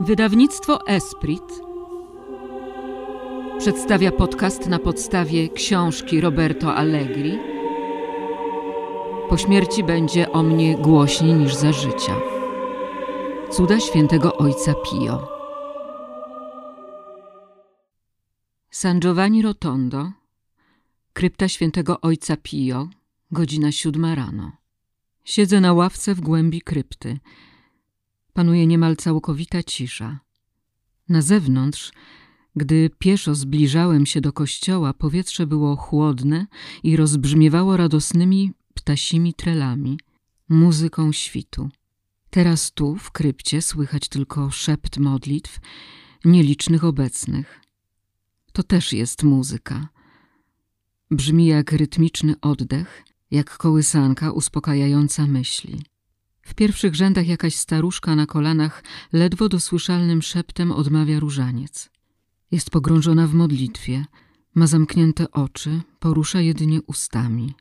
Wydawnictwo 0.00 0.86
Esprit 0.86 1.42
przedstawia 3.58 4.12
podcast 4.12 4.66
na 4.66 4.78
podstawie 4.78 5.48
książki 5.48 6.20
Roberto 6.20 6.74
Allegri. 6.74 7.38
Po 9.28 9.36
śmierci 9.36 9.84
będzie 9.84 10.32
o 10.32 10.42
mnie 10.42 10.76
głośniej 10.76 11.34
niż 11.34 11.54
za 11.54 11.72
życia. 11.72 12.16
Cuda 13.50 13.80
świętego 13.80 14.36
ojca 14.36 14.74
Pio. 14.74 15.28
San 18.70 19.00
Giovanni 19.00 19.42
Rotondo, 19.42 20.12
krypta 21.12 21.48
świętego 21.48 22.00
ojca 22.00 22.36
Pio, 22.42 22.88
godzina 23.30 23.72
siódma 23.72 24.14
rano. 24.14 24.52
Siedzę 25.24 25.60
na 25.60 25.72
ławce 25.72 26.14
w 26.14 26.20
głębi 26.20 26.62
krypty. 26.62 27.18
Panuje 28.38 28.66
niemal 28.66 28.96
całkowita 28.96 29.62
cisza. 29.62 30.20
Na 31.08 31.22
zewnątrz, 31.22 31.92
gdy 32.56 32.90
pieszo 32.98 33.34
zbliżałem 33.34 34.06
się 34.06 34.20
do 34.20 34.32
kościoła, 34.32 34.94
powietrze 34.94 35.46
było 35.46 35.76
chłodne 35.76 36.46
i 36.82 36.96
rozbrzmiewało 36.96 37.76
radosnymi 37.76 38.52
ptasimi 38.74 39.34
trelami, 39.34 39.98
muzyką 40.48 41.12
świtu. 41.12 41.68
Teraz 42.30 42.72
tu, 42.72 42.96
w 42.96 43.10
krypcie, 43.10 43.62
słychać 43.62 44.08
tylko 44.08 44.50
szept 44.50 44.98
modlitw 44.98 45.60
nielicznych 46.24 46.84
obecnych. 46.84 47.60
To 48.52 48.62
też 48.62 48.92
jest 48.92 49.22
muzyka. 49.22 49.88
Brzmi 51.10 51.46
jak 51.46 51.72
rytmiczny 51.72 52.34
oddech, 52.40 53.04
jak 53.30 53.56
kołysanka 53.56 54.32
uspokajająca 54.32 55.26
myśli. 55.26 55.82
W 56.48 56.54
pierwszych 56.54 56.94
rzędach 56.94 57.26
jakaś 57.26 57.54
staruszka 57.54 58.16
na 58.16 58.26
kolanach 58.26 58.84
ledwo 59.12 59.48
dosłyszalnym 59.48 60.22
szeptem 60.22 60.72
odmawia 60.72 61.20
różaniec. 61.20 61.90
Jest 62.50 62.70
pogrążona 62.70 63.26
w 63.26 63.34
modlitwie, 63.34 64.04
ma 64.54 64.66
zamknięte 64.66 65.30
oczy, 65.30 65.80
porusza 65.98 66.40
jedynie 66.40 66.82
ustami. 66.82 67.54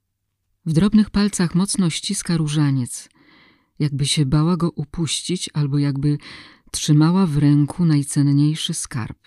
W 0.65 0.73
drobnych 0.73 1.09
palcach 1.09 1.55
mocno 1.55 1.89
ściska 1.89 2.37
różaniec, 2.37 3.09
jakby 3.79 4.05
się 4.05 4.25
bała 4.25 4.57
go 4.57 4.69
upuścić 4.69 5.49
albo 5.53 5.77
jakby 5.77 6.17
trzymała 6.71 7.25
w 7.25 7.37
ręku 7.37 7.85
najcenniejszy 7.85 8.73
skarb. 8.73 9.19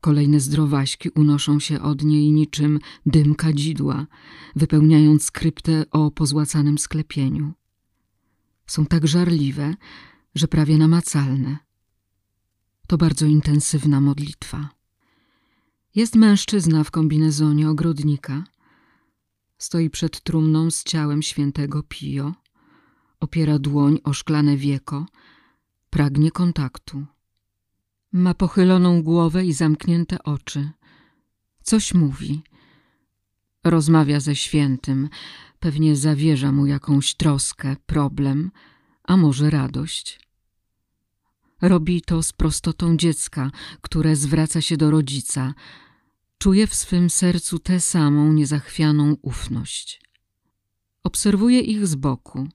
Kolejne 0.00 0.40
zdrowaśki 0.40 1.10
unoszą 1.10 1.60
się 1.60 1.82
od 1.82 2.04
niej 2.04 2.32
niczym 2.32 2.78
dym 3.06 3.34
kadzidła, 3.34 4.06
wypełniając 4.56 5.24
skryptę 5.24 5.84
o 5.90 6.10
pozłacanym 6.10 6.78
sklepieniu. 6.78 7.52
Są 8.66 8.86
tak 8.86 9.06
żarliwe, 9.08 9.74
że 10.34 10.48
prawie 10.48 10.78
namacalne. 10.78 11.58
To 12.86 12.98
bardzo 12.98 13.26
intensywna 13.26 14.00
modlitwa. 14.00 14.68
Jest 15.94 16.14
mężczyzna 16.16 16.84
w 16.84 16.90
kombinezonie 16.90 17.70
ogrodnika. 17.70 18.44
Stoi 19.58 19.90
przed 19.90 20.20
trumną 20.20 20.70
z 20.70 20.84
ciałem 20.84 21.22
świętego 21.22 21.82
Pio. 21.82 22.34
Opiera 23.20 23.58
dłoń 23.58 23.98
o 24.04 24.12
szklane 24.12 24.56
wieko. 24.56 25.06
Pragnie 25.90 26.30
kontaktu. 26.30 27.06
Ma 28.12 28.34
pochyloną 28.34 29.02
głowę 29.02 29.44
i 29.44 29.52
zamknięte 29.52 30.22
oczy. 30.22 30.70
Coś 31.62 31.94
mówi. 31.94 32.42
Rozmawia 33.64 34.20
ze 34.20 34.36
świętym. 34.36 35.08
Pewnie 35.60 35.96
zawierza 35.96 36.52
mu 36.52 36.66
jakąś 36.66 37.14
troskę, 37.14 37.76
problem, 37.86 38.50
a 39.04 39.16
może 39.16 39.50
radość. 39.50 40.20
Robi 41.62 42.02
to 42.02 42.22
z 42.22 42.32
prostotą 42.32 42.96
dziecka, 42.96 43.50
które 43.80 44.16
zwraca 44.16 44.60
się 44.60 44.76
do 44.76 44.90
rodzica. 44.90 45.54
Czuje 46.38 46.66
w 46.66 46.74
swym 46.74 47.10
sercu 47.10 47.58
tę 47.58 47.80
samą 47.80 48.32
niezachwianą 48.32 49.16
ufność. 49.22 50.00
Obserwuję 51.02 51.60
ich 51.60 51.86
z 51.86 51.94
boku. 51.94 52.48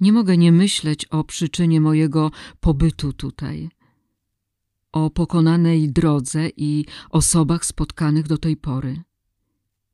Nie 0.00 0.12
mogę 0.12 0.36
nie 0.36 0.52
myśleć 0.52 1.04
o 1.04 1.24
przyczynie 1.24 1.80
mojego 1.80 2.30
pobytu 2.60 3.12
tutaj, 3.12 3.70
o 4.92 5.10
pokonanej 5.10 5.92
drodze 5.92 6.48
i 6.56 6.86
osobach 7.10 7.64
spotkanych 7.64 8.26
do 8.26 8.38
tej 8.38 8.56
pory. 8.56 9.02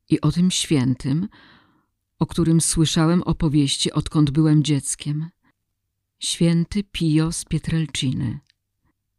I 0.09 0.21
o 0.21 0.31
tym 0.31 0.51
świętym, 0.51 1.27
o 2.21 2.25
którym 2.25 2.61
słyszałem 2.61 3.23
opowieści, 3.23 3.91
odkąd 3.91 4.31
byłem 4.31 4.63
dzieckiem. 4.63 5.29
Święty 6.19 6.83
Pio 6.83 7.31
z 7.31 7.45
Pietrelciny. 7.45 8.39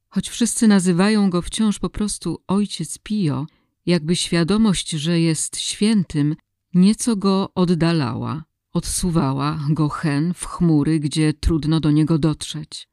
Choć 0.08 0.28
wszyscy 0.28 0.68
nazywają 0.68 1.30
go 1.30 1.42
wciąż 1.42 1.78
po 1.78 1.90
prostu 1.90 2.42
ojciec 2.46 2.98
Pio, 2.98 3.46
jakby 3.86 4.16
świadomość, 4.16 4.90
że 4.90 5.20
jest 5.20 5.60
świętym, 5.60 6.36
nieco 6.74 7.16
go 7.16 7.54
oddalała, 7.54 8.44
odsuwała 8.72 9.60
go 9.68 9.88
hen 9.88 10.34
w 10.34 10.46
chmury, 10.46 11.00
gdzie 11.00 11.32
trudno 11.32 11.80
do 11.80 11.90
niego 11.90 12.18
dotrzeć. 12.18 12.88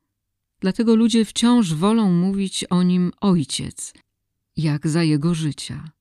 Dlatego 0.59 0.95
ludzie 0.95 1.25
wciąż 1.25 1.73
wolą 1.73 2.11
mówić 2.11 2.65
o 2.69 2.83
nim 2.83 3.11
ojciec, 3.21 3.93
jak 4.57 4.87
za 4.87 5.03
jego 5.03 5.35
życia. 5.35 5.91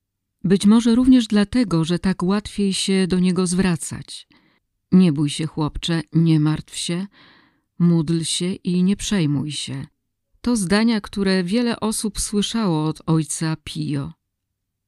Być 0.43 0.65
może 0.65 0.95
również 0.95 1.27
dlatego, 1.27 1.85
że 1.85 1.99
tak 1.99 2.23
łatwiej 2.23 2.73
się 2.73 3.07
do 3.07 3.19
niego 3.19 3.47
zwracać. 3.47 4.27
Nie 4.91 5.11
bój 5.11 5.29
się, 5.29 5.45
chłopcze, 5.45 6.01
nie 6.13 6.39
martw 6.39 6.75
się, 6.75 7.07
módl 7.79 8.23
się 8.23 8.53
i 8.53 8.83
nie 8.83 8.95
przejmuj 8.95 9.51
się. 9.51 9.87
To 10.41 10.55
zdania, 10.55 11.01
które 11.01 11.43
wiele 11.43 11.79
osób 11.79 12.19
słyszało 12.19 12.85
od 12.85 13.01
ojca 13.05 13.57
Pio. 13.63 14.13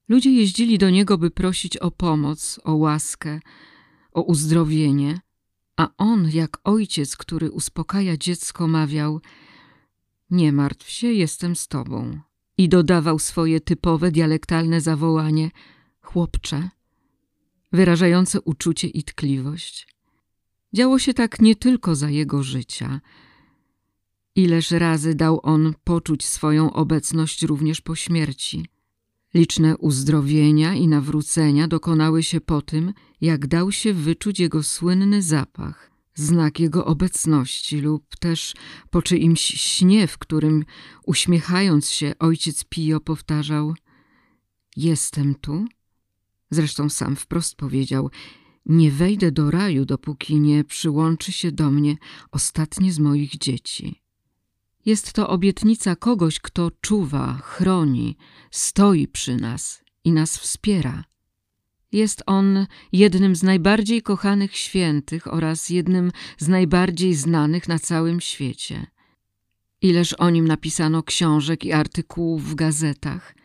Ludzie 0.10 0.32
jeździli 0.32 0.78
do 0.78 0.90
niego, 0.90 1.18
by 1.18 1.32
prosić 1.32 1.78
o 1.78 1.92
pomoc, 1.92 2.60
o 2.64 2.76
łaskę, 2.76 3.40
o 4.12 4.22
uzdrowienie, 4.22 5.20
a 5.78 5.90
on, 5.98 6.30
jak 6.34 6.58
ojciec, 6.64 7.18
który 7.18 7.52
uspokaja 7.52 8.18
dziecko, 8.18 8.68
mawiał: 8.68 9.22
Nie 10.30 10.52
martw 10.52 10.90
się, 10.90 11.08
jestem 11.08 11.56
z 11.56 11.68
tobą 11.68 12.20
i 12.62 12.70
dodawał 12.70 13.20
swoje 13.20 13.62
typowe 13.62 14.12
dialektalne 14.12 14.82
zawołanie 14.82 15.52
chłopcze, 16.02 16.70
wyrażające 17.72 18.42
uczucie 18.42 18.88
i 18.88 19.04
tkliwość. 19.04 19.88
Działo 20.74 21.00
się 21.00 21.14
tak 21.14 21.40
nie 21.40 21.56
tylko 21.56 21.96
za 21.96 22.10
jego 22.10 22.44
życia. 22.44 23.02
Ileż 24.36 24.72
razy 24.72 25.16
dał 25.16 25.40
on 25.44 25.74
poczuć 25.84 26.26
swoją 26.26 26.74
obecność 26.74 27.44
również 27.44 27.82
po 27.82 27.96
śmierci. 27.96 28.66
Liczne 29.34 29.78
uzdrowienia 29.78 30.74
i 30.74 30.88
nawrócenia 30.88 31.68
dokonały 31.68 32.24
się 32.24 32.42
po 32.42 32.62
tym, 32.62 32.94
jak 33.22 33.48
dał 33.48 33.72
się 33.72 33.94
wyczuć 33.94 34.40
jego 34.40 34.64
słynny 34.64 35.22
zapach, 35.22 35.91
znak 36.16 36.60
jego 36.60 36.86
obecności 36.86 37.82
lub 37.82 38.16
też 38.20 38.54
po 38.90 39.02
czyimś 39.02 39.42
śnie, 39.42 40.08
w 40.08 40.18
którym 40.18 40.66
uśmiechając 41.06 41.90
się 41.90 42.14
ojciec 42.20 42.64
Pio 42.64 43.00
powtarzał 43.00 43.74
Jestem 44.76 45.36
tu? 45.36 45.66
Zresztą 46.50 46.90
sam 46.90 47.16
wprost 47.16 47.56
powiedział 47.56 48.10
Nie 48.66 48.92
wejdę 48.92 49.32
do 49.32 49.52
raju, 49.52 49.86
dopóki 49.86 50.40
nie 50.40 50.64
przyłączy 50.64 51.32
się 51.32 51.52
do 51.52 51.72
mnie 51.72 51.96
ostatnie 52.32 52.94
z 52.94 53.00
moich 53.00 53.38
dzieci. 53.38 54.02
Jest 54.86 55.14
to 55.14 55.30
obietnica 55.30 55.96
kogoś, 55.96 56.40
kto 56.40 56.72
czuwa, 56.82 57.34
chroni, 57.34 58.18
stoi 58.52 59.08
przy 59.08 59.36
nas 59.36 59.84
i 60.04 60.12
nas 60.12 60.38
wspiera. 60.38 61.04
Jest 61.92 62.24
on 62.26 62.68
jednym 62.92 63.36
z 63.36 63.44
najbardziej 63.44 64.02
kochanych 64.02 64.58
świętych 64.58 65.34
oraz 65.34 65.70
jednym 65.70 66.12
z 66.38 66.48
najbardziej 66.48 67.14
znanych 67.14 67.68
na 67.68 67.80
całym 67.80 68.22
świecie. 68.22 68.88
Ileż 69.82 70.14
o 70.14 70.30
nim 70.30 70.48
napisano 70.48 71.04
książek 71.04 71.66
i 71.66 71.74
artykułów 71.74 72.50
w 72.50 72.56
gazetach, 72.56 73.36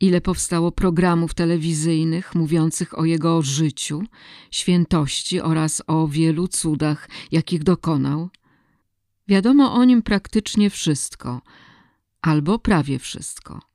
ile 0.00 0.20
powstało 0.20 0.72
programów 0.72 1.34
telewizyjnych 1.34 2.34
mówiących 2.34 2.98
o 2.98 3.04
jego 3.04 3.42
życiu, 3.42 4.02
świętości 4.50 5.40
oraz 5.40 5.82
o 5.86 6.08
wielu 6.08 6.48
cudach, 6.48 7.08
jakich 7.32 7.62
dokonał. 7.62 8.28
Wiadomo 9.28 9.72
o 9.72 9.84
nim 9.84 10.02
praktycznie 10.02 10.70
wszystko, 10.70 11.40
albo 12.22 12.58
prawie 12.58 12.98
wszystko. 12.98 13.69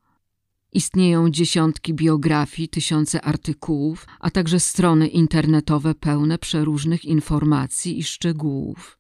Istnieją 0.76 1.30
dziesiątki 1.30 1.94
biografii, 1.94 2.70
tysiące 2.70 3.22
artykułów, 3.22 4.08
a 4.20 4.32
także 4.32 4.60
strony 4.60 5.08
internetowe 5.08 5.96
pełne 5.96 6.38
przeróżnych 6.38 7.06
informacji 7.06 8.00
i 8.00 8.04
szczegółów. 8.04 8.98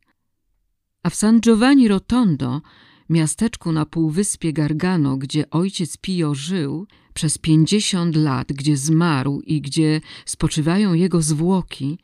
A 1.03 1.09
w 1.09 1.15
San 1.15 1.41
Giovanni 1.41 1.87
Rotondo, 1.87 2.61
miasteczku 3.09 3.71
na 3.71 3.85
półwyspie 3.85 4.53
Gargano, 4.53 5.17
gdzie 5.17 5.49
ojciec 5.49 5.97
Pio 5.97 6.35
żył 6.35 6.87
przez 7.13 7.37
pięćdziesiąt 7.37 8.15
lat, 8.15 8.47
gdzie 8.47 8.77
zmarł 8.77 9.41
i 9.41 9.61
gdzie 9.61 10.01
spoczywają 10.25 10.93
jego 10.93 11.21
zwłoki, 11.21 11.99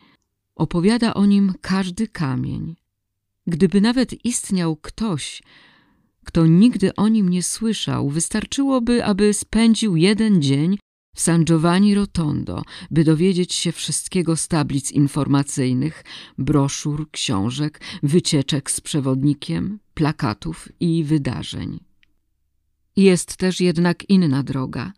opowiada 0.55 1.13
o 1.13 1.25
nim 1.25 1.53
każdy 1.61 2.07
kamień. 2.07 2.75
Gdyby 3.47 3.81
nawet 3.81 4.25
istniał 4.25 4.75
ktoś, 4.75 5.41
kto 6.25 6.45
nigdy 6.45 6.95
o 6.95 7.07
nim 7.07 7.29
nie 7.29 7.43
słyszał, 7.43 8.09
wystarczyłoby, 8.09 9.05
aby 9.05 9.33
spędził 9.33 9.95
jeden 9.95 10.41
dzień 10.41 10.77
w 11.15 11.21
San 11.21 11.45
Giovanni 11.45 11.95
Rotondo, 11.95 12.63
by 12.91 13.03
dowiedzieć 13.03 13.53
się 13.53 13.71
wszystkiego 13.71 14.35
z 14.35 14.47
tablic 14.47 14.91
informacyjnych, 14.91 16.03
broszur, 16.37 17.11
książek, 17.11 17.81
wycieczek 18.03 18.71
z 18.71 18.81
przewodnikiem, 18.81 19.79
plakatów 19.93 20.69
i 20.79 21.03
wydarzeń. 21.03 21.79
Jest 22.95 23.37
też 23.37 23.61
jednak 23.61 24.09
inna 24.09 24.43
droga. 24.43 24.93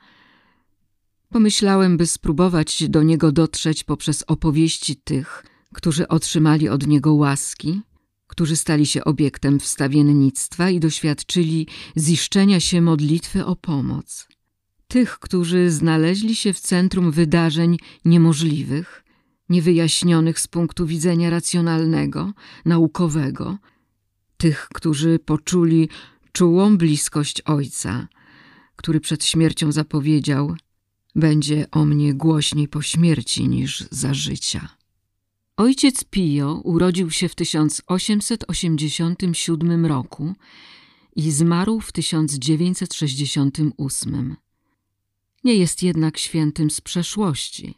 Pomyślałem, 1.29 1.97
by 1.97 2.07
spróbować 2.07 2.89
do 2.89 3.03
niego 3.03 3.31
dotrzeć 3.31 3.83
poprzez 3.83 4.23
opowieści 4.27 4.95
tych, 4.95 5.45
którzy 5.73 6.07
otrzymali 6.07 6.69
od 6.69 6.87
niego 6.87 7.13
łaski, 7.13 7.81
którzy 8.33 8.55
stali 8.55 8.85
się 8.85 9.03
obiektem 9.03 9.59
wstawiennictwa 9.59 10.69
i 10.69 10.79
doświadczyli 10.79 11.67
ziszczenia 11.97 12.59
się 12.59 12.81
modlitwy 12.81 13.45
o 13.45 13.55
pomoc. 13.55 14.27
Tych, 14.87 15.19
którzy 15.19 15.71
znaleźli 15.71 16.35
się 16.35 16.53
w 16.53 16.59
centrum 16.59 17.11
wydarzeń 17.11 17.77
niemożliwych, 18.05 19.03
niewyjaśnionych 19.49 20.39
z 20.39 20.47
punktu 20.47 20.85
widzenia 20.85 21.29
racjonalnego, 21.29 22.33
naukowego, 22.65 23.57
tych, 24.37 24.67
którzy 24.73 25.19
poczuli 25.19 25.89
czułą 26.31 26.77
bliskość 26.77 27.41
Ojca, 27.41 28.07
który 28.75 28.99
przed 28.99 29.25
śmiercią 29.25 29.71
zapowiedział: 29.71 30.55
Będzie 31.15 31.65
o 31.71 31.85
mnie 31.85 32.13
głośniej 32.13 32.67
po 32.67 32.81
śmierci 32.81 33.49
niż 33.49 33.83
za 33.91 34.13
życia. 34.13 34.82
Ojciec 35.63 36.03
Pio 36.03 36.61
urodził 36.63 37.11
się 37.11 37.29
w 37.29 37.35
1887 37.35 39.85
roku 39.85 40.35
i 41.15 41.31
zmarł 41.31 41.79
w 41.79 41.91
1968. 41.91 44.35
Nie 45.43 45.55
jest 45.55 45.83
jednak 45.83 46.17
świętym 46.17 46.69
z 46.69 46.81
przeszłości. 46.81 47.75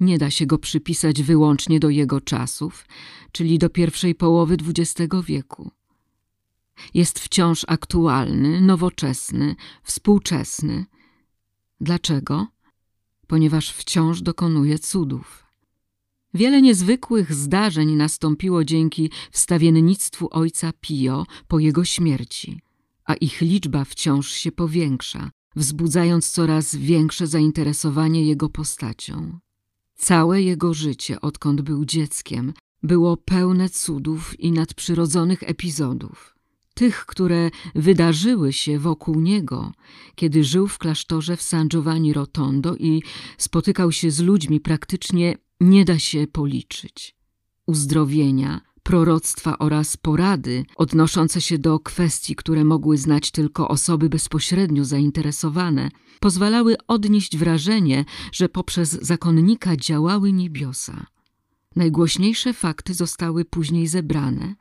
Nie 0.00 0.18
da 0.18 0.30
się 0.30 0.46
go 0.46 0.58
przypisać 0.58 1.22
wyłącznie 1.22 1.80
do 1.80 1.90
jego 1.90 2.20
czasów, 2.20 2.86
czyli 3.32 3.58
do 3.58 3.70
pierwszej 3.70 4.14
połowy 4.14 4.54
XX 4.54 5.14
wieku. 5.26 5.70
Jest 6.94 7.18
wciąż 7.18 7.64
aktualny, 7.68 8.60
nowoczesny, 8.60 9.56
współczesny. 9.82 10.86
Dlaczego? 11.80 12.46
Ponieważ 13.26 13.72
wciąż 13.72 14.22
dokonuje 14.22 14.78
cudów. 14.78 15.43
Wiele 16.34 16.62
niezwykłych 16.62 17.34
zdarzeń 17.34 17.96
nastąpiło 17.96 18.64
dzięki 18.64 19.10
wstawiennictwu 19.30 20.28
ojca 20.30 20.72
Pio 20.80 21.26
po 21.48 21.58
jego 21.58 21.84
śmierci, 21.84 22.60
a 23.04 23.14
ich 23.14 23.40
liczba 23.40 23.84
wciąż 23.84 24.30
się 24.30 24.52
powiększa, 24.52 25.30
wzbudzając 25.56 26.30
coraz 26.30 26.76
większe 26.76 27.26
zainteresowanie 27.26 28.24
jego 28.24 28.48
postacią. 28.48 29.38
Całe 29.94 30.42
jego 30.42 30.74
życie, 30.74 31.20
odkąd 31.20 31.60
był 31.60 31.84
dzieckiem, 31.84 32.52
było 32.82 33.16
pełne 33.16 33.68
cudów 33.68 34.40
i 34.40 34.52
nadprzyrodzonych 34.52 35.42
epizodów. 35.42 36.34
Tych, 36.74 37.06
które 37.06 37.50
wydarzyły 37.74 38.52
się 38.52 38.78
wokół 38.78 39.20
niego, 39.20 39.72
kiedy 40.14 40.44
żył 40.44 40.68
w 40.68 40.78
klasztorze 40.78 41.36
w 41.36 41.42
San 41.42 41.68
Giovanni 41.68 42.12
Rotondo 42.12 42.76
i 42.76 43.02
spotykał 43.38 43.92
się 43.92 44.10
z 44.10 44.20
ludźmi 44.20 44.60
praktycznie 44.60 45.34
nie 45.60 45.84
da 45.84 45.98
się 45.98 46.26
policzyć. 46.26 47.16
Uzdrowienia, 47.66 48.60
proroctwa 48.82 49.58
oraz 49.58 49.96
porady 49.96 50.64
odnoszące 50.76 51.40
się 51.40 51.58
do 51.58 51.78
kwestii, 51.78 52.36
które 52.36 52.64
mogły 52.64 52.98
znać 52.98 53.30
tylko 53.30 53.68
osoby 53.68 54.08
bezpośrednio 54.08 54.84
zainteresowane, 54.84 55.90
pozwalały 56.20 56.76
odnieść 56.88 57.36
wrażenie, 57.36 58.04
że 58.32 58.48
poprzez 58.48 58.90
zakonnika 58.90 59.76
działały 59.76 60.32
niebiosa. 60.32 61.06
Najgłośniejsze 61.76 62.52
fakty 62.52 62.94
zostały 62.94 63.44
później 63.44 63.86
zebrane, 63.86 64.54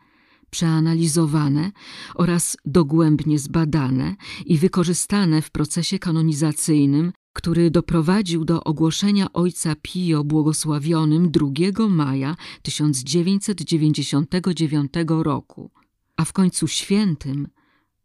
przeanalizowane 0.49 1.71
oraz 2.15 2.57
dogłębnie 2.65 3.39
zbadane 3.39 4.15
i 4.45 4.57
wykorzystane 4.57 5.41
w 5.41 5.51
procesie 5.51 5.99
kanonizacyjnym 5.99 7.13
który 7.33 7.71
doprowadził 7.71 8.45
do 8.45 8.63
ogłoszenia 8.63 9.33
ojca 9.33 9.75
Pio 9.81 10.23
błogosławionym 10.23 11.31
2 11.31 11.47
maja 11.89 12.35
1999 12.61 14.93
roku, 15.07 15.71
a 16.17 16.25
w 16.25 16.33
końcu 16.33 16.67
świętym 16.67 17.47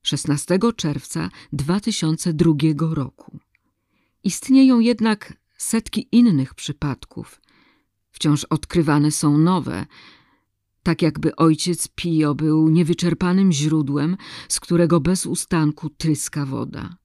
16 0.03 0.59
czerwca 0.77 1.31
2002 1.53 2.55
roku. 2.95 3.39
Istnieją 4.25 4.81
jednak 4.81 5.35
setki 5.57 6.09
innych 6.13 6.55
przypadków. 6.55 7.41
Wciąż 8.11 8.45
odkrywane 8.45 9.11
są 9.11 9.39
nowe, 9.39 9.87
tak 10.83 11.03
jakby 11.03 11.37
ojciec 11.37 11.89
Pio 11.89 12.35
był 12.35 12.69
niewyczerpanym 12.69 13.53
źródłem, 13.53 14.17
z 14.49 14.61
którego 14.61 15.01
bez 15.01 15.27
ustanku 15.27 15.91
tryska 15.91 16.47
woda. 16.47 16.98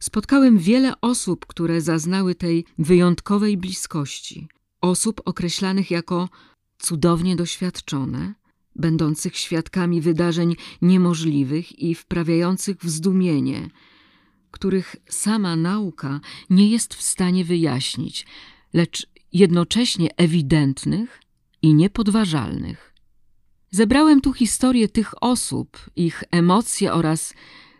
Spotkałem 0.00 0.58
wiele 0.58 1.00
osób, 1.00 1.46
które 1.46 1.80
zaznały 1.80 2.34
tej 2.34 2.64
wyjątkowej 2.78 3.56
bliskości, 3.56 4.48
osób 4.80 5.20
określanych 5.24 5.90
jako 5.90 6.28
cudownie 6.78 7.36
doświadczone, 7.36 8.34
będących 8.76 9.36
świadkami 9.36 10.00
wydarzeń 10.00 10.56
niemożliwych 10.82 11.78
i 11.78 11.94
wprawiających 11.94 12.76
w 12.76 12.88
zdumienie, 12.88 13.70
których 14.50 14.96
sama 15.08 15.56
nauka 15.56 16.20
nie 16.50 16.70
jest 16.70 16.94
w 16.94 17.02
stanie 17.02 17.44
wyjaśnić, 17.44 18.26
lecz 18.72 19.06
jednocześnie 19.32 20.08
ewidentnych 20.16 21.20
i 21.62 21.74
niepodważalnych. 21.74 22.94
Zebrałem 23.70 24.20
tu 24.20 24.32
historię 24.32 24.88
tych 24.88 25.22
osób, 25.22 25.90
ich 25.96 26.24
emocje 26.30 26.92
oraz 26.92 27.34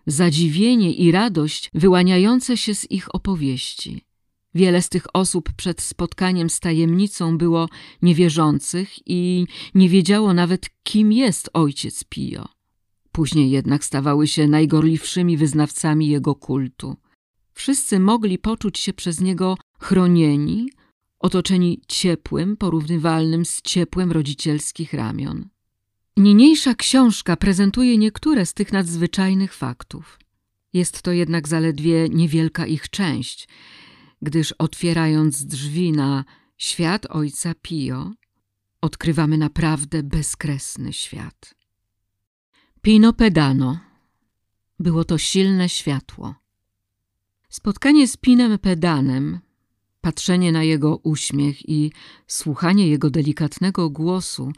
zadziwienie 0.09 0.93
i 0.93 1.13
radość 1.13 1.71
wyłaniające 1.75 2.57
się 2.57 2.75
z 2.75 2.91
ich 2.91 3.15
opowieści. 3.15 4.05
Wiele 4.55 4.83
z 4.83 4.89
tych 4.89 5.07
osób 5.13 5.53
przed 5.53 5.83
spotkaniem 5.83 6.51
z 6.51 6.61
tajemnicą 6.61 7.39
było 7.39 7.69
niewierzących 8.03 8.91
i 9.07 9.47
nie 9.75 9.89
wiedziało 9.89 10.35
nawet, 10.35 10.71
kim 10.83 11.13
jest 11.13 11.51
ojciec 11.53 12.05
Pio. 12.05 12.49
Później 13.13 13.51
jednak 13.51 13.85
stawały 13.85 14.27
się 14.27 14.49
najgorliwszymi 14.49 15.37
wyznawcami 15.37 16.09
jego 16.09 16.35
kultu. 16.35 16.97
Wszyscy 17.53 18.01
mogli 18.01 18.39
poczuć 18.39 18.79
się 18.79 18.93
przez 18.93 19.21
niego 19.21 19.57
chronieni, 19.81 20.71
otoczeni 21.19 21.81
ciepłym, 21.89 22.57
porównywalnym 22.57 23.45
z 23.45 23.63
ciepłem 23.63 24.13
rodzicielskich 24.13 24.93
ramion. 24.93 25.49
Niniejsza 26.19 26.75
książka 26.75 27.37
prezentuje 27.37 27.99
niektóre 27.99 28.47
z 28.47 28.55
tych 28.55 28.73
nadzwyczajnych 28.73 29.55
faktów. 29.55 30.19
Jest 30.73 31.03
to 31.03 31.13
jednak 31.13 31.49
zaledwie 31.49 32.09
niewielka 32.09 32.67
ich 32.67 32.91
część, 32.91 33.49
gdyż 34.23 34.53
otwierając 34.53 35.45
drzwi 35.45 35.93
na 35.93 36.25
świat 36.57 37.07
ojca 37.11 37.55
Pio, 37.63 38.13
odkrywamy 38.81 39.39
naprawdę 39.39 40.03
bezkresny 40.03 40.93
świat. 40.93 41.55
Pino 42.83 43.13
Pedano. 43.13 43.79
Było 44.79 45.05
to 45.05 45.19
silne 45.19 45.69
światło. 45.69 46.35
Spotkanie 47.49 48.09
z 48.09 48.17
Pinem 48.17 48.59
Pedanem, 48.59 49.39
patrzenie 50.01 50.53
na 50.53 50.63
jego 50.63 50.97
uśmiech 50.97 51.69
i 51.69 51.93
słuchanie 52.27 52.89
jego 52.89 53.11
delikatnego 53.11 53.91
głosu 53.91 54.53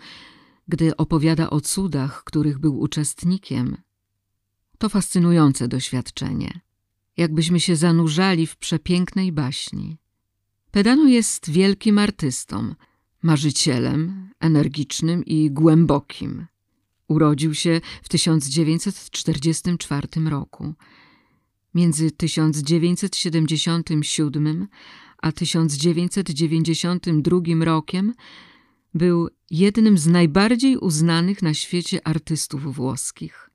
gdy 0.71 0.97
opowiada 0.97 1.51
o 1.51 1.61
cudach, 1.61 2.25
których 2.25 2.59
był 2.59 2.81
uczestnikiem. 2.81 3.77
To 4.79 4.89
fascynujące 4.89 5.69
doświadczenie, 5.69 6.61
jakbyśmy 7.17 7.61
się 7.61 7.77
zanurzali 7.77 8.47
w 8.47 8.57
przepięknej 8.57 9.33
baśni. 9.33 9.99
Pedano 10.71 11.09
jest 11.09 11.51
wielkim 11.51 11.99
artystą, 11.99 12.75
marzycielem, 13.23 14.31
energicznym 14.41 15.25
i 15.25 15.51
głębokim. 15.51 16.47
Urodził 17.09 17.55
się 17.55 17.81
w 18.03 18.09
1944 18.09 20.09
roku. 20.29 20.75
Między 21.75 22.11
1977 22.11 24.69
a 25.23 25.33
1992 25.33 27.65
rokiem 27.65 28.15
był 28.95 29.29
jednym 29.51 29.99
z 29.99 30.07
najbardziej 30.07 30.77
uznanych 30.77 31.43
na 31.43 31.55
świecie 31.55 32.07
artystów 32.07 32.75
włoskich. 32.75 33.51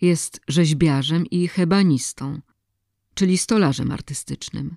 Jest 0.00 0.40
rzeźbiarzem 0.48 1.26
i 1.26 1.48
hebanistą, 1.48 2.40
czyli 3.14 3.38
stolarzem 3.38 3.90
artystycznym. 3.90 4.76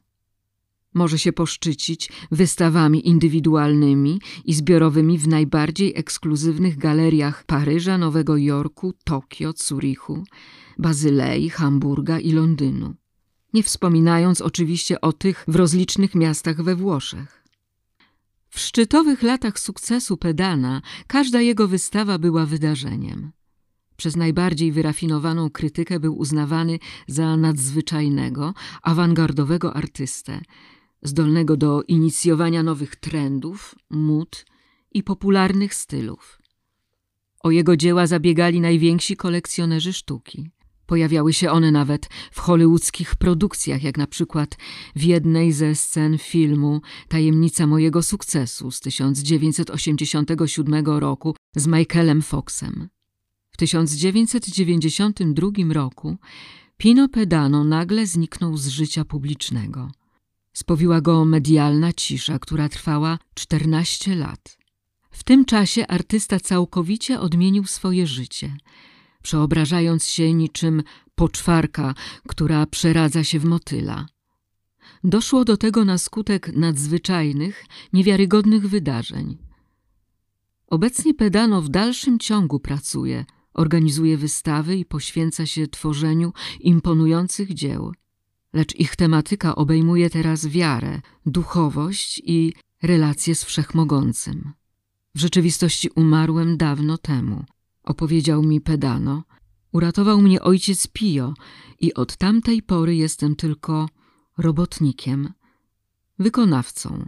Może 0.93 1.19
się 1.19 1.33
poszczycić 1.33 2.09
wystawami 2.31 3.07
indywidualnymi 3.07 4.21
i 4.45 4.53
zbiorowymi 4.53 5.17
w 5.17 5.27
najbardziej 5.27 5.93
ekskluzywnych 5.95 6.77
galeriach 6.77 7.43
Paryża, 7.43 7.97
Nowego 7.97 8.37
Jorku, 8.37 8.93
Tokio, 9.03 9.53
Zurichu, 9.57 10.23
Bazylei, 10.77 11.49
Hamburga 11.49 12.19
i 12.19 12.31
Londynu. 12.31 12.93
Nie 13.53 13.63
wspominając 13.63 14.41
oczywiście 14.41 15.01
o 15.01 15.13
tych 15.13 15.45
w 15.47 15.55
rozlicznych 15.55 16.15
miastach 16.15 16.61
we 16.61 16.75
Włoszech. 16.75 17.40
W 18.51 18.59
szczytowych 18.59 19.23
latach 19.23 19.59
sukcesu 19.59 20.17
Pedana 20.17 20.81
każda 21.07 21.41
jego 21.41 21.67
wystawa 21.67 22.17
była 22.17 22.45
wydarzeniem. 22.45 23.31
Przez 23.97 24.15
najbardziej 24.15 24.71
wyrafinowaną 24.71 25.49
krytykę 25.49 25.99
był 25.99 26.17
uznawany 26.17 26.79
za 27.07 27.37
nadzwyczajnego, 27.37 28.53
awangardowego 28.81 29.73
artystę, 29.73 30.41
zdolnego 31.01 31.57
do 31.57 31.83
inicjowania 31.83 32.63
nowych 32.63 32.95
trendów, 32.95 33.75
mód 33.89 34.45
i 34.91 35.03
popularnych 35.03 35.73
stylów. 35.73 36.41
O 37.43 37.51
jego 37.51 37.77
dzieła 37.77 38.07
zabiegali 38.07 38.61
najwięksi 38.61 39.17
kolekcjonerzy 39.17 39.93
sztuki. 39.93 40.51
Pojawiały 40.91 41.33
się 41.33 41.51
one 41.51 41.71
nawet 41.71 42.09
w 42.31 42.39
hollywoodzkich 42.39 43.15
produkcjach, 43.15 43.83
jak 43.83 43.97
na 43.97 44.07
przykład 44.07 44.57
w 44.95 45.03
jednej 45.03 45.51
ze 45.51 45.75
scen 45.75 46.17
filmu 46.17 46.81
Tajemnica 47.07 47.67
mojego 47.67 48.03
sukcesu 48.03 48.71
z 48.71 48.79
1987 48.79 50.85
roku 50.85 51.35
z 51.55 51.67
Michaelem 51.67 52.21
Foxem. 52.21 52.89
W 53.51 53.57
1992 53.57 55.73
roku 55.73 56.17
Pino 56.77 57.09
Pedano 57.09 57.63
nagle 57.63 58.05
zniknął 58.05 58.57
z 58.57 58.67
życia 58.67 59.05
publicznego. 59.05 59.91
Spowiła 60.53 61.01
go 61.01 61.25
medialna 61.25 61.93
cisza, 61.93 62.39
która 62.39 62.69
trwała 62.69 63.19
14 63.33 64.15
lat. 64.15 64.57
W 65.11 65.23
tym 65.23 65.45
czasie 65.45 65.87
artysta 65.87 66.39
całkowicie 66.39 67.19
odmienił 67.19 67.65
swoje 67.65 68.07
życie, 68.07 68.55
przeobrażając 69.21 70.05
się 70.05 70.33
niczym 70.33 70.83
poczwarka, 71.15 71.93
która 72.27 72.65
przeradza 72.65 73.23
się 73.23 73.39
w 73.39 73.45
motyla. 73.45 74.05
Doszło 75.03 75.45
do 75.45 75.57
tego 75.57 75.85
na 75.85 75.97
skutek 75.97 76.55
nadzwyczajnych, 76.55 77.65
niewiarygodnych 77.93 78.69
wydarzeń. 78.69 79.37
Obecnie 80.67 81.13
Pedano 81.13 81.61
w 81.61 81.69
dalszym 81.69 82.19
ciągu 82.19 82.59
pracuje, 82.59 83.25
organizuje 83.53 84.17
wystawy 84.17 84.77
i 84.77 84.85
poświęca 84.85 85.45
się 85.45 85.67
tworzeniu 85.67 86.33
imponujących 86.59 87.53
dzieł 87.53 87.93
lecz 88.53 88.75
ich 88.75 88.95
tematyka 88.95 89.55
obejmuje 89.55 90.09
teraz 90.09 90.47
wiarę, 90.47 91.01
duchowość 91.25 92.21
i 92.25 92.53
relacje 92.81 93.35
z 93.35 93.43
Wszechmogącym. 93.43 94.53
W 95.15 95.19
rzeczywistości 95.19 95.89
umarłem 95.95 96.57
dawno 96.57 96.97
temu, 96.97 97.45
opowiedział 97.83 98.43
mi 98.43 98.61
Pedano. 98.61 99.23
Uratował 99.71 100.21
mnie 100.21 100.41
ojciec 100.41 100.87
Pio 100.87 101.33
i 101.79 101.93
od 101.93 102.17
tamtej 102.17 102.61
pory 102.61 102.95
jestem 102.95 103.35
tylko 103.35 103.89
robotnikiem, 104.37 105.33
wykonawcą. 106.19 107.05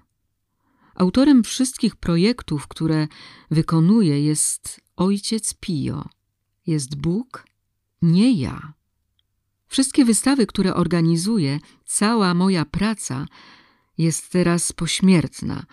Autorem 0.96 1.44
wszystkich 1.44 1.96
projektów, 1.96 2.68
które 2.68 3.08
wykonuje, 3.52 4.24
jest 4.24 4.82
ojciec 4.96 5.54
Pio. 5.54 6.10
Jest 6.68 6.96
Bóg, 6.96 7.46
nie 8.02 8.32
ja. 8.32 8.74
Wszystkie 9.68 10.06
wystawy, 10.06 10.48
które 10.48 10.76
organizuję, 10.76 11.60
cała 11.86 12.34
moja 12.34 12.66
praca 12.66 13.26
jest 13.98 14.32
teraz 14.32 14.72
pośmiertna, 14.72 15.66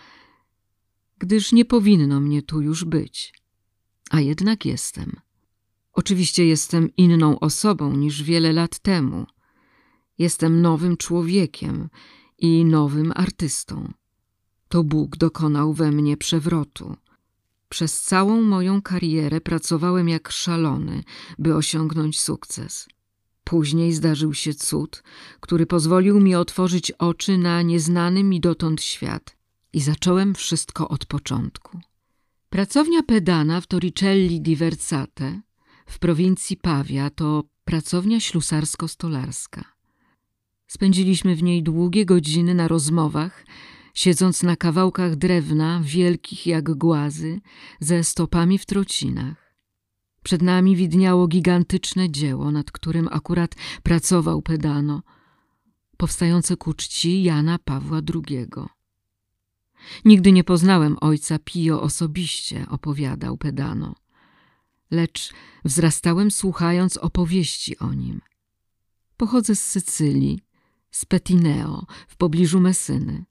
gdyż 1.17 1.51
nie 1.51 1.65
powinno 1.65 2.19
mnie 2.19 2.41
tu 2.41 2.61
już 2.61 2.85
być. 2.85 3.40
A 4.11 4.19
jednak 4.19 4.65
jestem. 4.65 5.11
Oczywiście 5.93 6.45
jestem 6.45 6.95
inną 6.97 7.39
osobą 7.39 7.95
niż 7.95 8.23
wiele 8.23 8.53
lat 8.53 8.79
temu. 8.79 9.25
Jestem 10.17 10.61
nowym 10.61 10.97
człowiekiem 10.97 11.89
i 12.37 12.65
nowym 12.65 13.11
artystą. 13.15 13.93
To 14.67 14.83
Bóg 14.83 15.17
dokonał 15.17 15.73
we 15.73 15.91
mnie 15.91 16.17
przewrotu. 16.17 16.95
Przez 17.69 18.01
całą 18.01 18.41
moją 18.41 18.81
karierę 18.81 19.41
pracowałem 19.41 20.09
jak 20.09 20.31
szalony, 20.31 21.03
by 21.39 21.55
osiągnąć 21.55 22.19
sukces. 22.19 22.87
Później 23.43 23.93
zdarzył 23.93 24.33
się 24.33 24.53
cud, 24.53 25.03
który 25.39 25.65
pozwolił 25.65 26.19
mi 26.19 26.35
otworzyć 26.35 26.91
oczy 26.91 27.37
na 27.37 27.61
nieznany 27.61 28.23
mi 28.23 28.39
dotąd 28.39 28.81
świat 28.81 29.37
i 29.73 29.81
zacząłem 29.81 30.35
wszystko 30.35 30.89
od 30.89 31.05
początku. 31.05 31.79
Pracownia 32.51 33.03
Pedana 33.03 33.61
w 33.61 33.67
Torricelli 33.67 34.41
di 34.41 34.55
Versate 34.55 35.41
w 35.85 35.99
prowincji 35.99 36.57
Pavia 36.57 37.09
to 37.09 37.43
pracownia 37.65 38.19
ślusarsko-stolarska. 38.19 39.63
Spędziliśmy 40.67 41.35
w 41.35 41.43
niej 41.43 41.63
długie 41.63 42.05
godziny 42.05 42.55
na 42.55 42.67
rozmowach, 42.67 43.45
siedząc 43.93 44.43
na 44.43 44.55
kawałkach 44.55 45.15
drewna 45.15 45.81
wielkich 45.83 46.47
jak 46.47 46.71
głazy, 46.77 47.39
ze 47.79 48.03
stopami 48.03 48.57
w 48.57 48.65
trocinach. 48.65 49.53
Przed 50.23 50.41
nami 50.41 50.75
widniało 50.75 51.27
gigantyczne 51.27 52.09
dzieło, 52.09 52.51
nad 52.51 52.71
którym 52.71 53.07
akurat 53.11 53.55
pracował 53.83 54.41
Pedano, 54.41 55.03
powstające 55.97 56.57
ku 56.57 56.73
czci 56.73 57.23
Jana 57.23 57.59
Pawła 57.59 58.01
II. 58.13 58.47
Nigdy 60.05 60.31
nie 60.31 60.43
poznałem 60.43 60.97
ojca 61.01 61.39
Pio 61.39 61.81
osobiście, 61.81 62.65
opowiadał 62.69 63.37
Pedano, 63.37 63.95
lecz 64.91 65.33
wzrastałem 65.65 66.31
słuchając 66.31 66.97
opowieści 66.97 67.77
o 67.77 67.93
nim. 67.93 68.21
Pochodzę 69.17 69.55
z 69.55 69.63
Sycylii, 69.63 70.39
z 70.91 71.05
Petineo, 71.05 71.85
w 72.07 72.15
pobliżu 72.15 72.59
Mesyny. 72.59 73.25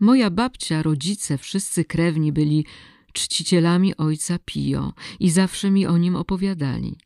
Moja 0.00 0.30
babcia, 0.30 0.82
rodzice, 0.82 1.38
wszyscy 1.38 1.84
krewni 1.84 2.32
byli 2.32 2.66
czcicielami 3.12 3.96
ojca 3.96 4.38
Pio 4.44 4.92
i 5.20 5.30
zawsze 5.30 5.70
mi 5.70 5.86
o 5.86 5.98
nim 5.98 6.16
opowiadali. 6.16 6.98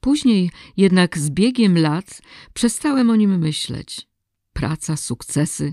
Później 0.00 0.50
jednak 0.76 1.18
z 1.18 1.30
biegiem 1.30 1.78
lat 1.78 2.22
przestałem 2.54 3.10
o 3.10 3.16
nim 3.16 3.38
myśleć. 3.38 4.08
Praca, 4.52 4.96
sukcesy, 4.96 5.72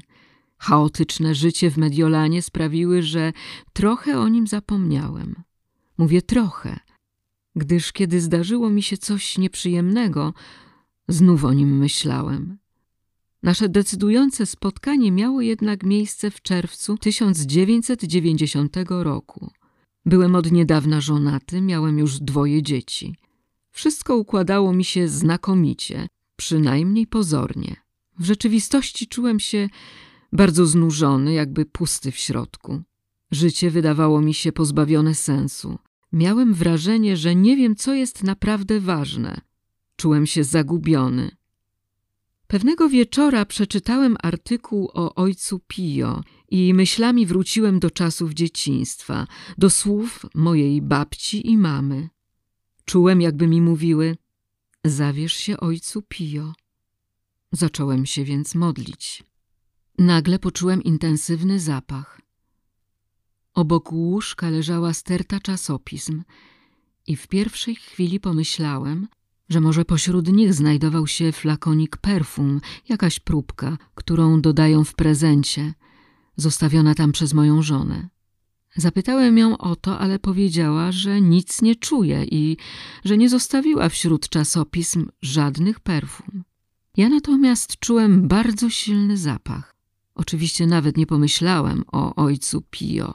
chaotyczne 0.61 1.35
życie 1.35 1.71
w 1.71 1.77
Mediolanie 1.77 2.41
sprawiły, 2.41 3.03
że 3.03 3.33
trochę 3.73 4.19
o 4.19 4.27
nim 4.27 4.47
zapomniałem. 4.47 5.43
Mówię 5.97 6.21
trochę, 6.21 6.79
gdyż 7.55 7.91
kiedy 7.91 8.21
zdarzyło 8.21 8.69
mi 8.69 8.83
się 8.83 8.97
coś 8.97 9.37
nieprzyjemnego, 9.37 10.33
znów 11.07 11.45
o 11.45 11.53
nim 11.53 11.77
myślałem. 11.77 12.57
Nasze 13.43 13.69
decydujące 13.69 14.45
spotkanie 14.45 15.11
miało 15.11 15.41
jednak 15.41 15.83
miejsce 15.83 16.31
w 16.31 16.41
czerwcu 16.41 16.97
1990 16.97 18.75
roku. 18.89 19.51
Byłem 20.05 20.35
od 20.35 20.51
niedawna 20.51 21.01
żonaty, 21.01 21.61
miałem 21.61 21.99
już 21.99 22.19
dwoje 22.19 22.63
dzieci. 22.63 23.15
Wszystko 23.71 24.15
układało 24.15 24.73
mi 24.73 24.83
się 24.83 25.07
znakomicie, 25.07 26.07
przynajmniej 26.35 27.07
pozornie. 27.07 27.75
W 28.19 28.25
rzeczywistości 28.25 29.07
czułem 29.07 29.39
się 29.39 29.69
bardzo 30.33 30.65
znużony, 30.65 31.33
jakby 31.33 31.65
pusty 31.65 32.11
w 32.11 32.17
środku. 32.17 32.81
Życie 33.31 33.71
wydawało 33.71 34.21
mi 34.21 34.33
się 34.33 34.51
pozbawione 34.51 35.15
sensu. 35.15 35.77
Miałem 36.11 36.53
wrażenie, 36.53 37.17
że 37.17 37.35
nie 37.35 37.57
wiem, 37.57 37.75
co 37.75 37.93
jest 37.93 38.23
naprawdę 38.23 38.79
ważne. 38.79 39.41
Czułem 39.95 40.25
się 40.25 40.43
zagubiony. 40.43 41.31
Pewnego 42.47 42.89
wieczora 42.89 43.45
przeczytałem 43.45 44.15
artykuł 44.23 44.89
o 44.93 45.15
ojcu 45.15 45.59
Pio 45.67 46.23
i 46.49 46.73
myślami 46.73 47.25
wróciłem 47.25 47.79
do 47.79 47.91
czasów 47.91 48.33
dzieciństwa, 48.33 49.27
do 49.57 49.69
słów 49.69 50.25
mojej 50.35 50.81
babci 50.81 51.49
i 51.49 51.57
mamy. 51.57 52.09
Czułem, 52.85 53.21
jakby 53.21 53.47
mi 53.47 53.61
mówiły: 53.61 54.17
Zawierz 54.85 55.33
się 55.33 55.57
ojcu 55.57 56.01
Pio. 56.01 56.53
Zacząłem 57.51 58.05
się 58.05 58.23
więc 58.23 58.55
modlić. 58.55 59.30
Nagle 60.01 60.39
poczułem 60.39 60.83
intensywny 60.83 61.59
zapach. 61.59 62.21
Obok 63.53 63.91
łóżka 63.91 64.49
leżała 64.49 64.93
sterta 64.93 65.39
czasopism 65.39 66.23
i 67.07 67.15
w 67.15 67.27
pierwszej 67.27 67.75
chwili 67.75 68.19
pomyślałem, 68.19 69.07
że 69.49 69.61
może 69.61 69.85
pośród 69.85 70.27
nich 70.27 70.53
znajdował 70.53 71.07
się 71.07 71.31
flakonik 71.31 71.97
perfum, 71.97 72.61
jakaś 72.89 73.19
próbka, 73.19 73.77
którą 73.95 74.41
dodają 74.41 74.83
w 74.83 74.93
prezencie, 74.95 75.73
zostawiona 76.35 76.95
tam 76.95 77.11
przez 77.11 77.33
moją 77.33 77.61
żonę. 77.61 78.09
Zapytałem 78.75 79.37
ją 79.37 79.57
o 79.57 79.75
to, 79.75 79.99
ale 79.99 80.19
powiedziała, 80.19 80.91
że 80.91 81.21
nic 81.21 81.61
nie 81.61 81.75
czuje 81.75 82.23
i 82.23 82.57
że 83.05 83.17
nie 83.17 83.29
zostawiła 83.29 83.89
wśród 83.89 84.29
czasopism 84.29 85.07
żadnych 85.21 85.79
perfum. 85.79 86.43
Ja 86.97 87.09
natomiast 87.09 87.79
czułem 87.79 88.27
bardzo 88.27 88.69
silny 88.69 89.17
zapach. 89.17 89.80
Oczywiście 90.15 90.67
nawet 90.67 90.97
nie 90.97 91.05
pomyślałem 91.05 91.83
o 91.91 92.15
ojcu 92.15 92.63
Pio. 92.69 93.13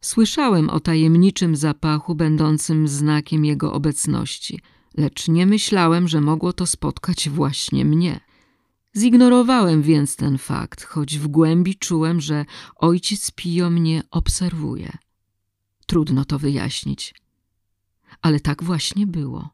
Słyszałem 0.00 0.70
o 0.70 0.80
tajemniczym 0.80 1.56
zapachu 1.56 2.14
będącym 2.14 2.88
znakiem 2.88 3.44
jego 3.44 3.72
obecności, 3.72 4.60
lecz 4.96 5.28
nie 5.28 5.46
myślałem, 5.46 6.08
że 6.08 6.20
mogło 6.20 6.52
to 6.52 6.66
spotkać 6.66 7.28
właśnie 7.28 7.84
mnie. 7.84 8.20
Zignorowałem 8.96 9.82
więc 9.82 10.16
ten 10.16 10.38
fakt, 10.38 10.84
choć 10.84 11.18
w 11.18 11.28
głębi 11.28 11.74
czułem, 11.74 12.20
że 12.20 12.44
ojciec 12.76 13.30
Pio 13.30 13.70
mnie 13.70 14.02
obserwuje. 14.10 14.98
Trudno 15.86 16.24
to 16.24 16.38
wyjaśnić, 16.38 17.14
ale 18.22 18.40
tak 18.40 18.62
właśnie 18.62 19.06
było. 19.06 19.50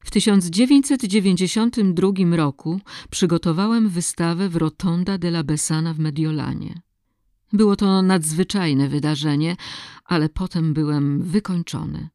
W 0.00 0.10
1992 0.10 2.36
roku 2.36 2.80
przygotowałem 3.10 3.88
wystawę 3.88 4.48
w 4.48 4.56
Rotonda 4.56 5.18
della 5.18 5.42
Besana 5.42 5.94
w 5.94 5.98
Mediolanie. 5.98 6.82
Było 7.52 7.76
to 7.76 8.02
nadzwyczajne 8.02 8.88
wydarzenie, 8.88 9.56
ale 10.04 10.28
potem 10.28 10.74
byłem 10.74 11.22
wykończony. 11.22 12.08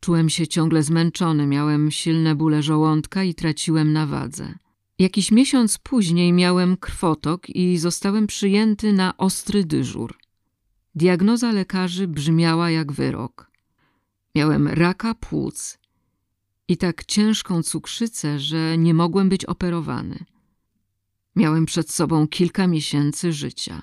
Czułem 0.00 0.28
się 0.28 0.46
ciągle 0.46 0.82
zmęczony, 0.82 1.46
miałem 1.46 1.90
silne 1.90 2.34
bóle 2.34 2.62
żołądka 2.62 3.24
i 3.24 3.34
traciłem 3.34 3.92
na 3.92 4.06
wadze. 4.06 4.54
Jakiś 4.98 5.32
miesiąc 5.32 5.78
później 5.78 6.32
miałem 6.32 6.76
krwotok 6.76 7.50
i 7.50 7.78
zostałem 7.78 8.26
przyjęty 8.26 8.92
na 8.92 9.16
ostry 9.16 9.64
dyżur. 9.64 10.18
Diagnoza 10.94 11.52
lekarzy 11.52 12.08
brzmiała 12.08 12.70
jak 12.70 12.92
wyrok. 12.92 13.50
Miałem 14.34 14.68
raka 14.68 15.14
płuc 15.14 15.78
i 16.68 16.76
tak 16.76 17.04
ciężką 17.04 17.62
cukrzycę, 17.62 18.38
że 18.38 18.78
nie 18.78 18.94
mogłem 18.94 19.28
być 19.28 19.44
operowany. 19.44 20.24
Miałem 21.36 21.66
przed 21.66 21.90
sobą 21.90 22.28
kilka 22.28 22.66
miesięcy 22.66 23.32
życia. 23.32 23.82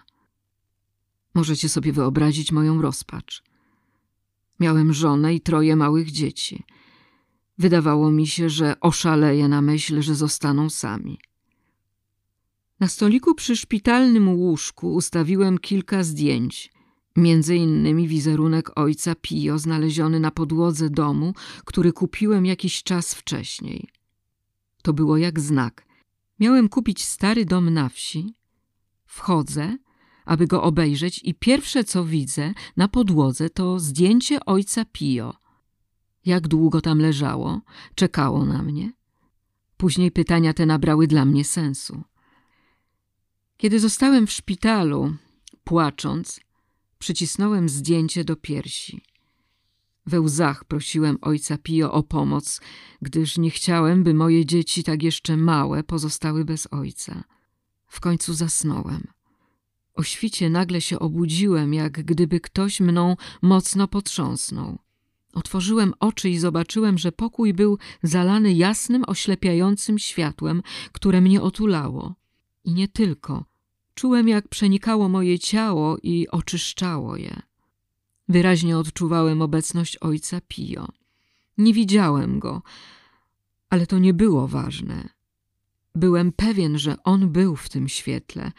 Możecie 1.34 1.70
sobie 1.70 1.94
wyobrazić 1.94 2.52
moją 2.52 2.82
rozpacz. 2.82 3.44
Miałem 4.60 4.94
żonę 4.94 5.34
i 5.34 5.42
troje 5.42 5.75
małych 5.75 6.12
dzieci. 6.12 6.63
Wydawało 7.58 8.12
mi 8.12 8.28
się, 8.28 8.50
że 8.50 8.80
oszaleję 8.80 9.48
na 9.48 9.62
myśl, 9.62 10.02
że 10.02 10.16
zostaną 10.16 10.70
sami. 10.70 11.20
Na 12.80 12.88
stoliku 12.88 13.36
przy 13.36 13.58
szpitalnym 13.58 14.30
łóżku 14.30 14.94
ustawiłem 14.94 15.58
kilka 15.58 16.04
zdjęć, 16.04 16.73
między 17.15 17.55
innymi 17.55 18.08
wizerunek 18.08 18.79
ojca 18.79 19.15
Pio 19.15 19.60
znaleziony 19.60 20.20
na 20.20 20.32
podłodze 20.32 20.89
domu, 20.89 21.34
który 21.65 21.93
kupiłem 21.93 22.46
jakiś 22.46 22.84
czas 22.84 23.13
wcześniej. 23.13 23.89
To 24.82 24.93
było 24.93 25.17
jak 25.17 25.39
znak. 25.39 25.86
Miałem 26.39 26.70
kupić 26.70 27.03
stary 27.03 27.46
dom 27.46 27.70
na 27.70 27.89
wsi. 27.89 28.36
Wchodzę, 29.05 29.77
aby 30.25 30.48
go 30.48 30.63
obejrzeć 30.63 31.22
i 31.24 31.34
pierwsze 31.34 31.84
co 31.84 32.05
widzę 32.05 32.53
na 32.77 32.88
podłodze 32.88 33.50
to 33.50 33.79
zdjęcie 33.79 34.46
ojca 34.46 34.86
Pio. 34.86 35.36
Jak 36.25 36.48
długo 36.48 36.82
tam 36.82 37.00
leżało, 37.00 37.62
czekało 37.96 38.46
na 38.46 38.63
mnie. 38.63 38.93
Później 39.77 40.12
pytania 40.12 40.53
te 40.53 40.65
nabrały 40.65 41.08
dla 41.08 41.25
mnie 41.25 41.46
sensu. 41.46 42.03
Kiedy 43.58 43.79
zostałem 43.79 44.27
w 44.27 44.32
szpitalu, 44.32 45.13
płacząc, 45.63 46.39
przycisnąłem 47.03 47.69
zdjęcie 47.69 48.24
do 48.24 48.36
piersi. 48.36 49.01
We 50.05 50.22
łzach 50.22 50.65
prosiłem 50.65 51.17
ojca 51.22 51.57
Pio 51.57 51.91
o 51.91 52.03
pomoc, 52.03 52.62
gdyż 53.01 53.38
nie 53.38 53.50
chciałem, 53.50 54.03
by 54.03 54.13
moje 54.13 54.45
dzieci, 54.45 54.83
tak 54.83 55.03
jeszcze 55.03 55.38
małe, 55.38 55.83
pozostały 55.83 56.45
bez 56.45 56.67
ojca. 56.72 57.24
W 57.88 58.00
końcu 58.00 58.33
zasnąłem. 58.33 59.07
O 59.93 60.03
świcie 60.03 60.50
nagle 60.50 60.81
się 60.81 61.00
obudziłem, 61.00 61.74
jak 61.74 61.91
gdyby 61.91 62.39
ktoś 62.39 62.79
mną 62.79 63.15
mocno 63.41 63.88
potrząsnął. 63.88 64.79
Otworzyłem 65.33 65.93
oczy 66.00 66.29
i 66.29 66.39
zobaczyłem, 66.39 66.98
że 66.98 67.12
pokój 67.12 67.53
był 67.53 67.77
zalany 68.03 68.53
jasnym, 68.53 69.03
oślepiającym 69.07 70.00
światłem, 70.00 70.62
które 70.91 71.22
mnie 71.22 71.41
otulało. 71.41 72.15
I 72.63 72.74
nie 72.74 72.88
tylko. 72.88 73.53
Czułem, 73.95 74.27
jak 74.27 74.47
przenikało 74.47 75.10
moje 75.10 75.39
ciało 75.39 75.97
i 76.03 76.27
oczyszczało 76.27 77.17
je. 77.17 77.41
Wyraźnie 78.29 78.77
odczuwałem 78.77 79.41
obecność 79.41 79.97
ojca 79.97 80.41
Pio. 80.47 80.88
Nie 81.58 81.73
widziałem 81.73 82.39
go, 82.39 82.62
ale 83.69 83.88
to 83.88 83.99
nie 83.99 84.13
było 84.13 84.47
ważne. 84.47 85.10
Byłem 85.95 86.32
pewien, 86.32 86.79
że 86.79 87.03
on 87.03 87.29
był 87.29 87.56
w 87.56 87.69
tym 87.69 87.89
świetle. 87.89 88.51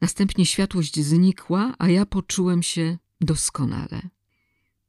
Następnie 0.00 0.46
światłość 0.46 1.00
znikła, 1.00 1.74
a 1.78 1.88
ja 1.88 2.06
poczułem 2.06 2.62
się 2.62 2.98
doskonale. 3.20 4.08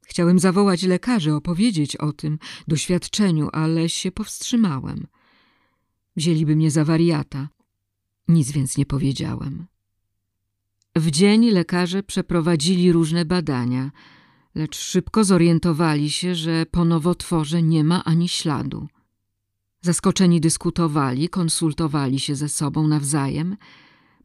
Chciałem 0.02 0.40
zawołać 0.40 0.84
lekarzy, 0.84 1.34
opowiedzieć 1.34 1.96
o 1.96 2.14
tym 2.14 2.40
doświadczeniu, 2.68 3.50
ale 3.52 3.90
się 3.90 4.12
powstrzymałem. 4.12 5.08
Wzięliby 6.16 6.56
mnie 6.56 6.72
za 6.72 6.86
wariata. 6.86 7.50
Nic 8.28 8.52
więc 8.52 8.78
nie 8.78 8.86
powiedziałem. 8.86 9.66
W 10.96 11.12
dzień 11.12 11.50
lekarze 11.50 12.04
przeprowadzili 12.04 12.92
różne 12.92 13.26
badania, 13.26 13.92
lecz 14.56 14.78
szybko 14.78 15.24
zorientowali 15.24 16.10
się, 16.10 16.36
że 16.36 16.66
po 16.66 16.86
nowotworze 16.86 17.62
nie 17.62 17.84
ma 17.84 18.04
ani 18.04 18.30
śladu. 18.30 18.88
Zaskoczeni 19.82 20.42
dyskutowali, 20.42 21.30
konsultowali 21.30 22.20
się 22.20 22.36
ze 22.36 22.50
sobą 22.50 22.88
nawzajem, 22.88 23.58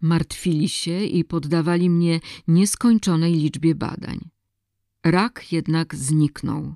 martwili 0.00 0.68
się 0.68 1.04
i 1.04 1.24
poddawali 1.24 1.90
mnie 1.90 2.20
nieskończonej 2.48 3.34
liczbie 3.34 3.74
badań. 3.74 4.30
Rak 5.04 5.52
jednak 5.52 5.94
zniknął. 5.94 6.74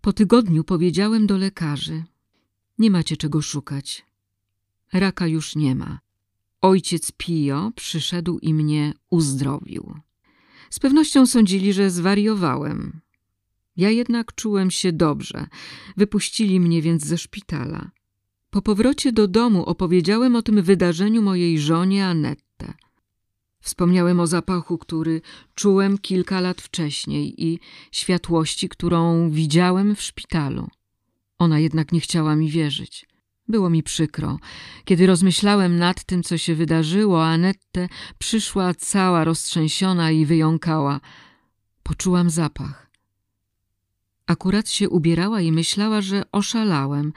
Po 0.00 0.12
tygodniu 0.12 0.64
powiedziałem 0.64 1.26
do 1.26 1.36
lekarzy: 1.36 2.04
Nie 2.78 2.90
macie 2.90 3.16
czego 3.16 3.42
szukać. 3.42 4.06
Raka 4.92 5.26
już 5.26 5.56
nie 5.56 5.74
ma. 5.74 6.03
Ojciec 6.64 7.12
Pio 7.12 7.72
przyszedł 7.76 8.38
i 8.38 8.54
mnie 8.54 8.94
uzdrowił. 9.10 9.94
Z 10.70 10.78
pewnością 10.78 11.26
sądzili, 11.26 11.72
że 11.72 11.90
zwariowałem. 11.90 13.00
Ja 13.76 13.90
jednak 13.90 14.34
czułem 14.34 14.70
się 14.70 14.92
dobrze. 14.92 15.46
Wypuścili 15.96 16.60
mnie 16.60 16.82
więc 16.82 17.04
ze 17.06 17.18
szpitala. 17.18 17.90
Po 18.50 18.62
powrocie 18.62 19.12
do 19.12 19.28
domu 19.28 19.64
opowiedziałem 19.64 20.36
o 20.36 20.42
tym 20.42 20.62
wydarzeniu 20.62 21.22
mojej 21.22 21.58
żonie 21.58 22.06
Anette. 22.06 22.74
Wspomniałem 23.60 24.20
o 24.20 24.26
zapachu, 24.26 24.78
który 24.78 25.20
czułem 25.54 25.98
kilka 25.98 26.40
lat 26.40 26.60
wcześniej 26.60 27.44
i 27.44 27.58
światłości, 27.92 28.68
którą 28.68 29.30
widziałem 29.30 29.96
w 29.96 30.02
szpitalu. 30.02 30.68
Ona 31.38 31.58
jednak 31.58 31.92
nie 31.92 32.00
chciała 32.00 32.36
mi 32.36 32.50
wierzyć. 32.50 33.13
Było 33.48 33.70
mi 33.70 33.82
przykro. 33.82 34.38
Kiedy 34.84 35.06
rozmyślałem 35.06 35.78
nad 35.78 36.04
tym, 36.04 36.22
co 36.22 36.38
się 36.38 36.54
wydarzyło, 36.54 37.26
Anette 37.26 37.88
przyszła 38.18 38.74
cała 38.74 39.24
roztrzęsiona 39.24 40.10
i 40.10 40.26
wyjąkała. 40.26 41.00
Poczułam 41.82 42.30
zapach. 42.30 42.90
Akurat 44.26 44.68
się 44.68 44.88
ubierała 44.88 45.40
i 45.40 45.52
myślała, 45.52 46.00
że 46.00 46.22
oszalałem, 46.32 47.12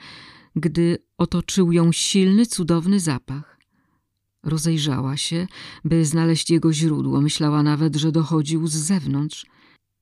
gdy 0.56 0.98
otoczył 1.18 1.72
ją 1.72 1.92
silny, 1.92 2.46
cudowny 2.46 3.00
zapach. 3.00 3.58
Rozejrzała 4.42 5.16
się, 5.16 5.46
by 5.84 6.04
znaleźć 6.04 6.50
jego 6.50 6.72
źródło. 6.72 7.20
Myślała 7.20 7.62
nawet, 7.62 7.96
że 7.96 8.12
dochodził 8.12 8.66
z 8.66 8.72
zewnątrz. 8.72 9.46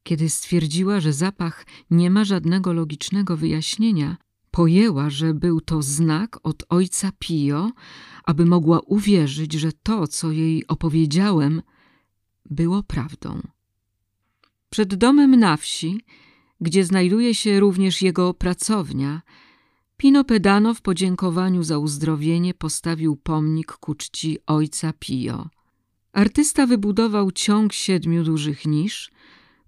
Kiedy 0.03 0.31
stwierdziła, 0.31 1.01
że 1.01 1.13
zapach 1.13 1.67
nie 1.91 2.11
ma 2.11 2.25
żadnego 2.25 2.73
logicznego 2.73 3.37
wyjaśnienia, 3.37 4.17
Pojęła, 4.57 5.11
że 5.11 5.35
był 5.35 5.61
to 5.61 5.83
znak 5.83 6.39
od 6.43 6.65
ojca 6.69 7.11
Pio, 7.19 7.71
aby 8.25 8.47
mogła 8.47 8.81
uwierzyć, 8.81 9.53
że 9.53 9.73
to, 9.73 10.07
co 10.07 10.33
jej 10.33 10.67
opowiedziałem, 10.67 11.63
było 12.51 12.83
prawdą. 12.83 13.43
Przed 14.71 14.95
domem 14.95 15.37
na 15.37 15.57
wsi, 15.57 16.01
gdzie 16.61 16.85
znajduje 16.85 17.35
się 17.35 17.61
również 17.61 18.03
jego 18.03 18.35
pracownia, 18.35 19.23
Pino 19.97 20.25
Pedano 20.25 20.75
w 20.75 20.83
podziękowaniu 20.83 21.63
za 21.63 21.79
uzdrowienie 21.79 22.55
postawił 22.55 23.17
pomnik 23.17 23.73
ku 23.73 23.95
czci 23.95 24.39
ojca 24.47 24.93
Pio. 24.99 25.49
Artysta 26.13 26.67
wybudował 26.67 27.33
ciąg 27.33 27.73
siedmiu 27.73 28.25
dużych 28.25 28.67
nisz, 28.67 29.11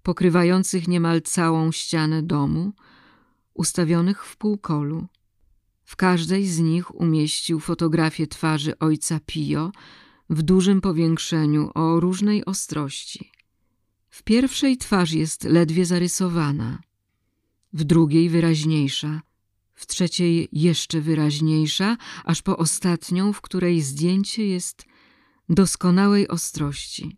pokrywających 0.03 0.87
niemal 0.87 1.21
całą 1.21 1.71
ścianę 1.71 2.23
domu, 2.23 2.73
ustawionych 3.59 4.25
w 4.25 4.37
półkolu. 4.37 5.07
W 5.83 5.95
każdej 5.95 6.47
z 6.47 6.59
nich 6.59 6.95
umieścił 6.95 7.59
fotografię 7.59 8.27
twarzy 8.27 8.79
ojca 8.79 9.19
Pio 9.25 9.71
w 10.29 10.41
dużym 10.41 10.81
powiększeniu 10.81 11.71
o 11.75 11.99
różnej 11.99 12.45
ostrości. 12.45 13.31
W 14.09 14.23
pierwszej 14.23 14.77
twarz 14.77 15.11
jest 15.11 15.43
ledwie 15.43 15.85
zarysowana, 15.85 16.79
w 17.73 17.83
drugiej 17.83 18.29
wyraźniejsza, 18.29 19.21
w 19.73 19.87
trzeciej 19.87 20.49
jeszcze 20.51 21.01
wyraźniejsza, 21.01 21.97
aż 22.25 22.41
po 22.41 22.57
ostatnią, 22.57 23.33
w 23.33 23.41
której 23.41 23.81
zdjęcie 23.81 24.47
jest 24.47 24.85
doskonałej 25.49 26.27
ostrości. 26.27 27.17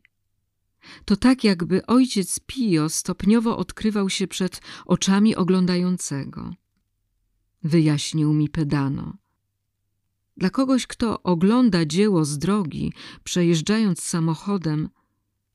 To 1.05 1.15
tak, 1.15 1.43
jakby 1.43 1.85
ojciec 1.85 2.39
Pio 2.45 2.89
stopniowo 2.89 3.57
odkrywał 3.57 4.09
się 4.09 4.27
przed 4.27 4.61
oczami 4.85 5.35
oglądającego. 5.35 6.53
Wyjaśnił 7.63 8.33
mi 8.33 8.49
pedano. 8.49 9.17
Dla 10.37 10.49
kogoś, 10.49 10.87
kto 10.87 11.23
ogląda 11.23 11.85
dzieło 11.85 12.25
z 12.25 12.37
drogi, 12.37 12.93
przejeżdżając 13.23 14.01
samochodem, 14.01 14.89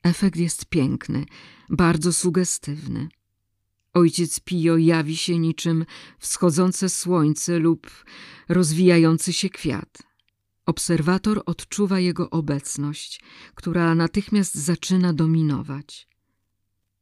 efekt 0.03 0.37
jest 0.37 0.67
piękny, 0.67 1.25
bardzo 1.71 2.13
sugestywny. 2.13 3.09
Ojciec 3.95 4.41
Pio 4.41 4.77
jawi 4.77 5.17
się 5.17 5.39
niczym 5.39 5.87
wschodzące 6.19 6.89
słońce 6.89 7.59
lub 7.59 7.91
rozwijający 8.49 9.33
się 9.33 9.51
kwiat. 9.51 10.03
Obserwator 10.67 11.43
odczuwa 11.47 12.01
jego 12.01 12.31
obecność, 12.31 13.21
która 13.55 13.95
natychmiast 13.95 14.55
zaczyna 14.55 15.13
dominować. 15.13 16.09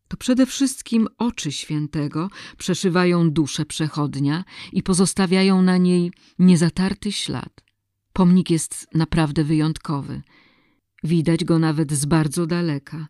To 0.09 0.17
przede 0.17 0.47
wszystkim 0.47 1.09
oczy 1.19 1.53
świętego 1.53 2.31
przeszywają 2.59 3.31
duszę 3.31 3.65
przechodnia 3.65 4.45
i 4.73 4.83
pozostawiają 4.83 5.63
na 5.63 5.77
niej 5.77 6.13
niezatarty 6.39 7.13
ślad. 7.13 7.65
Pomnik 8.13 8.51
jest 8.51 8.87
naprawdę 8.95 9.45
wyjątkowy. 9.45 10.23
Widać 11.05 11.45
go 11.45 11.59
nawet 11.59 11.93
z 11.93 12.05
bardzo 12.05 12.47
daleka. 12.47 13.07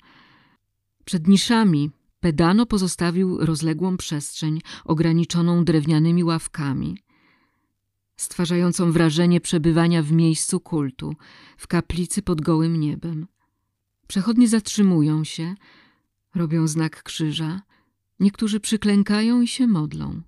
Przed 1.04 1.28
niszami 1.28 1.90
Pedano 2.20 2.66
pozostawił 2.66 3.38
rozległą 3.38 3.96
przestrzeń 3.96 4.60
ograniczoną 4.84 5.64
drewnianymi 5.64 6.24
ławkami, 6.24 6.98
stwarzającą 8.16 8.92
wrażenie 8.92 9.40
przebywania 9.40 10.02
w 10.02 10.12
miejscu 10.12 10.60
kultu, 10.60 11.16
w 11.56 11.66
kaplicy 11.66 12.22
pod 12.22 12.40
gołym 12.40 12.80
niebem. 12.80 13.26
Przechodnie 14.06 14.48
zatrzymują 14.48 15.24
się, 15.24 15.54
robią 16.34 16.66
znak 16.66 17.02
krzyża, 17.02 17.62
niektórzy 18.20 18.60
przyklękają 18.60 19.40
i 19.40 19.48
się 19.48 19.66
modlą. 19.66 20.22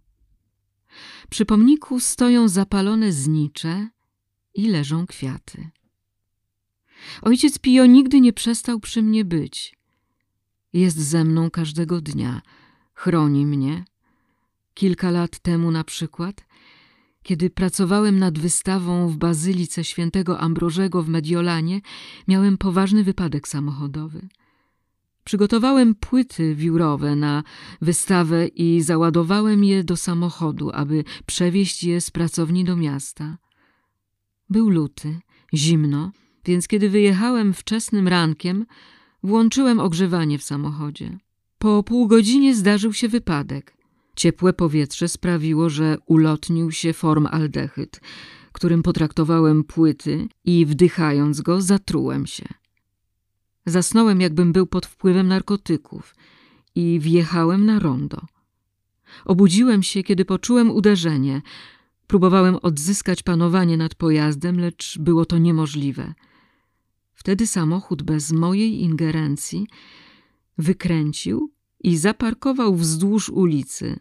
Przy 1.30 1.46
pomniku 1.46 2.00
stoją 2.00 2.48
zapalone 2.48 3.12
znicze 3.12 3.88
i 4.54 4.68
leżą 4.68 5.06
kwiaty. 5.06 5.70
Ojciec 7.22 7.58
Pio 7.58 7.86
nigdy 7.86 8.20
nie 8.20 8.32
przestał 8.32 8.80
przy 8.80 9.02
mnie 9.02 9.24
być. 9.24 9.76
Jest 10.72 10.98
ze 10.98 11.24
mną 11.24 11.50
każdego 11.50 12.00
dnia, 12.00 12.42
chroni 12.94 13.46
mnie. 13.46 13.84
Kilka 14.74 15.10
lat 15.10 15.38
temu 15.38 15.70
na 15.70 15.84
przykład, 15.84 16.45
kiedy 17.26 17.50
pracowałem 17.50 18.18
nad 18.18 18.38
wystawą 18.38 19.08
w 19.08 19.16
Bazylice 19.16 19.84
Świętego 19.84 20.40
Ambrożego 20.40 21.02
w 21.02 21.08
Mediolanie, 21.08 21.80
miałem 22.28 22.58
poważny 22.58 23.04
wypadek 23.04 23.48
samochodowy. 23.48 24.28
Przygotowałem 25.24 25.94
płyty 25.94 26.54
wiórowe 26.54 27.16
na 27.16 27.42
wystawę 27.82 28.46
i 28.46 28.82
załadowałem 28.82 29.64
je 29.64 29.84
do 29.84 29.96
samochodu, 29.96 30.70
aby 30.70 31.04
przewieźć 31.26 31.84
je 31.84 32.00
z 32.00 32.10
pracowni 32.10 32.64
do 32.64 32.76
miasta. 32.76 33.38
Był 34.50 34.68
luty, 34.68 35.20
zimno, 35.54 36.12
więc 36.44 36.68
kiedy 36.68 36.90
wyjechałem 36.90 37.54
wczesnym 37.54 38.08
rankiem, 38.08 38.66
włączyłem 39.22 39.80
ogrzewanie 39.80 40.38
w 40.38 40.44
samochodzie. 40.44 41.18
Po 41.58 41.82
pół 41.82 42.06
godzinie 42.06 42.54
zdarzył 42.54 42.92
się 42.92 43.08
wypadek. 43.08 43.75
Ciepłe 44.16 44.52
powietrze 44.52 45.08
sprawiło, 45.08 45.70
że 45.70 45.98
ulotnił 46.06 46.72
się 46.72 46.92
formaldehyd, 46.92 48.00
którym 48.52 48.82
potraktowałem 48.82 49.64
płyty 49.64 50.28
i 50.44 50.66
wdychając 50.66 51.40
go 51.40 51.62
zatrułem 51.62 52.26
się. 52.26 52.44
Zasnąłem, 53.66 54.20
jakbym 54.20 54.52
był 54.52 54.66
pod 54.66 54.86
wpływem 54.86 55.28
narkotyków 55.28 56.14
i 56.74 57.00
wjechałem 57.00 57.66
na 57.66 57.78
rondo. 57.78 58.22
Obudziłem 59.24 59.82
się, 59.82 60.02
kiedy 60.02 60.24
poczułem 60.24 60.70
uderzenie. 60.70 61.42
Próbowałem 62.06 62.56
odzyskać 62.62 63.22
panowanie 63.22 63.76
nad 63.76 63.94
pojazdem, 63.94 64.60
lecz 64.60 64.98
było 64.98 65.24
to 65.24 65.38
niemożliwe. 65.38 66.14
Wtedy 67.14 67.46
samochód 67.46 68.02
bez 68.02 68.32
mojej 68.32 68.82
ingerencji 68.82 69.66
wykręcił 70.58 71.55
i 71.86 71.96
zaparkował 71.96 72.76
wzdłuż 72.76 73.28
ulicy, 73.28 73.96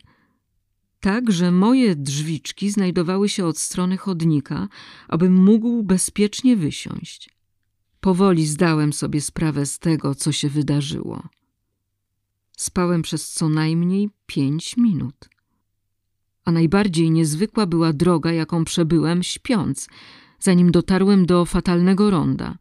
tak 1.00 1.32
że 1.32 1.52
moje 1.52 1.96
drzwiczki 1.96 2.70
znajdowały 2.72 3.30
się 3.30 3.46
od 3.46 3.58
strony 3.58 3.98
chodnika, 3.98 4.68
abym 5.08 5.34
mógł 5.34 5.84
bezpiecznie 5.84 6.56
wysiąść. 6.56 7.30
Powoli 8.00 8.46
zdałem 8.48 8.94
sobie 8.94 9.22
sprawę 9.22 9.66
z 9.66 9.80
tego, 9.80 10.16
co 10.16 10.32
się 10.32 10.50
wydarzyło. 10.50 11.24
Spałem 12.58 13.02
przez 13.02 13.30
co 13.30 13.50
najmniej 13.50 14.10
pięć 14.26 14.78
minut. 14.78 15.30
A 16.46 16.52
najbardziej 16.52 17.12
niezwykła 17.12 17.66
była 17.66 17.94
droga, 17.94 18.32
jaką 18.32 18.66
przebyłem 18.66 19.24
śpiąc, 19.24 19.88
zanim 20.40 20.72
dotarłem 20.72 21.26
do 21.26 21.46
fatalnego 21.46 22.10
ronda. 22.10 22.58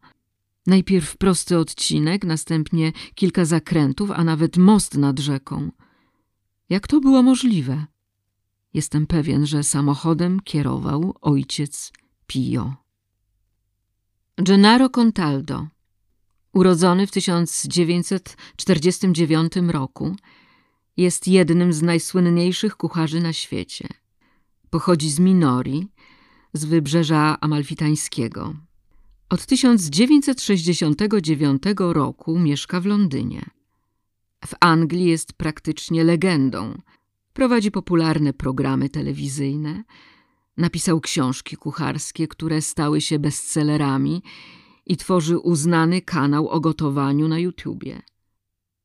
Najpierw 0.67 1.17
prosty 1.17 1.57
odcinek, 1.57 2.25
następnie 2.25 2.91
kilka 3.15 3.45
zakrętów, 3.45 4.11
a 4.11 4.23
nawet 4.23 4.57
most 4.57 4.97
nad 4.97 5.19
rzeką. 5.19 5.71
Jak 6.69 6.87
to 6.87 6.99
było 6.99 7.23
możliwe? 7.23 7.85
Jestem 8.73 9.07
pewien, 9.07 9.45
że 9.45 9.63
samochodem 9.63 10.39
kierował 10.39 11.15
ojciec 11.21 11.91
Pio. 12.27 12.73
Gennaro 14.37 14.89
Contaldo, 14.89 15.67
urodzony 16.53 17.07
w 17.07 17.11
1949 17.11 19.53
roku, 19.67 20.15
jest 20.97 21.27
jednym 21.27 21.73
z 21.73 21.81
najsłynniejszych 21.81 22.77
kucharzy 22.77 23.19
na 23.19 23.33
świecie. 23.33 23.87
Pochodzi 24.69 25.09
z 25.09 25.19
Minori, 25.19 25.87
z 26.53 26.65
wybrzeża 26.65 27.37
amalfitańskiego. 27.41 28.64
Od 29.29 29.45
1969 29.45 31.63
roku 31.77 32.39
mieszka 32.39 32.81
w 32.81 32.85
Londynie. 32.85 33.45
W 34.45 34.53
Anglii 34.59 35.05
jest 35.05 35.33
praktycznie 35.33 36.03
legendą. 36.03 36.81
Prowadzi 37.33 37.71
popularne 37.71 38.33
programy 38.33 38.89
telewizyjne, 38.89 39.83
Napisał 40.57 41.01
książki 41.01 41.57
kucharskie, 41.57 42.27
które 42.27 42.61
stały 42.61 43.01
się 43.01 43.19
bestsellerami 43.19 44.21
i 44.85 44.97
tworzy 44.97 45.37
uznany 45.37 46.01
kanał 46.01 46.49
o 46.49 46.59
gotowaniu 46.59 47.27
na 47.27 47.39
YouTubie. 47.39 48.01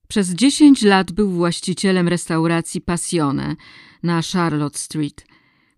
Przez 0.09 0.31
10 0.31 0.83
lat 0.83 1.12
był 1.12 1.31
właścicielem 1.31 2.09
restauracji 2.09 2.81
Passione 2.81 3.57
na 4.03 4.20
Charlotte 4.33 4.79
Street, 4.79 5.26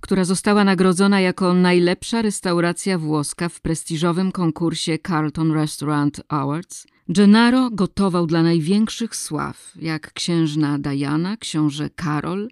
która 0.02 0.24
została 0.24 0.64
nagrodzona 0.64 1.20
jako 1.20 1.54
najlepsza 1.54 2.22
restauracja 2.22 2.98
włoska 2.98 3.48
w 3.48 3.60
prestiżowym 3.60 4.32
konkursie 4.32 4.98
Carlton 4.98 5.52
Restaurant 5.52 6.20
Awards. 6.28 6.86
Gennaro 7.08 7.70
gotował 7.70 8.26
dla 8.26 8.42
największych 8.42 9.16
sław, 9.16 9.72
jak 9.76 10.12
księżna 10.12 10.78
Diana, 10.78 11.36
książę 11.36 11.90
Karol, 11.90 12.48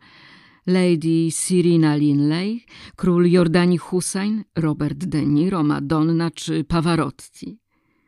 Lady 0.67 1.29
Cyrina 1.33 1.97
Linley, 1.97 2.65
król 2.97 3.27
Jordanii 3.27 3.79
Hussein, 3.79 4.45
Robert 4.57 5.05
De 5.05 5.27
Niro, 5.27 5.63
Madonna 5.63 6.31
czy 6.31 6.65
Pavarotti. 6.65 7.60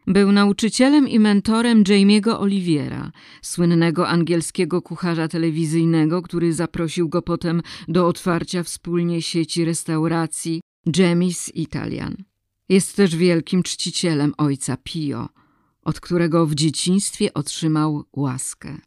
Był 0.07 0.33
nauczycielem 0.33 1.09
i 1.09 1.19
mentorem 1.19 1.85
Jamie'ego 1.85 2.41
Oliviera, 2.41 3.13
słynnego 3.43 4.09
angielskiego 4.09 4.83
kucharza 4.83 5.29
telewizyjnego, 5.29 6.23
który 6.23 6.53
zaprosił 6.53 7.09
go 7.09 7.23
potem 7.23 7.63
do 7.89 8.07
otwarcia 8.07 8.63
wspólnie 8.63 9.23
sieci 9.23 9.65
restauracji 9.65 10.61
Jamie's 10.87 11.51
Italian. 11.55 12.17
Jest 12.69 12.97
też 12.97 13.17
wielkim 13.17 13.63
czcicielem 13.63 14.35
ojca 14.39 14.77
Pio, 14.77 15.29
od 15.83 16.01
którego 16.01 16.47
w 16.47 16.55
dzieciństwie 16.55 17.35
otrzymał 17.35 18.05
łaskę. 18.13 18.79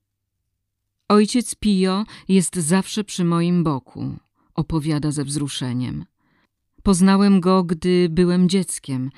Ojciec 1.10 1.56
Pio 1.56 2.06
jest 2.28 2.56
zawsze 2.56 3.04
przy 3.04 3.26
moim 3.26 3.64
boku, 3.64 4.16
opowiada 4.56 5.12
ze 5.12 5.24
wzruszeniem. 5.24 6.06
Poznałem 6.84 7.40
go, 7.40 7.64
gdy 7.64 8.08
byłem 8.10 8.50
dzieckiem. 8.50 9.10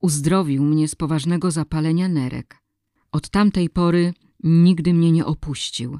Uzdrowił 0.00 0.64
mnie 0.64 0.88
z 0.88 0.94
poważnego 0.94 1.50
zapalenia 1.50 2.08
nerek. 2.08 2.62
Od 3.12 3.28
tamtej 3.28 3.70
pory 3.70 4.14
nigdy 4.42 4.94
mnie 4.94 5.12
nie 5.12 5.26
opuścił. 5.26 5.98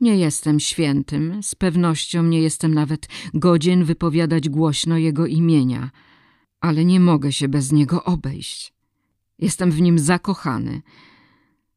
Nie 0.00 0.16
jestem 0.16 0.60
świętym, 0.60 1.42
z 1.42 1.54
pewnością 1.54 2.22
nie 2.22 2.40
jestem 2.40 2.74
nawet 2.74 3.08
godzien 3.34 3.84
wypowiadać 3.84 4.48
głośno 4.48 4.98
jego 4.98 5.26
imienia, 5.26 5.90
ale 6.60 6.84
nie 6.84 7.00
mogę 7.00 7.32
się 7.32 7.48
bez 7.48 7.72
niego 7.72 8.04
obejść. 8.04 8.74
Jestem 9.38 9.70
w 9.70 9.80
nim 9.80 9.98
zakochany– 9.98 10.82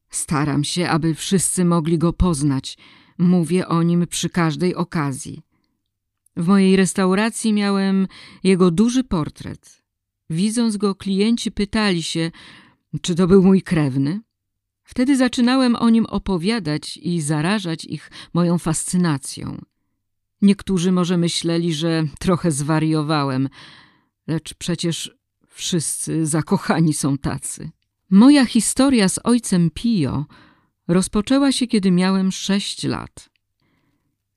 Staram 0.10 0.64
się, 0.64 0.90
aby 0.90 1.16
wszyscy 1.16 1.66
mogli 1.66 1.98
go 1.98 2.14
poznać. 2.14 2.78
Mówię 3.18 3.68
o 3.68 3.84
nim 3.84 4.08
przy 4.08 4.30
każdej 4.30 4.76
okazji. 4.76 5.42
W 6.38 6.48
mojej 6.48 6.76
restauracji 6.76 7.54
miałem 7.54 8.08
jego 8.44 8.72
duży 8.72 9.04
portret. 9.04 9.79
Widząc 10.30 10.78
go, 10.78 10.96
klienci 10.96 11.52
pytali 11.52 12.04
się, 12.04 12.32
Czy 13.02 13.16
to 13.16 13.28
był 13.28 13.44
mój 13.44 13.62
krewny? 13.62 14.22
Wtedy 14.84 15.18
zaczynałem 15.18 15.76
o 15.76 15.90
nim 15.90 16.06
opowiadać 16.06 16.98
i 16.98 17.22
zarażać 17.22 17.86
ich 17.86 18.12
moją 18.34 18.58
fascynacją. 18.58 19.62
Niektórzy 20.42 20.92
może 20.92 21.18
myśleli, 21.18 21.74
że 21.74 22.04
trochę 22.20 22.52
zwariowałem, 22.52 23.50
lecz 24.28 24.54
przecież 24.54 25.16
wszyscy 25.48 26.26
zakochani 26.26 26.94
są 26.94 27.18
tacy. 27.18 27.72
Moja 28.10 28.46
historia 28.46 29.10
z 29.10 29.20
ojcem 29.24 29.70
Pio 29.74 30.26
rozpoczęła 30.88 31.52
się, 31.52 31.68
kiedy 31.68 31.92
miałem 31.92 32.32
sześć 32.32 32.84
lat. 32.84 33.30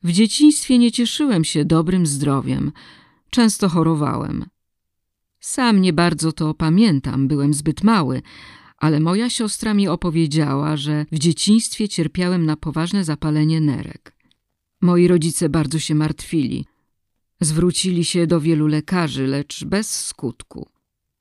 W 0.03 0.13
dzieciństwie 0.13 0.79
nie 0.79 0.93
cieszyłem 0.93 1.45
się 1.45 1.65
dobrym 1.65 2.07
zdrowiem, 2.07 2.73
często 3.31 3.69
chorowałem. 3.69 4.45
Sam 5.45 5.81
nie 5.81 5.93
bardzo 5.93 6.33
to 6.33 6.55
pamiętam, 6.55 7.29
byłem 7.29 7.55
zbyt 7.55 7.85
mały, 7.85 8.23
ale 8.79 9.01
moja 9.01 9.31
siostra 9.31 9.75
mi 9.75 9.89
opowiedziała, 9.89 10.77
że 10.77 11.07
w 11.13 11.19
dzieciństwie 11.19 11.89
cierpiałem 11.89 12.47
na 12.47 12.57
poważne 12.57 13.05
zapalenie 13.05 13.61
nerek. 13.61 14.17
Moi 14.81 15.09
rodzice 15.09 15.49
bardzo 15.49 15.79
się 15.79 15.95
martwili. 15.95 16.67
Zwrócili 17.41 18.05
się 18.05 18.27
do 18.27 18.41
wielu 18.41 18.67
lekarzy, 18.67 19.27
lecz 19.27 19.65
bez 19.65 20.07
skutku. 20.07 20.69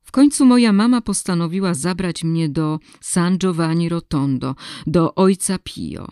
W 0.03 0.12
końcu 0.12 0.45
moja 0.45 0.73
mama 0.73 1.01
postanowiła 1.01 1.73
zabrać 1.73 2.23
mnie 2.23 2.49
do 2.49 2.79
San 2.99 3.38
Giovanni 3.38 3.89
Rotondo, 3.89 4.55
do 4.88 5.15
ojca 5.15 5.60
Pio. 5.63 6.07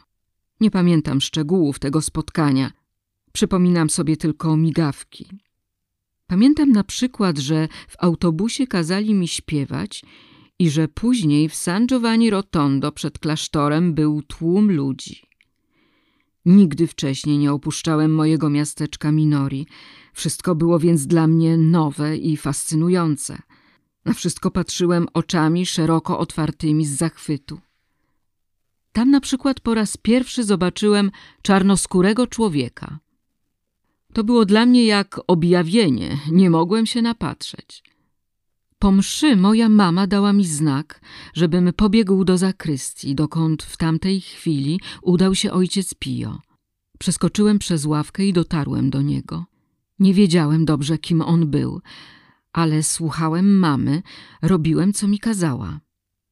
Nie 0.59 0.71
pamiętam 0.71 1.21
szczegółów 1.21 1.79
tego 1.79 2.01
spotkania. 2.01 2.71
Przypominam 3.31 3.89
sobie 3.89 4.17
tylko 4.17 4.57
migawki. 4.57 5.25
Pamiętam 6.29 6.71
na 6.71 6.83
przykład, 6.83 7.37
że 7.37 7.67
w 7.87 7.95
autobusie 7.99 8.67
kazali 8.67 9.13
mi 9.13 9.27
śpiewać 9.27 10.03
i 10.59 10.69
że 10.69 10.87
później 10.87 11.49
w 11.49 11.55
San 11.55 11.87
Giovanni 11.87 12.29
Rotondo 12.29 12.91
przed 12.91 13.19
klasztorem 13.19 13.93
był 13.93 14.21
tłum 14.21 14.71
ludzi. 14.71 15.27
Nigdy 16.45 16.87
wcześniej 16.87 17.37
nie 17.37 17.53
opuszczałem 17.53 18.15
mojego 18.15 18.49
miasteczka 18.49 19.11
Minori. 19.11 19.67
Wszystko 20.13 20.55
było 20.55 20.79
więc 20.79 21.07
dla 21.07 21.27
mnie 21.27 21.57
nowe 21.57 22.17
i 22.17 22.37
fascynujące. 22.37 23.37
Na 24.05 24.13
wszystko 24.13 24.51
patrzyłem 24.51 25.07
oczami 25.13 25.65
szeroko 25.65 26.19
otwartymi 26.19 26.85
z 26.85 26.97
zachwytu. 26.97 27.59
Tam 28.91 29.11
na 29.11 29.21
przykład 29.21 29.59
po 29.59 29.73
raz 29.73 29.97
pierwszy 29.97 30.43
zobaczyłem 30.43 31.11
czarnoskórego 31.41 32.27
człowieka. 32.27 32.99
To 34.13 34.23
było 34.23 34.45
dla 34.45 34.65
mnie 34.65 34.85
jak 34.85 35.19
objawienie, 35.27 36.17
nie 36.31 36.49
mogłem 36.49 36.85
się 36.85 37.01
napatrzeć. 37.01 37.83
Po 38.79 38.91
mszy 38.91 39.35
moja 39.35 39.69
mama 39.69 40.07
dała 40.07 40.33
mi 40.33 40.45
znak, 40.45 41.01
żebym 41.33 41.73
pobiegł 41.73 42.23
do 42.23 42.37
zakrystii, 42.37 43.15
dokąd 43.15 43.63
w 43.63 43.77
tamtej 43.77 44.21
chwili 44.21 44.79
udał 45.01 45.35
się 45.35 45.51
ojciec 45.51 45.93
Pio. 45.93 46.39
Przeskoczyłem 46.99 47.59
przez 47.59 47.85
ławkę 47.85 48.25
i 48.25 48.33
dotarłem 48.33 48.89
do 48.89 49.01
niego. 49.01 49.45
Nie 49.99 50.13
wiedziałem 50.13 50.65
dobrze, 50.65 50.97
kim 50.97 51.21
on 51.21 51.47
był, 51.47 51.81
ale 52.53 52.83
słuchałem 52.83 53.59
mamy, 53.59 54.01
robiłem, 54.41 54.93
co 54.93 55.07
mi 55.07 55.19
kazała. 55.19 55.79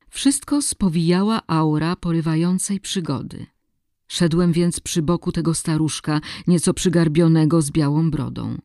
Wszystko 0.09 0.61
spowijała 0.61 1.41
aura 1.47 1.95
porywającej 1.95 2.79
przygody. 2.79 3.45
Szedłem 4.07 4.51
więc 4.51 4.79
przy 4.79 5.01
boku 5.01 5.31
tego 5.31 5.53
staruszka, 5.53 6.21
nieco 6.47 6.73
przygarbionego 6.73 7.61
z 7.61 7.71
białą 7.71 8.11
brodą. 8.11 8.57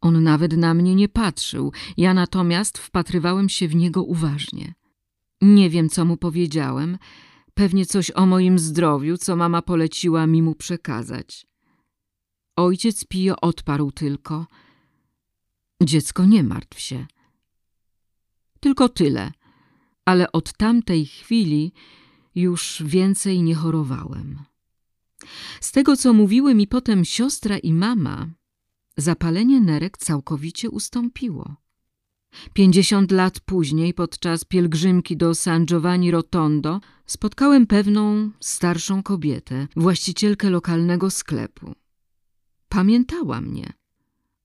On 0.00 0.22
nawet 0.22 0.56
na 0.56 0.74
mnie 0.74 0.94
nie 0.94 1.08
patrzył, 1.08 1.72
ja 1.96 2.14
natomiast 2.14 2.78
wpatrywałem 2.78 3.48
się 3.48 3.68
w 3.68 3.74
niego 3.74 4.02
uważnie. 4.02 4.74
Nie 5.42 5.70
wiem, 5.70 5.88
co 5.88 6.04
mu 6.04 6.16
powiedziałem, 6.16 6.98
pewnie 7.54 7.86
coś 7.86 8.10
o 8.10 8.26
moim 8.26 8.58
zdrowiu, 8.58 9.16
co 9.16 9.36
mama 9.36 9.62
poleciła 9.62 10.26
mi 10.26 10.42
mu 10.42 10.54
przekazać. 10.54 11.46
Ojciec 12.56 13.04
Pio 13.04 13.40
odparł 13.40 13.90
tylko– 13.92 14.46
Dziecko, 15.82 16.24
nie 16.24 16.42
martw 16.42 16.80
się. 16.80 17.06
Tylko 18.60 18.88
tyle, 18.88 19.32
ale 20.04 20.32
od 20.32 20.52
tamtej 20.52 21.06
chwili 21.06 21.72
już 22.34 22.82
więcej 22.86 23.42
nie 23.42 23.54
chorowałem. 23.54 24.38
Z 25.60 25.72
tego, 25.72 25.96
co 25.96 26.12
mówiły 26.12 26.54
mi 26.54 26.66
potem 26.66 27.04
siostra 27.04 27.58
i 27.58 27.72
mama, 27.72 28.26
zapalenie 28.96 29.60
nerek 29.60 29.98
całkowicie 29.98 30.70
ustąpiło. 30.70 31.56
Pięćdziesiąt 32.52 33.12
lat 33.12 33.40
później, 33.40 33.94
podczas 33.94 34.44
pielgrzymki 34.44 35.16
do 35.16 35.34
San 35.34 35.66
Giovanni 35.66 36.10
Rotondo, 36.10 36.80
spotkałem 37.06 37.66
pewną 37.66 38.30
starszą 38.40 39.02
kobietę, 39.02 39.68
właścicielkę 39.76 40.50
lokalnego 40.50 41.10
sklepu. 41.10 41.74
Pamiętała 42.68 43.40
mnie. 43.40 43.72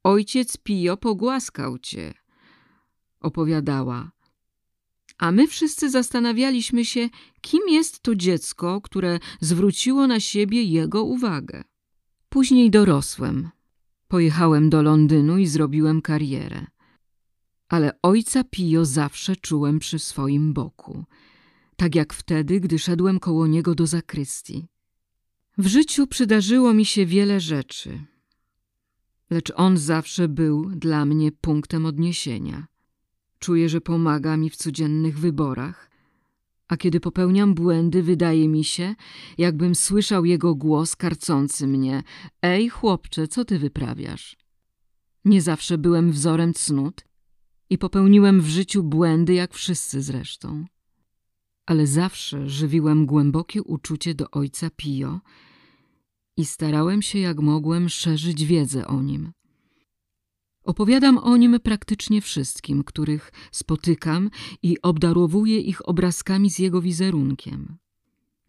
Ojciec 0.03 0.57
Pio 0.57 0.97
pogłaskał 0.97 1.79
cię, 1.79 2.13
opowiadała. 3.19 4.11
A 5.17 5.31
my 5.31 5.47
wszyscy 5.47 5.89
zastanawialiśmy 5.89 6.85
się, 6.85 7.09
kim 7.41 7.61
jest 7.69 7.99
to 7.99 8.15
dziecko, 8.15 8.81
które 8.81 9.19
zwróciło 9.41 10.07
na 10.07 10.19
siebie 10.19 10.63
jego 10.63 11.03
uwagę. 11.03 11.63
Później 12.29 12.71
dorosłem. 12.71 13.49
Pojechałem 14.07 14.69
do 14.69 14.81
Londynu 14.81 15.37
i 15.37 15.47
zrobiłem 15.47 16.01
karierę. 16.01 16.65
Ale 17.69 17.99
ojca 18.01 18.43
Pio 18.43 18.85
zawsze 18.85 19.35
czułem 19.35 19.79
przy 19.79 19.99
swoim 19.99 20.53
boku, 20.53 21.05
tak 21.75 21.95
jak 21.95 22.13
wtedy, 22.13 22.59
gdy 22.59 22.79
szedłem 22.79 23.19
koło 23.19 23.47
niego 23.47 23.75
do 23.75 23.87
zakrystii. 23.87 24.67
W 25.57 25.67
życiu 25.67 26.07
przydarzyło 26.07 26.73
mi 26.73 26.85
się 26.85 27.05
wiele 27.05 27.39
rzeczy 27.39 28.05
lecz 29.29 29.51
on 29.55 29.77
zawsze 29.77 30.27
był 30.27 30.69
dla 30.75 31.05
mnie 31.05 31.31
punktem 31.31 31.85
odniesienia. 31.85 32.67
Czuję, 33.39 33.69
że 33.69 33.81
pomaga 33.81 34.37
mi 34.37 34.49
w 34.49 34.55
codziennych 34.55 35.19
wyborach, 35.19 35.89
a 36.67 36.77
kiedy 36.77 36.99
popełniam 36.99 37.53
błędy, 37.53 38.03
wydaje 38.03 38.47
mi 38.47 38.63
się, 38.63 38.95
jakbym 39.37 39.75
słyszał 39.75 40.25
jego 40.25 40.55
głos 40.55 40.95
karcący 40.95 41.67
mnie: 41.67 42.03
Ej, 42.41 42.69
chłopcze, 42.69 43.27
co 43.27 43.45
ty 43.45 43.59
wyprawiasz? 43.59 44.37
Nie 45.25 45.41
zawsze 45.41 45.77
byłem 45.77 46.11
wzorem 46.11 46.53
cnót 46.53 47.05
i 47.69 47.77
popełniłem 47.77 48.41
w 48.41 48.47
życiu 48.47 48.83
błędy, 48.83 49.33
jak 49.33 49.53
wszyscy 49.53 50.01
zresztą. 50.01 50.65
Ale 51.65 51.87
zawsze 51.87 52.49
żywiłem 52.49 53.05
głębokie 53.05 53.63
uczucie 53.63 54.15
do 54.15 54.31
ojca 54.31 54.69
Pio 54.75 55.19
i 56.37 56.45
starałem 56.45 57.01
się 57.01 57.19
jak 57.19 57.39
mogłem 57.39 57.89
szerzyć 57.89 58.45
wiedzę 58.45 58.87
o 58.87 59.01
nim. 59.01 59.31
Opowiadam 60.65 61.17
o 61.17 61.37
nim 61.37 61.59
praktycznie 61.59 62.21
wszystkim, 62.21 62.83
których 62.83 63.31
spotykam 63.51 64.29
i 64.63 64.81
obdarowuję 64.81 65.59
ich 65.59 65.89
obrazkami 65.89 66.49
z 66.49 66.59
jego 66.59 66.81
wizerunkiem. 66.81 67.77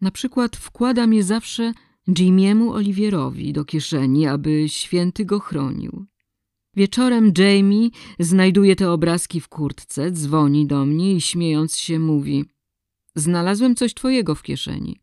Na 0.01 0.11
przykład 0.11 0.55
wkładam 0.55 1.13
je 1.13 1.23
zawsze 1.23 1.73
Jimiemu 2.07 2.73
Oliwierowi 2.73 3.53
do 3.53 3.65
kieszeni, 3.65 4.27
aby 4.27 4.69
święty 4.69 5.25
go 5.25 5.39
chronił. 5.39 6.05
Wieczorem 6.75 7.31
Jamie 7.37 7.89
znajduje 8.19 8.75
te 8.75 8.91
obrazki 8.91 9.41
w 9.41 9.47
kurtce, 9.47 10.11
dzwoni 10.11 10.67
do 10.67 10.85
mnie 10.85 11.13
i 11.13 11.21
śmiejąc 11.21 11.77
się 11.77 11.99
mówi– 11.99 12.45
znalazłem 13.19 13.75
coś 13.75 13.93
twojego 13.93 14.35
w 14.35 14.43
kieszeni. 14.43 15.01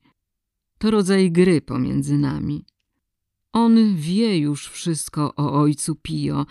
To 0.79 0.90
rodzaj 0.90 1.33
gry 1.33 1.61
pomiędzy 1.61 2.18
nami. 2.18 2.64
On 3.53 3.96
wie 3.96 4.38
już 4.38 4.68
wszystko 4.68 5.35
o 5.37 5.53
ojcu 5.53 5.94
Pio. 5.94 6.46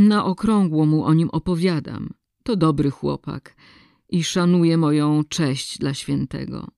Na 0.00 0.24
okrągło 0.24 0.86
mu 0.86 1.04
o 1.04 1.14
nim 1.14 1.30
opowiadam. 1.30 2.10
To 2.42 2.56
dobry 2.56 2.90
chłopak 2.90 3.56
i 4.08 4.24
szanuje 4.24 4.76
moją 4.76 5.24
cześć 5.24 5.78
dla 5.78 5.94
świętego. 5.94 6.68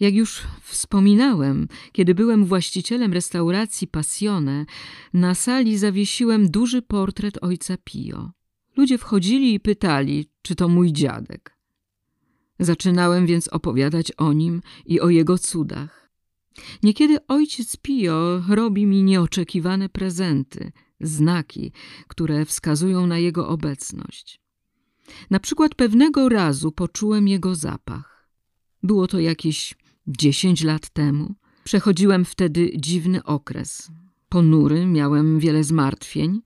Jak 0.00 0.14
już 0.14 0.42
wspominałem, 0.62 1.68
kiedy 1.92 2.14
byłem 2.14 2.44
właścicielem 2.44 3.12
restauracji 3.12 3.88
Passione, 3.88 4.66
na 5.14 5.34
sali 5.34 5.78
zawiesiłem 5.78 6.50
duży 6.50 6.82
portret 6.82 7.38
ojca 7.42 7.76
Pio. 7.84 8.30
Ludzie 8.76 8.98
wchodzili 8.98 9.54
i 9.54 9.60
pytali, 9.60 10.30
czy 10.42 10.54
to 10.54 10.68
mój 10.68 10.92
dziadek. 10.92 11.56
Zaczynałem 12.58 13.26
więc 13.26 13.48
opowiadać 13.48 14.12
o 14.12 14.32
nim 14.32 14.62
i 14.84 15.00
o 15.00 15.08
jego 15.08 15.38
cudach. 15.38 16.10
Niekiedy 16.82 17.26
ojciec 17.26 17.76
Pio 17.76 18.42
robi 18.48 18.86
mi 18.86 19.02
nieoczekiwane 19.02 19.88
prezenty, 19.88 20.72
znaki, 21.00 21.72
które 22.08 22.44
wskazują 22.44 23.06
na 23.06 23.18
jego 23.18 23.48
obecność. 23.48 24.40
Na 25.30 25.40
przykład 25.40 25.74
pewnego 25.74 26.28
razu 26.28 26.72
poczułem 26.72 27.28
jego 27.28 27.54
zapach. 27.54 28.28
Było 28.82 29.06
to 29.06 29.20
jakieś 29.20 29.74
dziesięć 30.06 30.64
lat 30.64 30.90
temu. 30.90 31.34
Przechodziłem 31.64 32.24
wtedy 32.24 32.70
dziwny 32.76 33.24
okres. 33.24 33.90
Ponury, 34.28 34.86
miałem 34.86 35.38
wiele 35.38 35.64
zmartwień. 35.64 36.42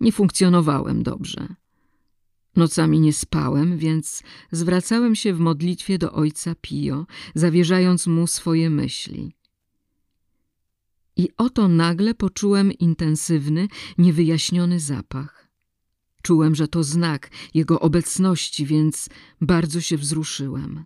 Nie 0.00 0.12
funkcjonowałem 0.12 1.02
dobrze. 1.02 1.48
Nocami 2.56 3.00
nie 3.00 3.12
spałem, 3.12 3.78
więc 3.78 4.22
zwracałem 4.52 5.14
się 5.14 5.34
w 5.34 5.40
modlitwie 5.40 5.98
do 5.98 6.12
ojca 6.12 6.54
Pio, 6.60 7.06
zawierzając 7.34 8.06
mu 8.06 8.26
swoje 8.26 8.70
myśli. 8.70 9.37
I 11.18 11.28
oto 11.36 11.68
nagle 11.68 12.14
poczułem 12.14 12.72
intensywny, 12.72 13.68
niewyjaśniony 13.98 14.80
zapach. 14.80 15.48
Czułem, 16.22 16.54
że 16.54 16.68
to 16.68 16.84
znak 16.84 17.30
jego 17.54 17.80
obecności, 17.80 18.66
więc 18.66 19.08
bardzo 19.40 19.80
się 19.80 19.96
wzruszyłem. 19.96 20.84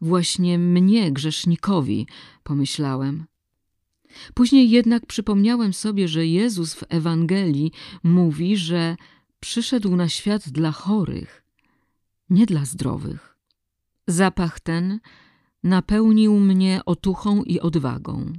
Właśnie 0.00 0.58
mnie, 0.58 1.12
grzesznikowi, 1.12 2.06
pomyślałem. 2.42 3.24
Później 4.34 4.70
jednak 4.70 5.06
przypomniałem 5.06 5.72
sobie, 5.72 6.08
że 6.08 6.26
Jezus 6.26 6.74
w 6.74 6.84
Ewangelii 6.88 7.72
mówi, 8.02 8.56
że 8.56 8.96
przyszedł 9.40 9.96
na 9.96 10.08
świat 10.08 10.48
dla 10.48 10.72
chorych, 10.72 11.44
nie 12.30 12.46
dla 12.46 12.64
zdrowych. 12.64 13.36
Zapach 14.06 14.60
ten 14.60 15.00
napełnił 15.62 16.40
mnie 16.40 16.80
otuchą 16.86 17.42
i 17.42 17.60
odwagą. 17.60 18.32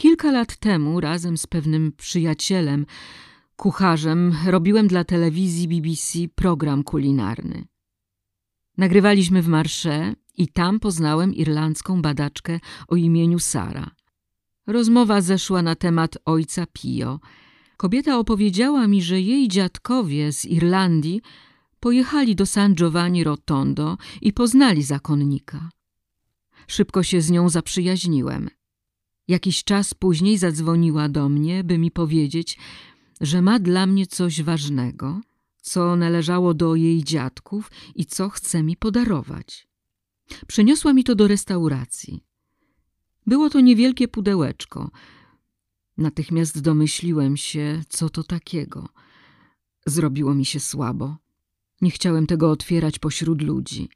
Kilka 0.00 0.30
lat 0.30 0.56
temu 0.56 1.00
razem 1.00 1.38
z 1.38 1.46
pewnym 1.46 1.92
przyjacielem, 1.92 2.86
kucharzem, 3.56 4.34
robiłem 4.46 4.88
dla 4.88 5.04
telewizji 5.04 5.68
BBC 5.68 6.18
program 6.34 6.82
kulinarny. 6.82 7.64
Nagrywaliśmy 8.78 9.42
w 9.42 9.48
Marsze 9.48 10.14
i 10.36 10.48
tam 10.48 10.80
poznałem 10.80 11.34
irlandzką 11.34 12.02
badaczkę 12.02 12.60
o 12.88 12.96
imieniu 12.96 13.38
Sara. 13.38 13.90
Rozmowa 14.66 15.20
zeszła 15.20 15.62
na 15.62 15.74
temat 15.74 16.18
ojca 16.24 16.66
Pio. 16.72 17.20
Kobieta 17.76 18.18
opowiedziała 18.18 18.86
mi, 18.86 19.02
że 19.02 19.20
jej 19.20 19.48
dziadkowie 19.48 20.32
z 20.32 20.44
Irlandii 20.44 21.20
pojechali 21.80 22.36
do 22.36 22.46
San 22.46 22.74
Giovanni 22.74 23.24
Rotondo 23.24 23.96
i 24.20 24.32
poznali 24.32 24.82
zakonnika. 24.82 25.70
Szybko 26.66 27.02
się 27.02 27.20
z 27.20 27.30
nią 27.30 27.48
zaprzyjaźniłem. 27.48 28.59
Jakiś 29.28 29.64
czas 29.64 29.94
później 29.94 30.38
zadzwoniła 30.38 31.08
do 31.08 31.28
mnie, 31.28 31.64
by 31.64 31.78
mi 31.78 31.90
powiedzieć, 31.90 32.58
że 33.20 33.42
ma 33.42 33.58
dla 33.58 33.86
mnie 33.86 34.06
coś 34.06 34.42
ważnego, 34.42 35.20
co 35.62 35.96
należało 35.96 36.54
do 36.54 36.74
jej 36.74 37.04
dziadków 37.04 37.70
i 37.94 38.06
co 38.06 38.28
chce 38.28 38.62
mi 38.62 38.76
podarować. 38.76 39.68
Przyniosła 40.46 40.92
mi 40.92 41.04
to 41.04 41.14
do 41.14 41.28
restauracji. 41.28 42.24
Było 43.26 43.50
to 43.50 43.60
niewielkie 43.60 44.08
pudełeczko. 44.08 44.90
Natychmiast 45.98 46.60
domyśliłem 46.60 47.36
się, 47.36 47.82
co 47.88 48.10
to 48.10 48.22
takiego. 48.22 48.88
Zrobiło 49.86 50.34
mi 50.34 50.44
się 50.44 50.60
słabo. 50.60 51.16
Nie 51.80 51.90
chciałem 51.90 52.26
tego 52.26 52.50
otwierać 52.50 52.98
pośród 52.98 53.42
ludzi. 53.42 53.88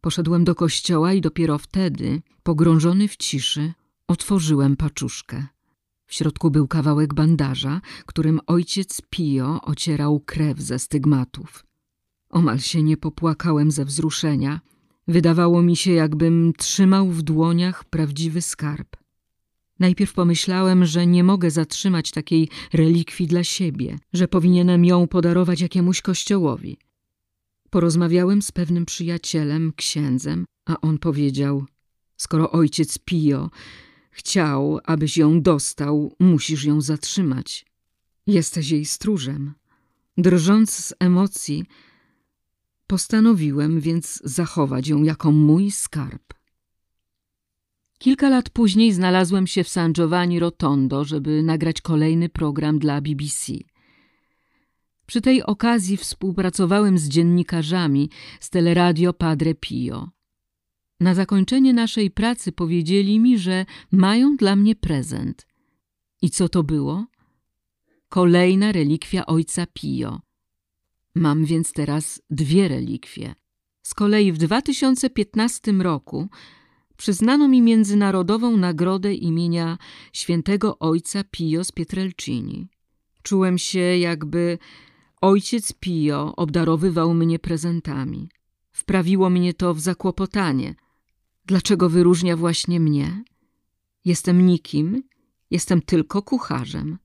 Poszedłem 0.00 0.44
do 0.44 0.54
kościoła 0.54 1.12
i 1.12 1.20
dopiero 1.20 1.58
wtedy, 1.58 2.22
pogrążony 2.42 3.08
w 3.08 3.16
ciszy, 3.16 3.72
otworzyłem 4.14 4.76
paczuszkę. 4.76 5.46
W 6.06 6.14
środku 6.14 6.50
był 6.50 6.68
kawałek 6.68 7.14
bandaża, 7.14 7.80
którym 8.06 8.40
ojciec 8.46 9.02
Pio 9.10 9.60
ocierał 9.62 10.20
krew 10.20 10.60
ze 10.60 10.78
stygmatów. 10.78 11.66
Omal 12.30 12.58
się 12.58 12.82
nie 12.82 12.96
popłakałem 12.96 13.70
ze 13.70 13.84
wzruszenia. 13.84 14.60
Wydawało 15.08 15.62
mi 15.62 15.76
się, 15.76 15.92
jakbym 15.92 16.52
trzymał 16.58 17.10
w 17.10 17.22
dłoniach 17.22 17.84
prawdziwy 17.84 18.42
skarb. 18.42 18.96
Najpierw 19.78 20.12
pomyślałem, 20.12 20.84
że 20.84 21.06
nie 21.06 21.24
mogę 21.24 21.50
zatrzymać 21.50 22.10
takiej 22.10 22.48
relikwii 22.72 23.26
dla 23.26 23.44
siebie, 23.44 23.98
że 24.12 24.28
powinienem 24.28 24.84
ją 24.84 25.08
podarować 25.08 25.60
jakiemuś 25.60 26.00
kościołowi. 26.00 26.78
Porozmawiałem 27.70 28.42
z 28.42 28.52
pewnym 28.52 28.86
przyjacielem, 28.86 29.72
księdzem, 29.76 30.44
a 30.66 30.80
on 30.80 30.98
powiedział: 30.98 31.64
Skoro 32.16 32.50
ojciec 32.50 32.98
Pio 32.98 33.50
chciał, 34.14 34.80
abyś 34.84 35.16
ją 35.16 35.42
dostał, 35.42 36.14
musisz 36.20 36.64
ją 36.64 36.80
zatrzymać. 36.80 37.66
Jesteś 38.26 38.70
jej 38.70 38.84
stróżem. 38.84 39.54
Drżąc 40.18 40.70
z 40.70 40.94
emocji, 41.00 41.64
postanowiłem 42.86 43.80
więc 43.80 44.22
zachować 44.24 44.88
ją 44.88 45.02
jako 45.02 45.32
mój 45.32 45.70
skarb. 45.70 46.34
Kilka 47.98 48.28
lat 48.28 48.50
później 48.50 48.92
znalazłem 48.92 49.46
się 49.46 49.64
w 49.64 49.68
San 49.68 49.92
Giovanni 49.92 50.38
Rotondo, 50.38 51.04
żeby 51.04 51.42
nagrać 51.42 51.80
kolejny 51.80 52.28
program 52.28 52.78
dla 52.78 53.00
BBC. 53.00 53.52
Przy 55.06 55.20
tej 55.20 55.42
okazji 55.42 55.96
współpracowałem 55.96 56.98
z 56.98 57.08
dziennikarzami 57.08 58.10
z 58.40 58.50
teleradio 58.50 59.12
Padre 59.12 59.54
Pio. 59.54 60.13
Na 61.00 61.14
zakończenie 61.14 61.72
naszej 61.72 62.10
pracy 62.10 62.52
powiedzieli 62.52 63.20
mi, 63.20 63.38
że 63.38 63.66
mają 63.92 64.36
dla 64.36 64.56
mnie 64.56 64.76
prezent. 64.76 65.46
I 66.22 66.30
co 66.30 66.48
to 66.48 66.62
było? 66.62 67.06
Kolejna 68.08 68.72
relikwia 68.72 69.26
ojca 69.26 69.66
Pio. 69.72 70.20
Mam 71.14 71.44
więc 71.44 71.72
teraz 71.72 72.22
dwie 72.30 72.68
relikwie. 72.68 73.34
Z 73.82 73.94
kolei 73.94 74.32
w 74.32 74.38
2015 74.38 75.72
roku 75.72 76.28
przyznano 76.96 77.48
mi 77.48 77.62
międzynarodową 77.62 78.56
nagrodę 78.56 79.14
imienia 79.14 79.78
świętego 80.12 80.78
ojca 80.78 81.24
Pio 81.30 81.64
z 81.64 81.72
Pietrelcini. 81.72 82.68
Czułem 83.22 83.58
się, 83.58 83.80
jakby 83.80 84.58
ojciec 85.20 85.72
Pio 85.72 86.36
obdarowywał 86.36 87.14
mnie 87.14 87.38
prezentami. 87.38 88.28
Wprawiło 88.72 89.30
mnie 89.30 89.54
to 89.54 89.74
w 89.74 89.80
zakłopotanie. 89.80 90.74
Dlaczego 91.46 91.88
wyróżnia 91.88 92.36
właśnie 92.36 92.80
mnie? 92.80 93.24
Jestem 94.04 94.46
nikim, 94.46 95.02
jestem 95.50 95.82
tylko 95.82 96.22
kucharzem. 96.22 96.98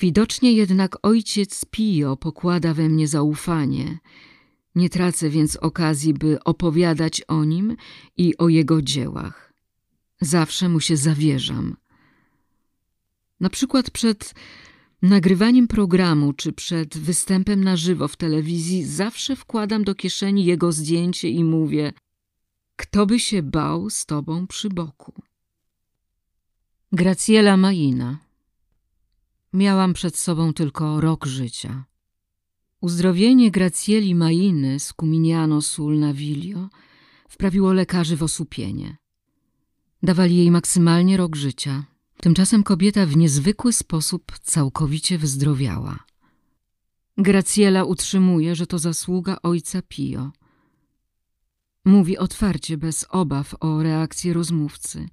Widocznie 0.00 0.52
jednak 0.52 0.96
ojciec 1.02 1.64
Pio 1.70 2.16
pokłada 2.16 2.74
we 2.74 2.88
mnie 2.88 3.08
zaufanie. 3.08 3.98
Nie 4.74 4.90
tracę 4.90 5.30
więc 5.30 5.56
okazji, 5.56 6.14
by 6.14 6.44
opowiadać 6.44 7.22
o 7.28 7.44
nim 7.44 7.76
i 8.16 8.36
o 8.36 8.48
jego 8.48 8.82
dziełach. 8.82 9.52
Zawsze 10.20 10.68
mu 10.68 10.80
się 10.80 10.96
zawierzam. 10.96 11.76
Na 13.40 13.50
przykład 13.50 13.90
przed 13.90 14.34
nagrywaniem 15.02 15.68
programu 15.68 16.32
czy 16.32 16.52
przed 16.52 16.98
występem 16.98 17.64
na 17.64 17.76
żywo 17.76 18.08
w 18.08 18.16
telewizji 18.16 18.84
zawsze 18.84 19.36
wkładam 19.36 19.84
do 19.84 19.94
kieszeni 19.94 20.44
jego 20.44 20.72
zdjęcie 20.72 21.28
i 21.28 21.44
mówię: 21.44 21.92
Kto 22.80 23.06
by 23.06 23.20
się 23.20 23.42
bał 23.42 23.90
z 23.90 24.06
tobą 24.06 24.46
przy 24.46 24.68
boku? 24.68 25.12
Graciela 26.92 27.56
Maina 27.56 28.18
Miałam 29.52 29.94
przed 29.94 30.16
sobą 30.16 30.52
tylko 30.52 31.00
rok 31.00 31.26
życia. 31.26 31.84
Uzdrowienie 32.80 33.50
Gracieli 33.50 34.14
Mainy 34.14 34.80
z 34.80 34.92
Cuminiano 34.92 35.62
sul 35.62 35.98
Naviglio 35.98 36.68
wprawiło 37.28 37.72
lekarzy 37.72 38.16
w 38.16 38.22
osłupienie. 38.22 38.96
Dawali 40.02 40.36
jej 40.36 40.50
maksymalnie 40.50 41.16
rok 41.16 41.36
życia. 41.36 41.84
Tymczasem 42.20 42.62
kobieta 42.62 43.06
w 43.06 43.16
niezwykły 43.16 43.72
sposób 43.72 44.32
całkowicie 44.42 45.18
wyzdrowiała. 45.18 45.98
Graciela 47.18 47.84
utrzymuje, 47.84 48.54
że 48.54 48.66
to 48.66 48.78
zasługa 48.78 49.36
ojca 49.42 49.82
Pio. 49.82 50.32
Mówi 51.84 52.18
otwarcie, 52.18 52.76
bez 52.76 53.06
obaw 53.10 53.54
o 53.60 53.82
reakcję 53.82 54.32
rozmówcy– 54.32 55.06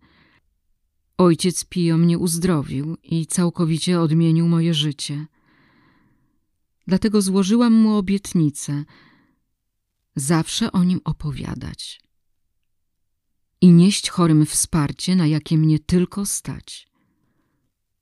Ojciec 1.17 1.65
Pio 1.65 1.97
mnie 1.97 2.17
uzdrowił 2.17 2.97
i 3.03 3.27
całkowicie 3.27 3.99
odmienił 3.99 4.47
moje 4.47 4.73
życie. 4.73 5.25
Dlatego 6.88 7.21
złożyłam 7.21 7.73
mu 7.73 7.95
obietnicę 7.97 8.86
zawsze 10.15 10.71
o 10.71 10.84
nim 10.84 11.01
opowiadać 11.03 12.01
i 13.62 13.71
nieść 13.71 14.10
chorym 14.10 14.45
wsparcie, 14.45 15.15
na 15.15 15.27
jakie 15.27 15.58
mnie 15.58 15.79
tylko 15.79 16.25
stać. 16.25 16.87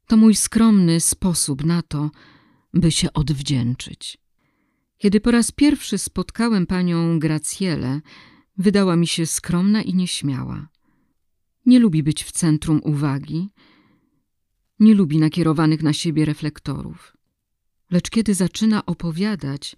To 0.08 0.18
mój 0.18 0.36
skromny 0.36 1.00
sposób 1.00 1.64
na 1.66 1.82
to, 1.82 2.12
by 2.74 2.92
się 2.92 3.14
odwdzięczyć. 3.14 4.18
Kiedy 4.98 5.22
po 5.22 5.32
raz 5.32 5.52
pierwszy 5.52 5.98
spotkałem 5.98 6.68
panią 6.68 7.20
Gracielę, 7.20 8.02
wydała 8.58 8.96
mi 8.96 9.08
się 9.08 9.26
skromna 9.26 9.82
i 9.82 9.94
nieśmiała. 9.94 10.68
Nie 11.66 11.80
lubi 11.80 12.04
być 12.04 12.24
w 12.24 12.32
centrum 12.32 12.82
uwagi, 12.84 13.50
nie 14.80 14.94
lubi 14.94 15.20
nakierowanych 15.20 15.84
na 15.84 15.94
siebie 15.94 16.26
reflektorów. 16.26 17.18
Lecz 17.92 18.10
kiedy 18.10 18.34
zaczyna 18.34 18.86
opowiadać, 18.86 19.76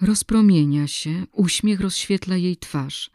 rozpromienia 0.00 0.86
się, 0.86 1.26
uśmiech 1.32 1.80
rozświetla 1.80 2.36
jej 2.36 2.56
twarz, 2.56 3.10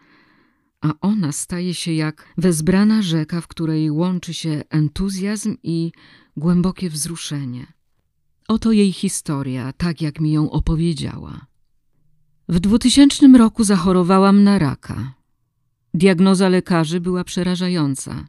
a 0.81 0.93
ona 1.01 1.31
staje 1.31 1.73
się 1.73 1.93
jak 1.93 2.33
wezbrana 2.37 3.01
rzeka, 3.01 3.41
w 3.41 3.47
której 3.47 3.91
łączy 3.91 4.33
się 4.33 4.63
entuzjazm 4.69 5.55
i 5.63 5.91
głębokie 6.37 6.89
wzruszenie. 6.89 7.73
Oto 8.47 8.71
jej 8.71 8.91
historia, 8.91 9.73
tak 9.73 10.01
jak 10.01 10.19
mi 10.19 10.31
ją 10.31 10.51
opowiedziała. 10.51 11.45
W 12.49 12.59
2000 12.59 13.27
roku 13.27 13.63
zachorowałam 13.63 14.43
na 14.43 14.59
raka. 14.59 15.13
Diagnoza 15.93 16.49
lekarzy 16.49 16.99
była 16.99 17.23
przerażająca. 17.23 18.27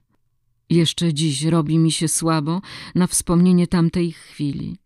Jeszcze 0.71 1.15
dziś 1.15 1.43
robi 1.43 1.79
mi 1.79 1.93
się 1.93 2.09
słabo 2.09 2.63
na 2.95 3.07
wspomnienie 3.07 3.67
tamtej 3.67 4.13
chwili. 4.13 4.79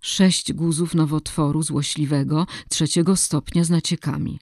Sześć 0.00 0.52
guzów 0.52 0.94
nowotworu 0.94 1.62
złośliwego 1.62 2.46
trzeciego 2.68 3.16
stopnia 3.16 3.64
z 3.64 3.70
naciekami. 3.70 4.40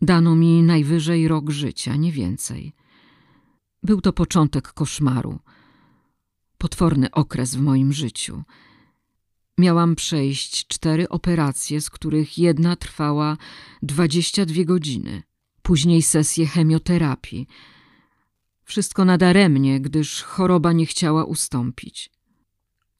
Dano 0.00 0.36
mi 0.36 0.62
najwyżej 0.62 1.28
rok 1.28 1.50
życia, 1.50 1.96
nie 1.96 2.12
więcej. 2.12 2.72
Był 3.82 4.00
to 4.00 4.12
początek 4.12 4.72
koszmaru. 4.72 5.38
Potworny 6.58 7.10
okres 7.10 7.54
w 7.54 7.60
moim 7.60 7.92
życiu. 7.92 8.42
Miałam 9.58 9.96
przejść 9.96 10.66
cztery 10.66 11.08
operacje, 11.08 11.80
z 11.80 11.90
których 11.90 12.38
jedna 12.38 12.76
trwała 12.76 13.36
22 13.82 14.64
godziny. 14.64 15.22
Później 15.62 16.02
sesję 16.02 16.46
chemioterapii. 16.46 17.46
Wszystko 18.64 19.04
nadaremnie, 19.04 19.80
gdyż 19.80 20.22
choroba 20.22 20.72
nie 20.72 20.86
chciała 20.86 21.24
ustąpić. 21.24 22.10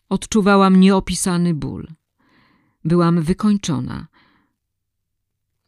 Odczuwałam 0.09 0.81
nieopisany 0.81 1.55
ból. 1.55 1.89
Byłam 2.85 3.23
wykończona. 3.23 4.07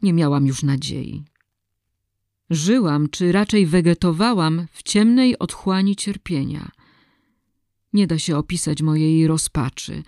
Nie 0.01 0.13
miałam 0.13 0.47
już 0.47 0.63
nadziei. 0.63 1.25
Żyłam, 2.49 3.09
czy 3.09 3.31
raczej 3.31 3.65
wegetowałam 3.65 4.67
w 4.71 4.83
ciemnej 4.83 5.39
otchłani 5.39 5.95
cierpienia. 5.95 6.71
Nie 7.93 8.07
da 8.07 8.19
się 8.19 8.37
opisać 8.37 8.81
mojej 8.81 9.27
rozpaczy. 9.27 10.03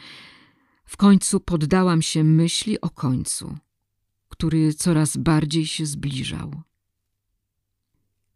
W 0.91 0.97
końcu 0.97 1.39
poddałam 1.39 2.01
się 2.01 2.23
myśli 2.23 2.81
o 2.81 2.89
końcu, 2.89 3.57
który 4.29 4.73
coraz 4.73 5.17
bardziej 5.17 5.67
się 5.67 5.85
zbliżał. 5.85 6.61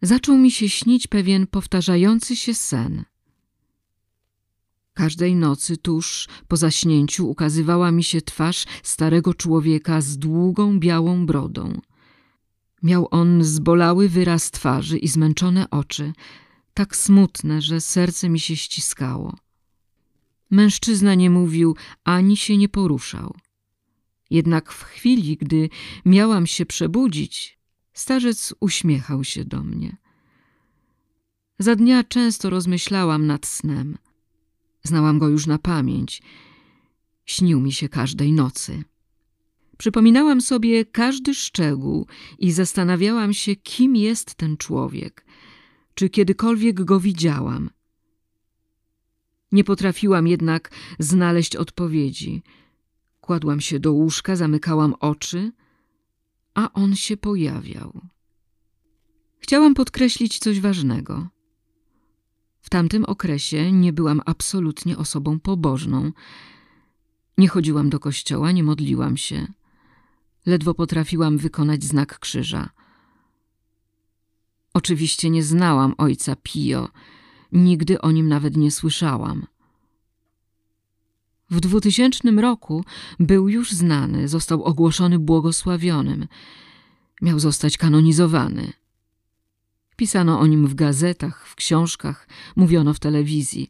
Zaczął 0.01 0.37
mi 0.37 0.51
się 0.51 0.69
śnić 0.69 1.07
pewien 1.07 1.47
powtarzający 1.47 2.35
się 2.35 2.53
sen. 2.53 3.05
Każdej 4.93 5.35
nocy 5.35 5.77
tuż 5.77 6.27
po 6.47 6.57
zaśnięciu 6.57 7.29
ukazywała 7.29 7.91
mi 7.91 8.03
się 8.03 8.21
twarz 8.21 8.65
starego 8.83 9.33
człowieka 9.33 10.01
z 10.01 10.17
długą 10.17 10.79
białą 10.79 11.25
brodą. 11.25 11.81
Miał 12.83 13.07
on 13.11 13.43
zbolały 13.43 14.09
wyraz 14.09 14.51
twarzy 14.51 14.97
i 14.97 15.07
zmęczone 15.07 15.69
oczy, 15.69 16.13
tak 16.73 16.95
smutne, 16.95 17.61
że 17.61 17.81
serce 17.81 18.29
mi 18.29 18.39
się 18.39 18.55
ściskało. 18.55 19.44
Mężczyzna 20.51 21.15
nie 21.15 21.29
mówił, 21.29 21.75
ani 22.03 22.37
się 22.37 22.57
nie 22.57 22.69
poruszał. 22.69 23.35
Jednak 24.29 24.71
w 24.71 24.83
chwili, 24.83 25.37
gdy 25.37 25.69
miałam 26.05 26.47
się 26.47 26.65
przebudzić, 26.65 27.59
starzec 27.93 28.53
uśmiechał 28.59 29.23
się 29.23 29.45
do 29.45 29.63
mnie. 29.63 29.97
Za 31.59 31.75
dnia 31.75 32.03
często 32.03 32.49
rozmyślałam 32.49 33.27
nad 33.27 33.45
snem. 33.45 33.97
Znałam 34.83 35.19
go 35.19 35.27
już 35.27 35.47
na 35.47 35.59
pamięć. 35.59 36.21
Śnił 37.25 37.59
mi 37.59 37.71
się 37.73 37.89
każdej 37.89 38.31
nocy. 38.31 38.83
Przypominałam 39.77 40.41
sobie 40.41 40.85
każdy 40.85 41.33
szczegół 41.33 42.07
i 42.39 42.51
zastanawiałam 42.51 43.33
się, 43.33 43.55
kim 43.55 43.95
jest 43.95 44.35
ten 44.35 44.57
człowiek, 44.57 45.25
czy 45.93 46.09
kiedykolwiek 46.09 46.83
go 46.83 46.99
widziałam. 46.99 47.69
Nie 49.55 49.63
potrafiłam 49.63 50.27
jednak 50.27 50.71
znaleźć 50.99 51.55
odpowiedzi. 51.55 52.43
Kładłam 53.21 53.61
się 53.61 53.79
do 53.79 53.91
łóżka, 53.91 54.35
zamykałam 54.35 54.93
oczy, 54.99 55.51
a 56.53 56.73
on 56.73 56.95
się 56.95 57.17
pojawiał. 57.17 58.01
Chciałam 59.39 59.73
podkreślić 59.73 60.39
coś 60.39 60.59
ważnego. 60.59 61.27
W 62.61 62.69
tamtym 62.69 63.05
okresie 63.05 63.71
nie 63.71 63.93
byłam 63.93 64.21
absolutnie 64.25 64.97
osobą 64.97 65.39
pobożną. 65.39 66.11
Nie 67.37 67.47
chodziłam 67.47 67.89
do 67.89 67.99
kościoła, 67.99 68.51
nie 68.51 68.63
modliłam 68.63 69.17
się. 69.17 69.47
Ledwo 70.45 70.73
potrafiłam 70.73 71.37
wykonać 71.37 71.83
znak 71.83 72.19
krzyża. 72.19 72.69
Oczywiście 74.73 75.29
nie 75.29 75.43
znałam 75.43 75.93
ojca 75.97 76.35
Pio, 76.43 76.89
nigdy 77.55 78.01
o 78.01 78.11
nim 78.11 78.29
nawet 78.29 78.57
nie 78.57 78.71
słyszałam. 78.71 79.45
W 81.49 81.59
dwutysięcznym 81.59 82.39
roku 82.39 82.85
był 83.19 83.49
już 83.49 83.71
znany, 83.71 84.27
został 84.27 84.63
ogłoszony 84.63 85.19
błogosławionym. 85.19 86.27
Miał 87.21 87.39
zostać 87.39 87.77
kanonizowany. 87.77 88.73
Pisano 89.95 90.39
o 90.39 90.47
nim 90.47 90.67
w 90.67 90.75
gazetach, 90.75 91.47
w 91.47 91.55
książkach, 91.55 92.27
mówiono 92.55 92.93
w 92.93 92.99
telewizji. 92.99 93.69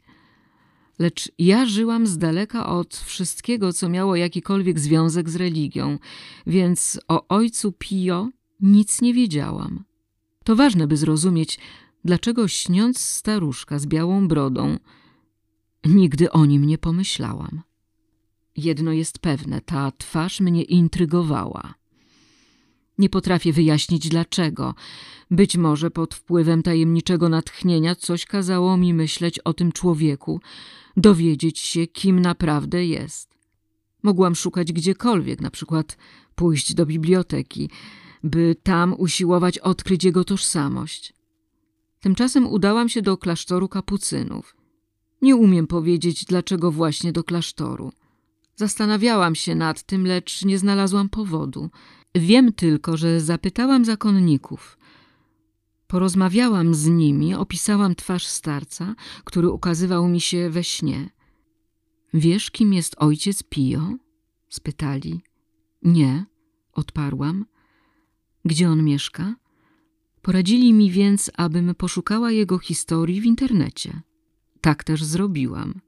Lecz 1.00 1.32
ja 1.40 1.66
żyłam 1.66 2.08
z 2.08 2.18
daleka 2.18 2.66
od 2.66 2.96
wszystkiego, 2.96 3.74
co 3.74 3.90
miało 3.90 4.16
jakikolwiek 4.16 4.80
związek 4.80 5.30
z 5.30 5.36
religią, 5.36 6.00
więc 6.48 7.00
o 7.08 7.28
ojcu 7.28 7.72
Pio 7.72 8.30
nic 8.62 9.02
nie 9.02 9.14
wiedziałam. 9.14 9.84
To 10.44 10.56
ważne, 10.56 10.88
by 10.88 10.98
zrozumieć, 10.98 11.60
dlaczego 12.06 12.47
śniąc 12.47 12.99
staruszka 12.99 13.80
z 13.80 13.86
białą 13.86 14.28
brodą, 14.28 14.78
nigdy 15.86 16.32
o 16.32 16.45
nim 16.45 16.66
nie 16.66 16.78
pomyślałam. 16.78 17.62
Jedno 18.58 18.91
jest 18.91 19.20
pewne, 19.20 19.62
ta 19.62 19.91
twarz 19.97 20.39
mnie 20.39 20.64
intrygowała. 20.64 21.74
Nie 22.97 23.10
potrafię 23.10 23.53
wyjaśnić 23.53 24.10
dlaczego. 24.10 24.76
Być 25.32 25.58
może 25.58 25.91
pod 25.91 26.14
wpływem 26.14 26.64
tajemniczego 26.64 27.30
natchnienia 27.30 27.95
coś 27.95 28.26
kazało 28.26 28.78
mi 28.78 28.93
myśleć 28.93 29.39
o 29.39 29.53
tym 29.53 29.72
człowieku, 29.72 30.41
dowiedzieć 30.97 31.60
się, 31.60 31.88
kim 31.88 32.20
naprawdę 32.20 32.86
jest. 32.86 33.36
Mogłam 34.03 34.36
szukać 34.36 34.74
gdziekolwiek, 34.74 35.41
na 35.41 35.51
przykład 35.51 35.97
pójść 36.36 36.74
do 36.74 36.86
biblioteki, 36.86 37.70
by 38.24 38.56
tam 38.64 38.95
usiłować 38.97 39.60
odkryć 39.60 40.03
jego 40.03 40.24
tożsamość. 40.24 41.16
Tymczasem 42.06 42.47
udałam 42.47 42.89
się 42.89 43.01
do 43.01 43.18
klasztoru 43.18 43.70
kapucynów. 43.70 44.56
Nie 45.22 45.36
umiem 45.36 45.68
powiedzieć, 45.68 46.26
dlaczego 46.26 46.72
właśnie 46.72 47.12
do 47.12 47.24
klasztoru. 47.24 47.91
Zastanawiałam 48.56 49.36
się 49.36 49.56
nad 49.56 49.84
tym, 49.84 50.08
lecz 50.08 50.45
nie 50.45 50.60
znalazłam 50.60 51.10
powodu. 51.10 51.70
Wiem 52.16 52.53
tylko, 52.53 52.97
że 52.97 53.22
zapytałam 53.22 53.86
zakonników. 53.86 54.78
Porozmawiałam 55.88 56.76
z 56.76 56.88
nimi, 56.88 57.36
opisałam 57.36 57.95
twarz 57.95 58.28
starca, 58.28 58.95
który 59.24 59.49
ukazywał 59.49 60.08
mi 60.08 60.22
się 60.22 60.49
we 60.49 60.64
śnie. 60.64 61.10
Wiesz, 62.14 62.51
kim 62.51 62.74
jest 62.74 62.95
ojciec 62.97 63.43
Pio? 63.43 63.82
spytali. 64.49 65.22
Nie, 65.84 66.26
odparłam. 66.74 67.45
Gdzie 68.45 68.70
on 68.70 68.84
mieszka? 68.84 69.36
Poradzili 70.26 70.74
mi 70.74 70.92
więc, 70.92 71.32
abym 71.38 71.76
poszukała 71.76 72.32
jego 72.32 72.60
historii 72.60 73.22
w 73.22 73.26
internecie. 73.26 74.02
Tak 74.62 74.84
też 74.84 75.04
zrobiłam. 75.04 75.82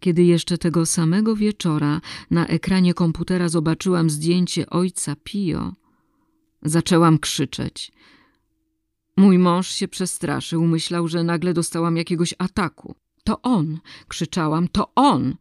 Kiedy 0.00 0.22
jeszcze 0.22 0.58
tego 0.58 0.86
samego 0.86 1.36
wieczora 1.36 2.00
na 2.30 2.46
ekranie 2.46 2.94
komputera 2.94 3.48
zobaczyłam 3.48 4.10
zdjęcie 4.10 4.70
ojca 4.70 5.16
Pio, 5.24 5.72
zaczęłam 6.62 7.18
krzyczeć. 7.18 7.92
Mój 9.16 9.38
mąż 9.38 9.68
się 9.68 9.88
przestraszył, 9.88 10.66
myślał, 10.66 11.08
że 11.08 11.24
nagle 11.24 11.54
dostałam 11.54 11.96
jakiegoś 11.96 12.34
ataku. 12.38 12.94
To 13.24 13.42
on, 13.42 13.78
krzyczałam, 14.08 14.68
to 14.68 14.92
on! 14.94 15.34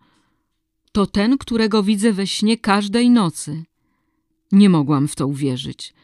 To 0.92 1.06
ten, 1.06 1.38
którego 1.38 1.84
widzę 1.84 2.14
we 2.14 2.28
śnie 2.28 2.58
każdej 2.58 3.10
nocy. 3.10 3.64
Nie 4.52 4.70
mogłam 4.70 5.08
w 5.08 5.16
to 5.16 5.28
uwierzyć. 5.28 5.95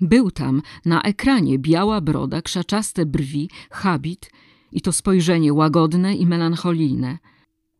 Był 0.00 0.30
tam, 0.30 0.62
na 0.84 1.02
ekranie, 1.02 1.58
biała 1.58 2.00
broda, 2.00 2.42
krzaczaste 2.42 3.06
brwi, 3.06 3.50
habit 3.70 4.30
i 4.72 4.80
to 4.80 4.92
spojrzenie 4.92 5.52
łagodne 5.52 6.14
i 6.14 6.26
melancholijne– 6.26 7.18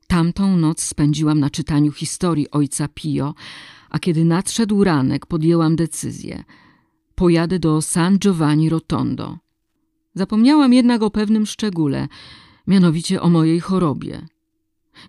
Tamtą 0.09 0.57
noc 0.57 0.83
spędziłam 0.83 1.41
na 1.41 1.51
czytaniu 1.51 1.93
historii 1.93 2.51
ojca 2.51 2.89
Pio, 2.95 3.35
a 3.91 3.99
kiedy 3.99 4.25
nadszedł 4.25 4.85
ranek, 4.85 5.27
podjęłam 5.27 5.77
decyzję. 5.77 6.45
Pojadę 7.15 7.59
do 7.59 7.83
San 7.83 8.19
Giovanni 8.19 8.69
Rotondo. 8.69 9.39
Zapomniałam 10.15 10.73
jednak 10.73 11.03
o 11.03 11.11
pewnym 11.11 11.47
szczególe, 11.47 12.09
mianowicie 12.67 13.23
o 13.23 13.29
mojej 13.29 13.61
chorobie. 13.61 14.27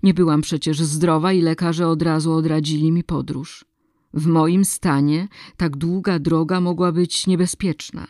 Nie 0.04 0.14
byłam 0.14 0.42
przecież 0.42 0.82
zdrowa 0.82 1.34
i 1.34 1.42
lekarze 1.42 1.88
od 1.88 2.02
razu 2.02 2.34
odradzili 2.34 2.92
mi 2.92 3.04
podróż. 3.04 3.66
W 4.14 4.28
moim 4.28 4.66
stanie 4.66 5.28
tak 5.58 5.78
długa 5.78 6.20
droga 6.20 6.62
mogła 6.62 6.92
być 6.92 7.28
niebezpieczna. 7.28 8.08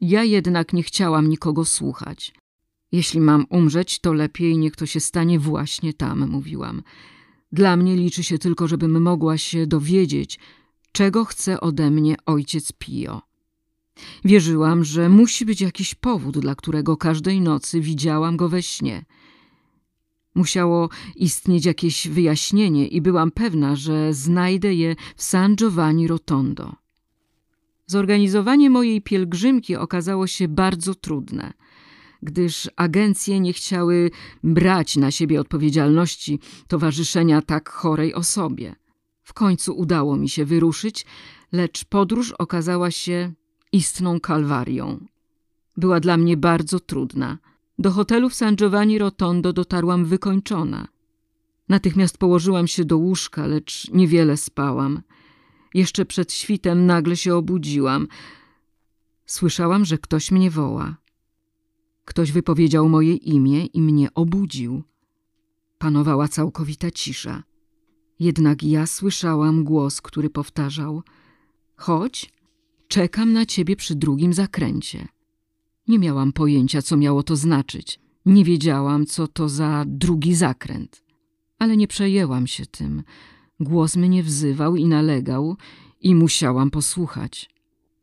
Ja 0.00 0.24
jednak 0.24 0.72
nie 0.72 0.82
chciałam 0.82 1.28
nikogo 1.28 1.64
słuchać. 1.64 2.34
Jeśli 2.92 3.20
mam 3.20 3.46
umrzeć, 3.48 3.98
to 3.98 4.12
lepiej 4.12 4.58
niech 4.58 4.76
to 4.76 4.86
się 4.86 5.00
stanie 5.00 5.38
właśnie 5.38 5.94
tam, 5.94 6.28
mówiłam. 6.28 6.82
Dla 7.52 7.76
mnie 7.76 7.96
liczy 7.96 8.24
się 8.24 8.38
tylko, 8.38 8.68
żebym 8.68 9.02
mogła 9.02 9.38
się 9.38 9.66
dowiedzieć, 9.66 10.38
czego 10.92 11.24
chce 11.24 11.60
ode 11.60 11.90
mnie 11.90 12.16
ojciec 12.26 12.72
Pio. 12.72 13.22
Wierzyłam, 14.24 14.84
że 14.84 15.08
musi 15.08 15.44
być 15.46 15.60
jakiś 15.60 15.94
powód, 15.94 16.38
dla 16.38 16.54
którego 16.54 16.96
każdej 16.96 17.40
nocy 17.40 17.80
widziałam 17.80 18.36
go 18.36 18.48
we 18.48 18.62
śnie. 18.62 19.04
Musiało 20.34 20.88
istnieć 21.16 21.64
jakieś 21.64 22.08
wyjaśnienie 22.08 22.88
i 22.88 23.00
byłam 23.00 23.30
pewna, 23.30 23.76
że 23.76 24.14
znajdę 24.14 24.74
je 24.74 24.96
w 25.16 25.22
San 25.22 25.56
Giovanni 25.56 26.08
Rotondo. 26.08 26.76
Zorganizowanie 27.86 28.70
mojej 28.70 29.02
pielgrzymki 29.02 29.76
okazało 29.76 30.26
się 30.26 30.48
bardzo 30.48 30.94
trudne, 30.94 31.52
gdyż 32.22 32.70
agencje 32.76 33.40
nie 33.40 33.52
chciały 33.52 34.10
brać 34.44 34.96
na 34.96 35.10
siebie 35.10 35.40
odpowiedzialności 35.40 36.38
towarzyszenia 36.68 37.42
tak 37.42 37.68
chorej 37.70 38.14
osobie. 38.14 38.76
W 39.22 39.32
końcu 39.32 39.72
udało 39.72 40.16
mi 40.16 40.28
się 40.28 40.44
wyruszyć, 40.44 41.06
lecz 41.52 41.84
podróż 41.84 42.32
okazała 42.32 42.90
się 42.90 43.32
istną 43.72 44.20
kalwarią. 44.20 45.06
Była 45.76 46.00
dla 46.00 46.16
mnie 46.16 46.36
bardzo 46.36 46.80
trudna. 46.80 47.38
Do 47.80 47.90
hotelu 47.90 48.28
w 48.28 48.34
San 48.34 48.56
Giovanni 48.56 48.98
Rotondo 48.98 49.52
dotarłam 49.52 50.04
wykończona. 50.04 50.88
Natychmiast 51.68 52.18
położyłam 52.18 52.66
się 52.66 52.84
do 52.84 52.98
łóżka, 52.98 53.46
lecz 53.46 53.90
niewiele 53.90 54.36
spałam. 54.36 55.02
Jeszcze 55.74 56.04
przed 56.04 56.32
świtem 56.32 56.86
nagle 56.86 57.16
się 57.16 57.34
obudziłam. 57.34 58.08
Słyszałam, 59.26 59.84
że 59.84 59.98
ktoś 59.98 60.30
mnie 60.30 60.50
woła. 60.50 60.96
Ktoś 62.04 62.32
wypowiedział 62.32 62.88
moje 62.88 63.14
imię 63.14 63.66
i 63.66 63.82
mnie 63.82 64.14
obudził. 64.14 64.82
Panowała 65.78 66.28
całkowita 66.28 66.90
cisza. 66.90 67.42
Jednak 68.18 68.62
ja 68.62 68.86
słyszałam 68.86 69.64
głos, 69.64 70.00
który 70.00 70.30
powtarzał: 70.30 71.02
Chodź, 71.76 72.32
czekam 72.88 73.32
na 73.32 73.46
ciebie 73.46 73.76
przy 73.76 73.94
drugim 73.94 74.32
zakręcie. 74.32 75.08
Nie 75.88 75.98
miałam 75.98 76.32
pojęcia, 76.32 76.82
co 76.82 76.96
miało 76.96 77.22
to 77.22 77.36
znaczyć. 77.36 78.00
Nie 78.26 78.44
wiedziałam, 78.44 79.06
co 79.06 79.28
to 79.28 79.48
za 79.48 79.84
drugi 79.86 80.34
zakręt. 80.34 81.02
Ale 81.58 81.76
nie 81.76 81.88
przejęłam 81.88 82.46
się 82.46 82.66
tym. 82.66 83.02
Głos 83.60 83.96
mnie 83.96 84.22
wzywał 84.22 84.76
i 84.76 84.86
nalegał, 84.86 85.56
i 86.00 86.14
musiałam 86.14 86.70
posłuchać. 86.70 87.50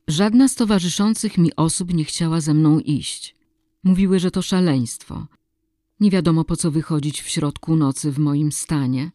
Żadna 0.08 0.48
z 0.48 0.56
towarzyszących 0.56 1.38
mi 1.38 1.56
osób 1.56 1.94
nie 1.94 2.06
chciała 2.06 2.42
ze 2.42 2.54
mną 2.54 2.80
iść. 2.80 3.36
Mówiły, 3.84 4.20
że 4.20 4.32
to 4.32 4.42
szaleństwo. 4.42 5.28
Nie 6.00 6.12
wiadomo 6.12 6.44
po 6.44 6.56
co 6.56 6.72
wychodzić 6.72 7.22
w 7.22 7.30
środku 7.30 7.76
nocy 7.76 8.12
w 8.12 8.20
moim 8.20 8.52
stanie. 8.52 9.12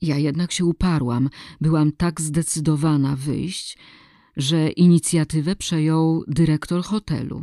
Ja 0.00 0.18
jednak 0.18 0.52
się 0.52 0.64
uparłam, 0.64 1.30
byłam 1.60 1.92
tak 1.92 2.20
zdecydowana 2.20 3.16
wyjść, 3.16 3.78
że 4.40 4.70
inicjatywę 4.70 5.56
przejął 5.56 6.24
dyrektor 6.28 6.82
hotelu. 6.82 7.42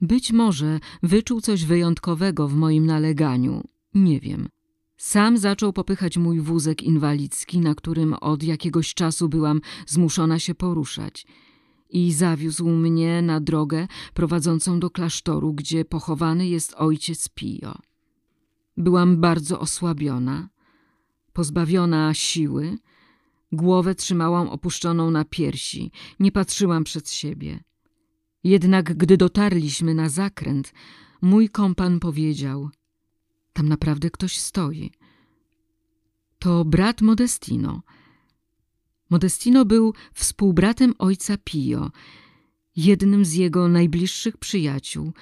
Być 0.00 0.32
może 0.32 0.80
wyczuł 1.02 1.40
coś 1.40 1.64
wyjątkowego 1.64 2.48
w 2.48 2.54
moim 2.54 2.86
naleganiu, 2.86 3.64
nie 3.94 4.20
wiem. 4.20 4.48
Sam 4.96 5.38
zaczął 5.38 5.72
popychać 5.72 6.16
mój 6.16 6.40
wózek 6.40 6.82
inwalidzki, 6.82 7.60
na 7.60 7.74
którym 7.74 8.14
od 8.14 8.42
jakiegoś 8.42 8.94
czasu 8.94 9.28
byłam 9.28 9.60
zmuszona 9.86 10.38
się 10.38 10.54
poruszać 10.54 11.26
i 11.90 12.12
zawiózł 12.12 12.68
mnie 12.68 13.22
na 13.22 13.40
drogę 13.40 13.88
prowadzącą 14.14 14.80
do 14.80 14.90
klasztoru, 14.90 15.54
gdzie 15.54 15.84
pochowany 15.84 16.48
jest 16.48 16.74
ojciec 16.76 17.28
Pio. 17.28 17.78
Byłam 18.76 19.20
bardzo 19.20 19.60
osłabiona, 19.60 20.48
pozbawiona 21.32 22.14
siły, 22.14 22.78
głowę 23.52 23.94
trzymałam 23.94 24.48
opuszczoną 24.48 25.10
na 25.10 25.24
piersi, 25.24 25.90
nie 26.20 26.32
patrzyłam 26.32 26.84
przed 26.84 27.10
siebie. 27.10 27.60
Jednak 28.44 28.96
gdy 28.96 29.16
dotarliśmy 29.16 29.94
na 29.94 30.08
zakręt, 30.08 30.72
mój 31.22 31.48
kompan 31.48 32.00
powiedział: 32.00 32.70
Tam 33.52 33.68
naprawdę 33.68 34.10
ktoś 34.10 34.38
stoi. 34.38 34.92
To 36.38 36.64
brat 36.64 37.00
Modestino. 37.00 37.82
Modestino 39.10 39.64
był 39.64 39.94
współbratem 40.14 40.94
ojca 40.98 41.36
Pio, 41.44 41.90
jednym 42.76 43.24
z 43.24 43.32
jego 43.32 43.68
najbliższych 43.68 44.36
przyjaciół. 44.36 45.12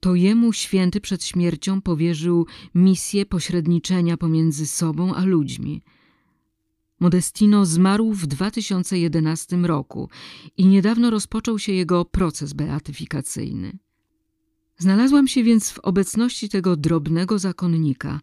To 0.00 0.14
jemu 0.14 0.52
święty 0.52 1.00
przed 1.00 1.24
śmiercią 1.24 1.80
powierzył 1.80 2.46
misję 2.74 3.26
pośredniczenia 3.26 4.16
pomiędzy 4.16 4.66
sobą 4.66 5.14
a 5.14 5.24
ludźmi. 5.24 5.82
Modestino 7.00 7.66
zmarł 7.66 8.12
w 8.12 8.26
2011 8.26 9.56
roku 9.56 10.08
i 10.56 10.66
niedawno 10.66 11.10
rozpoczął 11.10 11.58
się 11.58 11.72
jego 11.72 12.04
proces 12.04 12.52
beatyfikacyjny. 12.52 13.78
Znalazłam 14.78 15.28
się 15.28 15.44
więc 15.44 15.70
w 15.70 15.78
obecności 15.78 16.48
tego 16.48 16.76
drobnego 16.76 17.38
zakonnika, 17.38 18.20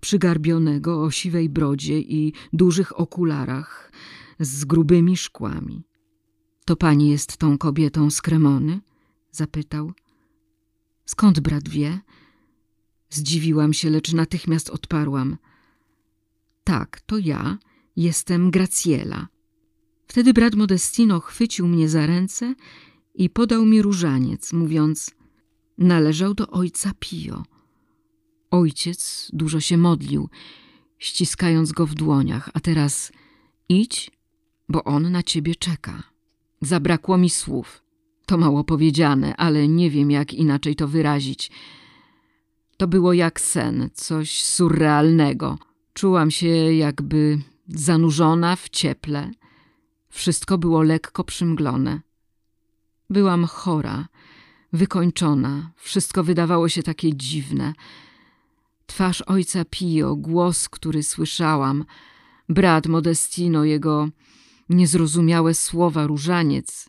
przygarbionego 0.00 1.02
o 1.02 1.10
siwej 1.10 1.48
brodzie 1.48 2.00
i 2.00 2.32
dużych 2.52 3.00
okularach 3.00 3.92
z 4.40 4.64
grubymi 4.64 5.16
szkłami. 5.16 5.82
To 6.64 6.76
pani 6.76 7.10
jest 7.10 7.36
tą 7.36 7.58
kobietą 7.58 8.10
z 8.10 8.22
Kremony? 8.22 8.80
zapytał. 9.32 9.92
Skąd 11.04 11.40
brat 11.40 11.68
wie? 11.68 12.00
Zdziwiłam 13.10 13.72
się, 13.72 13.90
lecz 13.90 14.12
natychmiast 14.12 14.70
odparłam. 14.70 15.36
Tak, 16.64 17.00
to 17.00 17.18
ja 17.18 17.58
Jestem 17.96 18.50
Graciela. 18.50 19.28
Wtedy 20.06 20.32
brat 20.32 20.54
Modestino 20.54 21.20
chwycił 21.20 21.68
mnie 21.68 21.88
za 21.88 22.06
ręce 22.06 22.54
i 23.14 23.30
podał 23.30 23.66
mi 23.66 23.82
różaniec, 23.82 24.52
mówiąc 24.52 25.10
należał 25.78 26.34
do 26.34 26.50
ojca 26.50 26.92
Pio. 26.98 27.42
Ojciec 28.50 29.30
dużo 29.32 29.60
się 29.60 29.76
modlił, 29.76 30.28
ściskając 30.98 31.72
go 31.72 31.86
w 31.86 31.94
dłoniach, 31.94 32.50
a 32.54 32.60
teraz 32.60 33.12
idź, 33.68 34.10
bo 34.68 34.84
on 34.84 35.12
na 35.12 35.22
ciebie 35.22 35.54
czeka. 35.54 36.02
Zabrakło 36.60 37.18
mi 37.18 37.30
słów. 37.30 37.82
To 38.26 38.38
mało 38.38 38.64
powiedziane, 38.64 39.36
ale 39.36 39.68
nie 39.68 39.90
wiem, 39.90 40.10
jak 40.10 40.34
inaczej 40.34 40.76
to 40.76 40.88
wyrazić. 40.88 41.50
To 42.76 42.88
było 42.88 43.12
jak 43.12 43.40
sen, 43.40 43.90
coś 43.94 44.44
surrealnego. 44.44 45.58
Czułam 45.94 46.30
się, 46.30 46.48
jakby 46.74 47.38
zanurzona 47.68 48.56
w 48.56 48.68
cieple. 48.68 49.30
Wszystko 50.08 50.58
było 50.58 50.82
lekko 50.82 51.24
przymglone. 51.24 52.00
Byłam 53.10 53.44
chora, 53.44 54.08
wykończona, 54.72 55.70
wszystko 55.76 56.24
wydawało 56.24 56.68
się 56.68 56.82
takie 56.82 57.16
dziwne. 57.16 57.72
Twarz 58.86 59.22
ojca 59.22 59.64
Pio, 59.70 60.16
głos, 60.16 60.68
który 60.68 61.02
słyszałam, 61.02 61.84
brat 62.48 62.86
Modestino, 62.86 63.64
jego 63.64 64.08
niezrozumiałe 64.68 65.54
słowa, 65.54 66.06
różaniec. 66.06 66.88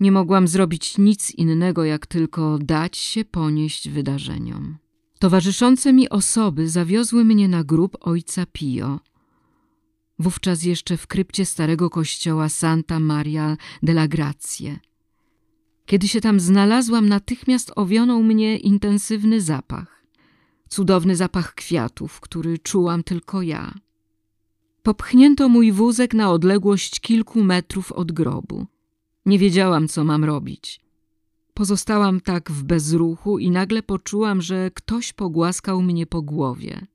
Nie 0.00 0.12
mogłam 0.12 0.48
zrobić 0.48 0.98
nic 0.98 1.30
innego, 1.30 1.84
jak 1.84 2.06
tylko 2.06 2.58
dać 2.58 2.96
się 2.96 3.24
ponieść 3.24 3.88
wydarzeniom. 3.88 4.78
Towarzyszące 5.18 5.92
mi 5.92 6.08
osoby 6.08 6.68
zawiozły 6.68 7.24
mnie 7.24 7.48
na 7.48 7.64
grób 7.64 7.96
ojca 8.00 8.46
Pio 8.52 9.00
wówczas 10.20 10.62
jeszcze 10.62 10.96
w 10.96 11.06
krypcie 11.06 11.46
starego 11.46 11.90
kościoła 11.90 12.48
Santa 12.48 13.00
Maria 13.00 13.56
della 13.82 14.08
Grazie. 14.08 14.80
Kiedy 15.86 16.08
się 16.08 16.20
tam 16.20 16.40
znalazłam, 16.40 17.08
natychmiast 17.08 17.72
owionął 17.76 18.22
mnie 18.22 18.58
intensywny 18.58 19.40
zapach. 19.40 20.04
Cudowny 20.68 21.16
zapach 21.16 21.54
kwiatów, 21.54 22.20
który 22.20 22.58
czułam 22.58 23.02
tylko 23.02 23.42
ja. 23.42 23.74
Popchnięto 24.82 25.48
mój 25.48 25.72
wózek 25.72 26.14
na 26.14 26.30
odległość 26.30 27.00
kilku 27.00 27.44
metrów 27.44 27.92
od 27.92 28.12
grobu. 28.12 28.66
Nie 29.26 29.38
wiedziałam, 29.38 29.88
co 29.88 30.04
mam 30.04 30.24
robić. 30.24 30.80
Pozostałam 31.54 32.20
tak 32.20 32.50
w 32.50 32.62
bezruchu 32.62 33.38
i 33.38 33.50
nagle 33.50 33.82
poczułam, 33.82 34.42
że 34.42 34.70
ktoś 34.74 35.12
pogłaskał 35.12 35.82
mnie 35.82 36.06
po 36.06 36.22
głowie. 36.22 36.86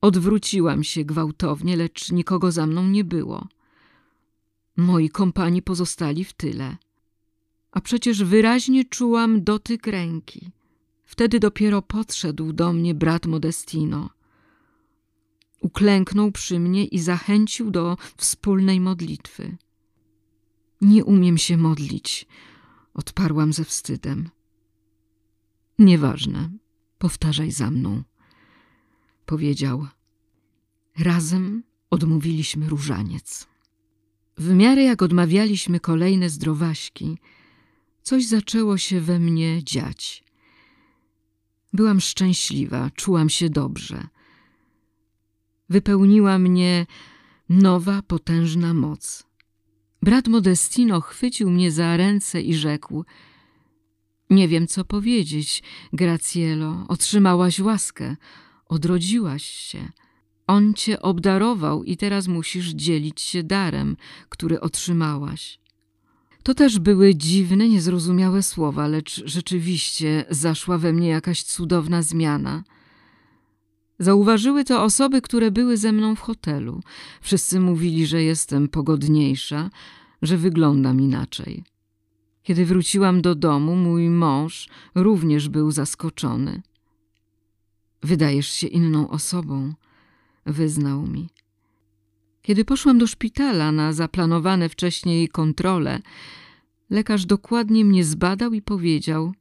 Odwróciłam 0.00 0.84
się 0.84 1.04
gwałtownie, 1.04 1.76
lecz 1.76 2.12
nikogo 2.12 2.52
za 2.52 2.66
mną 2.66 2.88
nie 2.88 3.04
było. 3.04 3.48
Moi 4.76 5.08
kompani 5.08 5.62
pozostali 5.62 6.24
w 6.24 6.32
tyle. 6.32 6.76
A 7.72 7.80
przecież 7.80 8.24
wyraźnie 8.24 8.84
czułam 8.84 9.44
dotyk 9.44 9.86
ręki. 9.86 10.50
Wtedy 11.04 11.40
dopiero 11.40 11.82
podszedł 11.82 12.52
do 12.52 12.72
mnie 12.72 12.94
brat 12.94 13.26
Modestino. 13.26 14.10
Uklęknął 15.60 16.32
przy 16.32 16.58
mnie 16.58 16.84
i 16.84 16.98
zachęcił 16.98 17.70
do 17.70 17.96
wspólnej 18.16 18.80
modlitwy. 18.80 19.56
Nie 20.80 21.04
umiem 21.04 21.38
się 21.38 21.56
modlić, 21.56 22.26
odparłam 22.94 23.52
ze 23.52 23.64
wstydem. 23.64 24.30
Nieważne, 25.78 26.50
powtarzaj 26.98 27.50
za 27.50 27.70
mną 27.70 28.02
powiedział. 29.28 29.86
Razem 30.98 31.62
odmówiliśmy 31.90 32.68
różaniec. 32.68 33.46
W 34.38 34.54
miarę 34.54 34.82
jak 34.82 35.02
odmawialiśmy 35.02 35.80
kolejne 35.80 36.30
zdrowaśki, 36.30 37.18
coś 38.02 38.26
zaczęło 38.26 38.78
się 38.78 39.00
we 39.00 39.18
mnie 39.18 39.64
dziać. 39.64 40.24
Byłam 41.72 42.00
szczęśliwa, 42.00 42.90
czułam 42.90 43.28
się 43.28 43.50
dobrze. 43.50 44.08
Wypełniła 45.68 46.38
mnie 46.38 46.86
nowa, 47.48 48.02
potężna 48.02 48.74
moc. 48.74 49.26
Brat 50.02 50.28
Modestino 50.28 51.00
chwycił 51.00 51.50
mnie 51.50 51.72
za 51.72 51.96
ręce 51.96 52.40
i 52.42 52.54
rzekł– 52.54 53.04
nie 54.30 54.48
wiem, 54.48 54.66
co 54.66 54.84
powiedzieć, 54.84 55.62
Gracielo. 55.92 56.84
Otrzymałaś 56.88 57.60
łaskę, 57.60 58.16
odrodziłaś 58.68 59.42
się. 59.42 59.88
On 60.46 60.74
cię 60.74 61.02
obdarował 61.02 61.84
i 61.84 61.96
teraz 61.96 62.28
musisz 62.28 62.68
dzielić 62.68 63.20
się 63.20 63.42
darem, 63.42 63.96
który 64.28 64.60
otrzymałaś. 64.60 65.58
To 66.42 66.54
też 66.54 66.78
były 66.78 67.14
dziwne, 67.14 67.68
niezrozumiałe 67.68 68.42
słowa, 68.42 68.86
lecz 68.86 69.22
rzeczywiście 69.24 70.24
zaszła 70.30 70.78
we 70.78 70.92
mnie 70.92 71.08
jakaś 71.08 71.42
cudowna 71.42 72.02
zmiana. 72.02 72.64
Zauważyły 73.98 74.64
to 74.64 74.82
osoby, 74.82 75.22
które 75.22 75.50
były 75.50 75.76
ze 75.76 75.92
mną 75.92 76.14
w 76.14 76.20
hotelu. 76.20 76.80
Wszyscy 77.20 77.60
mówili, 77.60 78.06
że 78.06 78.22
jestem 78.22 78.68
pogodniejsza, 78.68 79.70
że 80.22 80.36
wyglądam 80.36 81.00
inaczej. 81.00 81.64
Kiedy 82.42 82.66
wróciłam 82.66 83.22
do 83.22 83.34
domu, 83.34 83.76
mój 83.76 84.10
mąż 84.10 84.68
również 84.94 85.48
był 85.48 85.70
zaskoczony. 85.70 86.62
Wydajesz 88.02 88.48
się 88.48 88.66
inną 88.66 89.10
osobą, 89.10 89.74
wyznał 90.46 91.06
mi. 91.06 91.28
Kiedy 92.42 92.64
poszłam 92.64 92.98
do 92.98 93.06
szpitala 93.06 93.72
na 93.72 93.92
zaplanowane 93.92 94.68
wcześniej 94.68 95.28
kontrole, 95.28 96.00
lekarz 96.90 97.26
dokładnie 97.26 97.84
mnie 97.84 98.04
zbadał 98.04 98.52
i 98.52 98.62
powiedział: 98.62 99.32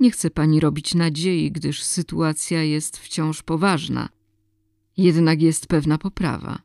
Nie 0.00 0.10
chce 0.10 0.30
pani 0.30 0.60
robić 0.60 0.94
nadziei, 0.94 1.52
gdyż 1.52 1.82
sytuacja 1.82 2.62
jest 2.62 2.96
wciąż 2.96 3.42
poważna. 3.42 4.08
Jednak 4.96 5.42
jest 5.42 5.66
pewna 5.66 5.98
poprawa. 5.98 6.58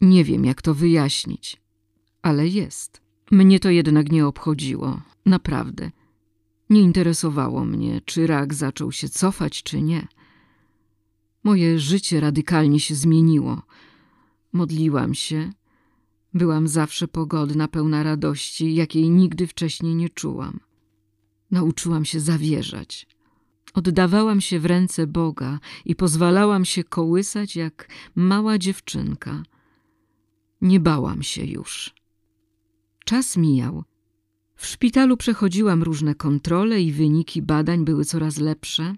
Nie 0.00 0.24
wiem, 0.24 0.44
jak 0.44 0.62
to 0.62 0.74
wyjaśnić, 0.74 1.62
ale 2.22 2.48
jest. 2.48 3.00
Mnie 3.30 3.60
to 3.60 3.70
jednak 3.70 4.12
nie 4.12 4.26
obchodziło, 4.26 5.00
naprawdę. 5.26 5.90
Nie 6.72 6.80
interesowało 6.80 7.64
mnie, 7.64 8.00
czy 8.04 8.26
rak 8.26 8.54
zaczął 8.54 8.92
się 8.92 9.08
cofać, 9.08 9.62
czy 9.62 9.82
nie. 9.82 10.08
Moje 11.44 11.78
życie 11.78 12.20
radykalnie 12.20 12.80
się 12.80 12.94
zmieniło. 12.94 13.62
Modliłam 14.52 15.14
się. 15.14 15.52
Byłam 16.34 16.68
zawsze 16.68 17.08
pogodna, 17.08 17.68
pełna 17.68 18.02
radości, 18.02 18.74
jakiej 18.74 19.10
nigdy 19.10 19.46
wcześniej 19.46 19.94
nie 19.94 20.08
czułam. 20.08 20.60
Nauczyłam 21.50 22.04
się 22.04 22.20
zawierzać. 22.20 23.06
Oddawałam 23.74 24.40
się 24.40 24.60
w 24.60 24.66
ręce 24.66 25.06
Boga 25.06 25.58
i 25.84 25.94
pozwalałam 25.94 26.64
się 26.64 26.84
kołysać 26.84 27.56
jak 27.56 27.88
mała 28.14 28.58
dziewczynka. 28.58 29.42
Nie 30.60 30.80
bałam 30.80 31.22
się 31.22 31.44
już. 31.44 31.94
Czas 33.04 33.36
mijał. 33.36 33.84
W 34.62 34.66
szpitalu 34.66 35.16
przechodziłam 35.16 35.82
różne 35.82 36.14
kontrole 36.14 36.82
i 36.82 36.92
wyniki 36.92 37.42
badań 37.42 37.84
były 37.84 38.04
coraz 38.04 38.38
lepsze, 38.38 38.94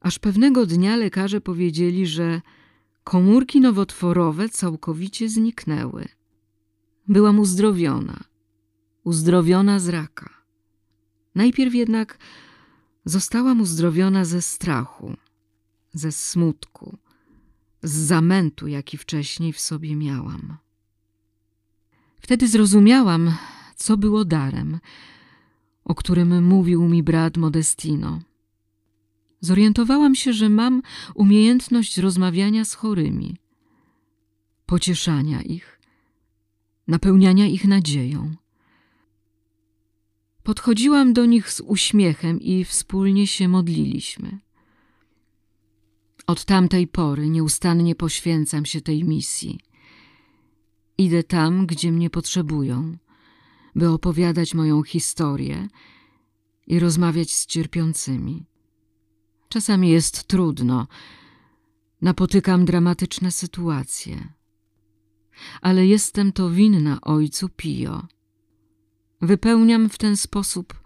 aż 0.00 0.18
pewnego 0.18 0.66
dnia 0.66 0.96
lekarze 0.96 1.40
powiedzieli, 1.40 2.06
że 2.06 2.40
komórki 3.04 3.60
nowotworowe 3.60 4.48
całkowicie 4.48 5.28
zniknęły. 5.28 6.08
Byłam 7.08 7.38
uzdrowiona, 7.38 8.24
uzdrowiona 9.04 9.78
z 9.78 9.88
raka. 9.88 10.30
Najpierw 11.34 11.74
jednak 11.74 12.18
zostałam 13.04 13.60
uzdrowiona 13.60 14.24
ze 14.24 14.42
strachu, 14.42 15.16
ze 15.92 16.12
smutku, 16.12 16.98
z 17.82 17.92
zamętu, 17.92 18.68
jaki 18.68 18.98
wcześniej 18.98 19.52
w 19.52 19.60
sobie 19.60 19.96
miałam. 19.96 20.56
Wtedy 22.20 22.48
zrozumiałam, 22.48 23.32
co 23.76 23.96
było 23.96 24.24
darem, 24.24 24.78
o 25.84 25.94
którym 25.94 26.44
mówił 26.44 26.88
mi 26.88 27.02
brat 27.02 27.36
Modestino. 27.36 28.20
Zorientowałam 29.40 30.14
się, 30.14 30.32
że 30.32 30.48
mam 30.48 30.82
umiejętność 31.14 31.98
rozmawiania 31.98 32.64
z 32.64 32.74
chorymi, 32.74 33.36
pocieszania 34.66 35.42
ich, 35.42 35.80
napełniania 36.88 37.46
ich 37.46 37.64
nadzieją. 37.64 38.34
Podchodziłam 40.42 41.12
do 41.12 41.26
nich 41.26 41.50
z 41.50 41.60
uśmiechem 41.60 42.40
i 42.40 42.64
wspólnie 42.64 43.26
się 43.26 43.48
modliliśmy. 43.48 44.38
Od 46.26 46.44
tamtej 46.44 46.86
pory 46.86 47.28
nieustannie 47.28 47.94
poświęcam 47.94 48.66
się 48.66 48.80
tej 48.80 49.04
misji. 49.04 49.60
Idę 50.98 51.22
tam, 51.22 51.66
gdzie 51.66 51.92
mnie 51.92 52.10
potrzebują, 52.10 52.96
by 53.74 53.88
opowiadać 53.88 54.54
moją 54.54 54.82
historię 54.82 55.68
i 56.66 56.78
rozmawiać 56.78 57.32
z 57.32 57.46
cierpiącymi. 57.46 58.44
Czasami 59.48 59.88
jest 59.88 60.24
trudno, 60.24 60.86
napotykam 62.02 62.64
dramatyczne 62.64 63.30
sytuacje, 63.30 64.32
ale 65.60 65.86
jestem 65.86 66.32
to 66.32 66.50
winna 66.50 67.00
ojcu 67.00 67.48
Pio. 67.48 68.06
Wypełniam 69.20 69.88
w 69.88 69.98
ten 69.98 70.16
sposób 70.16 70.82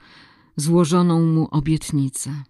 złożoną 0.56 1.26
mu 1.26 1.48
obietnicę. 1.50 2.42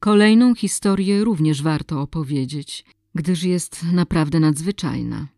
Kolejną 0.00 0.54
historię 0.54 1.24
również 1.24 1.62
warto 1.62 2.00
opowiedzieć, 2.00 2.84
gdyż 3.14 3.42
jest 3.42 3.82
naprawdę 3.82 4.40
nadzwyczajna. 4.40 5.35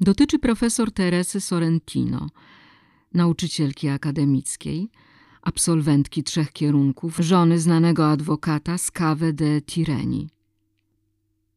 Dotyczy 0.00 0.38
profesor 0.38 0.92
Teresy 0.92 1.40
Sorrentino, 1.40 2.28
nauczycielki 3.14 3.88
akademickiej, 3.88 4.90
absolwentki 5.42 6.22
trzech 6.22 6.52
kierunków, 6.52 7.16
żony 7.16 7.58
znanego 7.58 8.10
adwokata 8.10 8.78
z 8.78 8.90
Cave 8.90 9.32
de 9.32 9.62
Tireni. 9.62 10.28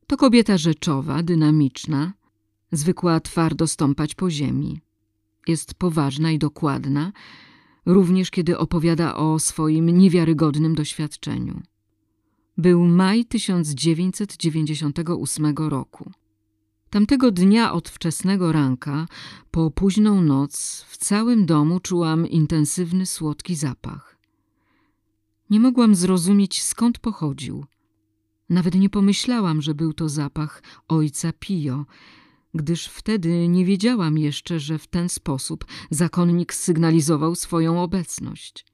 To 0.08 0.18
kobieta 0.18 0.58
rzeczowa, 0.58 1.24
dynamiczna, 1.24 2.14
zwykła 2.72 3.20
twardo 3.20 3.68
stąpać 3.68 4.16
po 4.16 4.30
ziemi. 4.30 4.82
Jest 5.48 5.74
poważna 5.74 6.32
i 6.32 6.39
dokładna, 6.39 7.12
również 7.86 8.32
kiedy 8.32 8.58
opowiada 8.58 9.16
o 9.16 9.39
swoim 9.39 9.89
niewiarygodnym 9.89 10.76
doświadczeniu. 10.76 11.62
Był 12.58 12.86
maj 12.86 13.26
1998 13.26 15.58
roku. 15.58 16.12
Tamtego 16.92 17.32
dnia 17.32 17.74
od 17.74 17.89
wczesnego 17.89 18.52
ranka, 18.52 19.08
po 19.52 19.72
późną 19.72 20.22
noc, 20.22 20.86
w 20.88 20.98
całym 20.98 21.46
domu 21.46 21.80
czułam 21.80 22.28
intensywny, 22.28 23.06
słodki 23.06 23.56
zapach. 23.56 24.18
Nie 25.50 25.60
mogłam 25.60 25.96
zrozumieć, 25.96 26.64
skąd 26.64 27.00
pochodził. 27.00 27.66
Nawet 28.50 28.76
nie 28.76 28.89
pomyślałam, 28.89 29.62
że 29.62 29.74
był 29.76 29.94
to 29.94 30.10
zapach 30.10 30.64
ojca 30.88 31.34
Pio, 31.39 31.86
gdyż 32.54 32.88
wtedy 32.88 33.48
nie 33.48 33.66
wiedziałam 33.66 34.18
jeszcze, 34.18 34.60
że 34.60 34.78
w 34.78 34.88
ten 34.88 35.10
sposób 35.10 35.66
zakonnik 35.89 36.54
sygnalizował 36.54 37.36
swoją 37.36 37.84
obecność. 37.84 38.66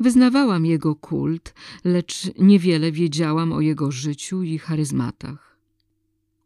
Wyznawałam 0.00 0.66
jego 0.66 0.94
kult, 0.94 1.54
lecz 1.84 2.30
niewiele 2.38 2.92
wiedziałam 2.92 3.52
o 3.52 3.60
jego 3.60 3.90
życiu 3.90 4.42
i 4.42 4.58
charyzmatach. 4.58 5.57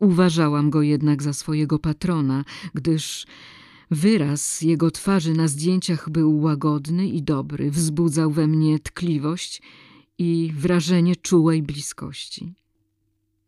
Uważałam 0.03 0.71
go 0.71 0.83
jednak 0.83 1.23
za 1.23 1.33
swojego 1.33 1.79
patrona, 1.79 2.45
gdyż 2.75 3.27
wyraz 3.91 4.61
jego 4.61 4.91
twarzy 4.91 5.33
na 5.33 5.49
zdjęciach 5.49 6.11
był 6.11 6.41
łagodny 6.41 7.09
i 7.09 7.23
dobry, 7.23 7.71
wzbudzał 7.71 8.31
we 8.31 8.47
mnie 8.47 8.79
tkliwość 8.79 9.63
i 10.19 10.53
wrażenie 10.57 11.17
czułej 11.17 11.63
bliskości. 11.63 12.55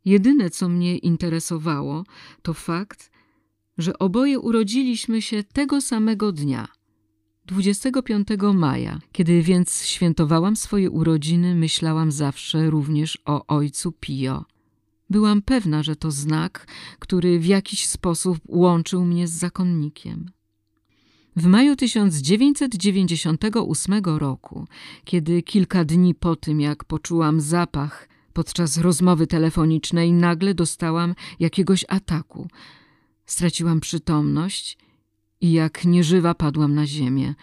Jedyne, 0.04 0.50
co 0.50 0.68
mnie 0.68 0.98
interesowało, 0.98 2.04
to 2.42 2.54
fakt, 2.54 3.10
że 3.78 3.98
oboje 3.98 4.38
urodziliśmy 4.38 5.22
się 5.22 5.44
tego 5.44 5.80
samego 5.80 6.32
dnia, 6.32 6.68
25 7.46 8.28
maja. 8.54 9.00
Kiedy 9.12 9.42
więc 9.42 9.84
świętowałam 9.84 10.56
swoje 10.56 10.90
urodziny, 10.90 11.54
myślałam 11.54 12.12
zawsze 12.12 12.70
również 12.70 13.18
o 13.24 13.46
ojcu 13.46 13.92
Pio. 13.92 14.53
Byłam 15.10 15.42
pewna, 15.42 15.82
że 15.82 15.96
to 15.96 16.10
znak, 16.10 16.66
który 16.98 17.38
w 17.38 17.46
jakiś 17.46 17.86
sposób 17.86 18.38
łączył 18.48 19.04
mnie 19.04 19.28
z 19.28 19.32
zakonnikiem. 19.32 20.30
W 21.36 21.46
maju 21.46 21.76
1998 21.76 24.04
roku, 24.04 24.66
kiedy 25.04 25.42
kilka 25.42 25.84
dni 25.84 26.14
po 26.14 26.36
tym, 26.36 26.60
jak 26.60 26.84
poczułam 26.84 27.40
zapach 27.40 28.08
podczas 28.32 28.78
rozmowy 28.78 29.26
telefonicznej, 29.26 30.12
nagle 30.12 30.54
dostałam 30.54 31.14
jakiegoś 31.40 31.84
ataku. 31.88 32.48
Straciłam 33.26 33.80
przytomność 33.80 34.78
i 35.40 35.52
jak 35.52 35.84
nieżywa 35.84 36.34
padłam 36.34 36.74
na 36.74 36.86
ziemię. 36.86 37.34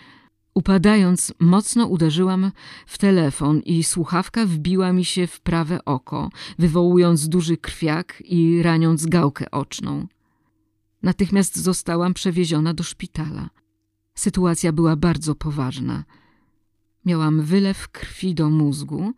Upadając, 0.53 1.33
mocno 1.39 1.87
uderzyłam 1.87 2.51
w 2.85 2.97
telefon 2.97 3.59
i 3.59 3.83
słuchawka 3.83 4.45
wbiła 4.45 4.93
mi 4.93 5.05
się 5.05 5.27
w 5.27 5.39
prawe 5.39 5.85
oko, 5.85 6.29
wywołując 6.59 7.29
duży 7.29 7.57
krwiak 7.57 8.23
i 8.25 8.63
raniąc 8.63 9.05
gałkę 9.05 9.51
oczną. 9.51 10.07
Natychmiast 11.03 11.57
zostałam 11.57 12.13
przewieziona 12.13 12.73
do 12.73 12.83
szpitala. 12.83 13.49
Sytuacja 14.15 14.71
była 14.71 14.95
bardzo 14.95 15.35
poważna. 15.35 16.03
Miałam 17.05 17.41
wylew 17.41 17.89
krwi 17.89 18.35
do 18.35 18.49
mózgu 18.49 19.13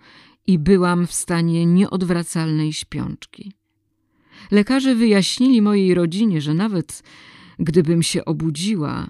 i 0.48 0.60
byłam 0.60 1.08
w 1.08 1.14
stanie 1.14 1.66
nieodwracalnej 1.66 2.74
śpiączki. 2.74 3.54
Lekarze 4.52 4.96
wyjaśnili 4.96 5.62
mojej 5.62 5.94
rodzinie, 5.94 6.42
że 6.42 6.54
nawet 6.54 7.04
gdybym 7.60 8.04
się 8.04 8.26
obudziła, 8.26 9.08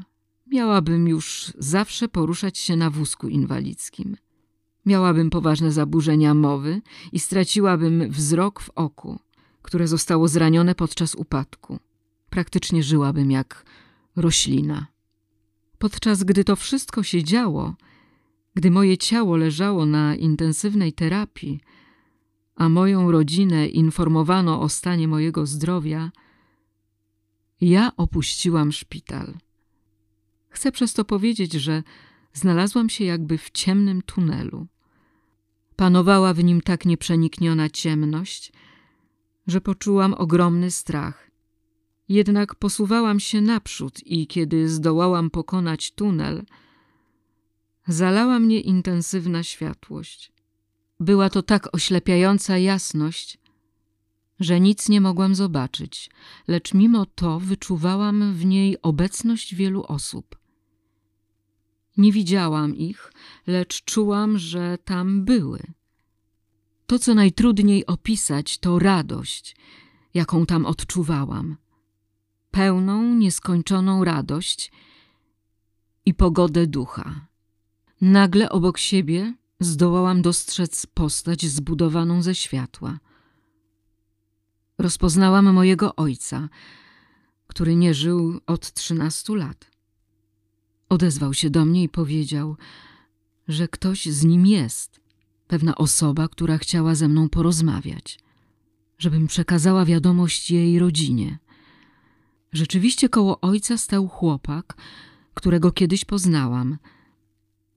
miałabym 0.54 1.08
już 1.08 1.54
zawsze 1.58 2.08
poruszać 2.08 2.58
się 2.58 2.76
na 2.76 2.90
wózku 2.90 3.28
inwalidzkim. 3.28 4.18
Miałabym 4.86 5.30
poważne 5.30 5.72
zaburzenia 5.72 6.34
mowy 6.34 6.82
i 7.12 7.20
straciłabym 7.20 8.12
wzrok 8.12 8.62
w 8.62 8.70
oku, 8.70 9.20
które 9.62 9.88
zostało 9.88 10.28
zranione 10.28 10.76
podczas 10.76 11.16
upadku. 11.16 11.80
Praktycznie 12.30 12.84
żyłabym 12.84 13.32
jak 13.32 13.66
roślina. 14.16 14.88
Podczas 15.78 16.24
gdy 16.24 16.44
to 16.44 16.56
wszystko 16.56 17.04
się 17.04 17.24
działo, 17.24 17.76
gdy 18.56 18.72
moje 18.72 18.98
ciało 18.98 19.38
leżało 19.38 19.86
na 19.86 20.16
intensywnej 20.16 20.94
terapii, 20.94 21.60
a 22.56 22.70
moją 22.70 23.12
rodzinę 23.12 23.68
informowano 23.68 24.62
o 24.62 24.70
stanie 24.70 25.08
mojego 25.08 25.46
zdrowia, 25.46 26.12
ja 27.62 27.92
opuściłam 27.98 28.72
szpital. 28.72 29.34
Chcę 30.54 30.72
przez 30.72 30.94
to 30.94 31.06
powiedzieć, 31.06 31.54
że 31.54 31.84
znalazłam 32.34 32.90
się 32.90 33.06
jakby 33.06 33.38
w 33.38 33.52
ciemnym 33.52 34.02
tunelu. 34.02 34.68
Panowała 35.76 36.34
w 36.34 36.44
nim 36.44 36.62
tak 36.62 36.86
nieprzenikniona 36.86 37.70
ciemność, 37.70 38.52
że 39.48 39.62
poczułam 39.62 40.14
ogromny 40.14 40.72
strach. 40.72 41.32
Jednak 42.10 42.56
posuwałam 42.56 43.20
się 43.20 43.42
naprzód 43.42 44.00
i 44.06 44.28
kiedy 44.28 44.70
zdołałam 44.70 45.30
pokonać 45.30 45.92
tunel, 45.92 46.46
zalała 47.88 48.40
mnie 48.40 48.60
intensywna 48.60 49.44
światłość. 49.44 50.32
Była 51.00 51.30
to 51.30 51.44
tak 51.44 51.76
oślepiająca 51.76 52.58
jasność, 52.58 53.38
że 54.40 54.60
nic 54.60 54.90
nie 54.90 55.02
mogłam 55.02 55.36
zobaczyć, 55.36 56.10
lecz 56.48 56.74
mimo 56.74 57.06
to 57.06 57.40
wyczuwałam 57.40 58.34
w 58.34 58.46
niej 58.46 58.82
obecność 58.82 59.56
wielu 59.56 59.84
osób. 59.84 60.43
Nie 61.98 62.12
widziałam 62.12 62.76
ich, 62.76 63.14
lecz 63.48 63.84
czułam, 63.84 64.38
że 64.38 64.78
tam 64.78 65.26
były. 65.26 65.60
To, 66.88 67.00
co 67.00 67.14
najtrudniej 67.14 67.86
opisać, 67.86 68.58
to 68.58 68.80
radość, 68.80 69.56
jaką 70.14 70.46
tam 70.46 70.66
odczuwałam. 70.66 71.58
Pełną, 72.52 73.16
nieskończoną 73.16 74.04
radość 74.04 74.72
i 76.06 76.14
pogodę 76.14 76.68
ducha. 76.68 77.28
Nagle 78.02 78.50
obok 78.50 78.78
siebie 78.78 79.34
zdołałam 79.60 80.22
dostrzec 80.22 80.86
postać 80.86 81.46
zbudowaną 81.46 82.22
ze 82.22 82.36
światła. 82.36 83.00
Rozpoznałam 84.78 85.54
mojego 85.54 85.96
ojca, 85.96 86.50
który 87.48 87.76
nie 87.76 87.94
żył 87.94 88.40
od 88.48 88.74
trzynastu 88.74 89.36
lat. 89.36 89.73
Odezwał 90.94 91.34
się 91.34 91.50
do 91.50 91.66
mnie 91.66 91.84
i 91.84 91.90
powiedział, 91.90 92.56
że 93.48 93.68
ktoś 93.68 94.06
z 94.06 94.24
nim 94.24 94.46
jest, 94.46 95.00
pewna 95.48 95.76
osoba, 95.76 96.28
która 96.28 96.58
chciała 96.58 96.96
ze 96.96 97.08
mną 97.08 97.30
porozmawiać, 97.30 98.20
żebym 98.98 99.28
przekazała 99.28 99.86
wiadomość 99.86 100.52
jej 100.52 100.80
rodzinie. 100.80 101.40
Rzeczywiście 102.52 103.10
koło 103.10 103.42
ojca 103.42 103.78
stał 103.78 104.08
chłopak, 104.08 104.78
którego 105.34 105.72
kiedyś 105.72 106.06
poznałam– 106.06 106.78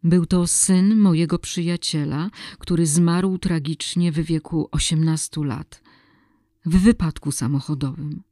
był 0.03 0.27
to 0.27 0.47
syn 0.47 0.97
mojego 0.97 1.39
przyjaciela, 1.39 2.31
który 2.59 2.87
zmarł 2.87 3.39
tragicznie 3.39 4.13
w 4.13 4.15
wieku 4.15 4.69
18 4.73 5.45
lat 5.45 5.83
w 6.67 6.79
wypadku 6.79 7.33
samochodowym. 7.33 8.23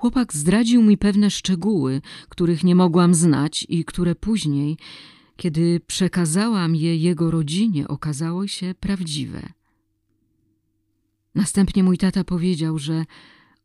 Chłopak 0.00 0.34
zdradził 0.34 0.82
mi 0.82 0.98
pewne 0.98 1.30
szczegóły, 1.30 2.02
których 2.28 2.64
nie 2.64 2.74
mogłam 2.74 3.14
znać 3.14 3.66
i 3.68 3.84
które 3.84 4.14
później, 4.14 4.76
kiedy 5.36 5.80
przekazałam 5.86 6.76
je 6.76 6.96
jego 6.96 7.30
rodzinie, 7.30 7.88
okazały 7.88 8.48
się 8.48 8.74
prawdziwe. 8.80 9.52
Następnie 11.34 11.82
mój 11.82 11.98
tata 11.98 12.24
powiedział, 12.24 12.78
że 12.78 13.04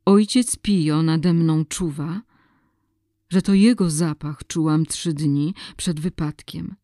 ojciec 0.06 0.58
Pio 0.58 1.04
nade 1.04 1.34
mną 1.34 1.66
czuwa, 1.66 2.22
że 3.30 3.42
to 3.42 3.54
jego 3.54 3.90
zapach 3.90 4.48
czułam 4.48 4.86
trzy 4.86 5.14
dni 5.14 5.54
przed 5.78 6.00
wypadkiem. 6.00 6.76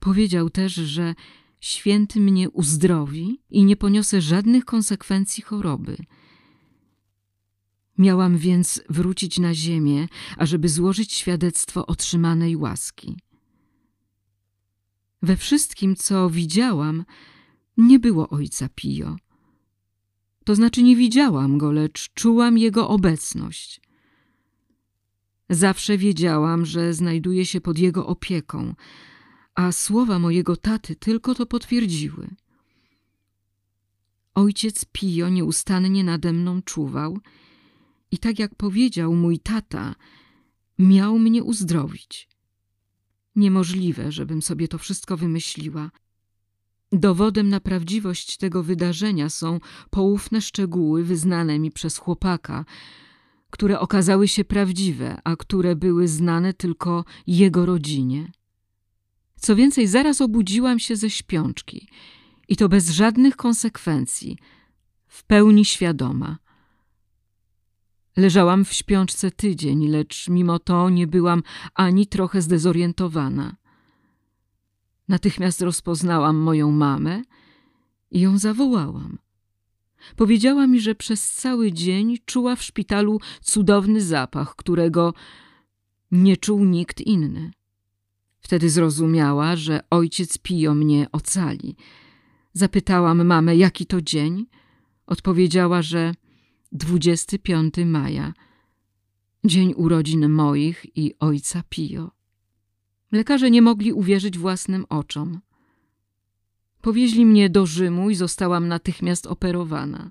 Powiedział 0.00 0.50
też, 0.50 0.72
że 0.74 1.14
święty 1.60 2.20
mnie 2.20 2.50
uzdrowi 2.50 3.40
i 3.50 3.64
nie 3.64 3.76
poniosę 3.76 4.20
żadnych 4.20 4.64
konsekwencji 4.64 5.42
choroby. 5.42 5.96
Miałam 8.02 8.38
więc 8.38 8.82
wrócić 8.88 9.38
na 9.38 9.54
ziemię, 9.54 10.08
ażeby 10.36 10.68
złożyć 10.68 11.12
świadectwo 11.12 11.86
otrzymanej 11.86 12.56
łaski. 12.56 13.16
We 15.22 15.36
wszystkim, 15.36 15.96
co 15.96 16.30
widziałam, 16.30 17.04
nie 17.76 17.98
było 17.98 18.28
ojca 18.28 18.68
Pio. 18.74 19.16
To 20.44 20.54
znaczy 20.54 20.82
nie 20.82 20.96
widziałam 20.96 21.58
go, 21.58 21.72
lecz 21.72 22.10
czułam 22.14 22.58
jego 22.58 22.88
obecność. 22.88 23.80
Zawsze 25.50 25.98
wiedziałam, 25.98 26.66
że 26.66 26.94
znajduję 26.94 27.46
się 27.46 27.60
pod 27.60 27.78
jego 27.78 28.06
opieką, 28.06 28.74
a 29.54 29.72
słowa 29.72 30.18
mojego 30.18 30.56
taty 30.56 30.96
tylko 30.96 31.34
to 31.34 31.46
potwierdziły. 31.46 32.28
Ojciec 34.34 34.84
Pio 34.92 35.28
nieustannie 35.28 36.04
nade 36.04 36.32
mną 36.32 36.62
czuwał 36.62 37.18
i 38.12 38.18
tak 38.18 38.38
jak 38.38 38.54
powiedział 38.54 39.14
mój 39.14 39.38
tata, 39.38 39.94
miał 40.78 41.18
mnie 41.18 41.44
uzdrowić. 41.44 42.28
Niemożliwe, 43.36 44.12
żebym 44.12 44.42
sobie 44.42 44.68
to 44.68 44.78
wszystko 44.78 45.16
wymyśliła. 45.16 45.90
Dowodem 46.92 47.48
na 47.48 47.60
prawdziwość 47.60 48.36
tego 48.36 48.62
wydarzenia 48.62 49.30
są 49.30 49.60
poufne 49.90 50.40
szczegóły 50.40 51.04
wyznane 51.04 51.58
mi 51.58 51.70
przez 51.70 51.98
chłopaka, 51.98 52.64
które 53.50 53.80
okazały 53.80 54.28
się 54.28 54.44
prawdziwe, 54.44 55.20
a 55.24 55.36
które 55.36 55.76
były 55.76 56.08
znane 56.08 56.54
tylko 56.54 57.04
jego 57.26 57.66
rodzinie. 57.66 58.32
Co 59.36 59.56
więcej, 59.56 59.86
zaraz 59.86 60.20
obudziłam 60.20 60.78
się 60.78 60.96
ze 60.96 61.10
śpiączki 61.10 61.88
i 62.48 62.56
to 62.56 62.68
bez 62.68 62.90
żadnych 62.90 63.36
konsekwencji, 63.36 64.38
w 65.06 65.24
pełni 65.24 65.64
świadoma. 65.64 66.38
Leżałam 68.16 68.64
w 68.64 68.72
śpiączce 68.72 69.30
tydzień, 69.30 69.88
lecz 69.88 70.28
mimo 70.28 70.58
to 70.58 70.90
nie 70.90 71.06
byłam 71.06 71.42
ani 71.74 72.06
trochę 72.06 72.42
zdezorientowana. 72.42 73.56
Natychmiast 75.08 75.62
rozpoznałam 75.62 76.36
moją 76.36 76.70
mamę 76.70 77.22
i 78.10 78.20
ją 78.20 78.38
zawołałam. 78.38 79.18
Powiedziała 80.16 80.66
mi, 80.66 80.80
że 80.80 80.94
przez 80.94 81.30
cały 81.30 81.72
dzień 81.72 82.18
czuła 82.24 82.56
w 82.56 82.62
szpitalu 82.62 83.20
cudowny 83.40 84.00
zapach, 84.00 84.56
którego 84.56 85.14
nie 86.10 86.36
czuł 86.36 86.64
nikt 86.64 87.00
inny. 87.00 87.52
Wtedy 88.40 88.70
zrozumiała, 88.70 89.56
że 89.56 89.80
ojciec 89.90 90.38
Pio 90.38 90.74
mnie 90.74 91.06
ocali. 91.12 91.76
Zapytałam 92.52 93.26
mamę, 93.26 93.56
jaki 93.56 93.86
to 93.86 94.02
dzień. 94.02 94.46
Odpowiedziała, 95.06 95.82
że 95.82 96.14
25 96.72 97.74
maja, 97.86 98.32
dzień 99.44 99.74
urodzin 99.76 100.28
moich 100.28 100.86
i 100.96 101.14
ojca 101.18 101.62
Pio. 101.68 102.10
Lekarze 103.12 103.50
nie 103.50 103.62
mogli 103.62 103.92
uwierzyć 103.92 104.38
własnym 104.38 104.84
oczom. 104.88 105.40
Powieźli 106.80 107.26
mnie 107.26 107.50
do 107.50 107.66
Rzymu 107.66 108.10
i 108.10 108.14
zostałam 108.14 108.68
natychmiast 108.68 109.26
operowana. 109.26 110.10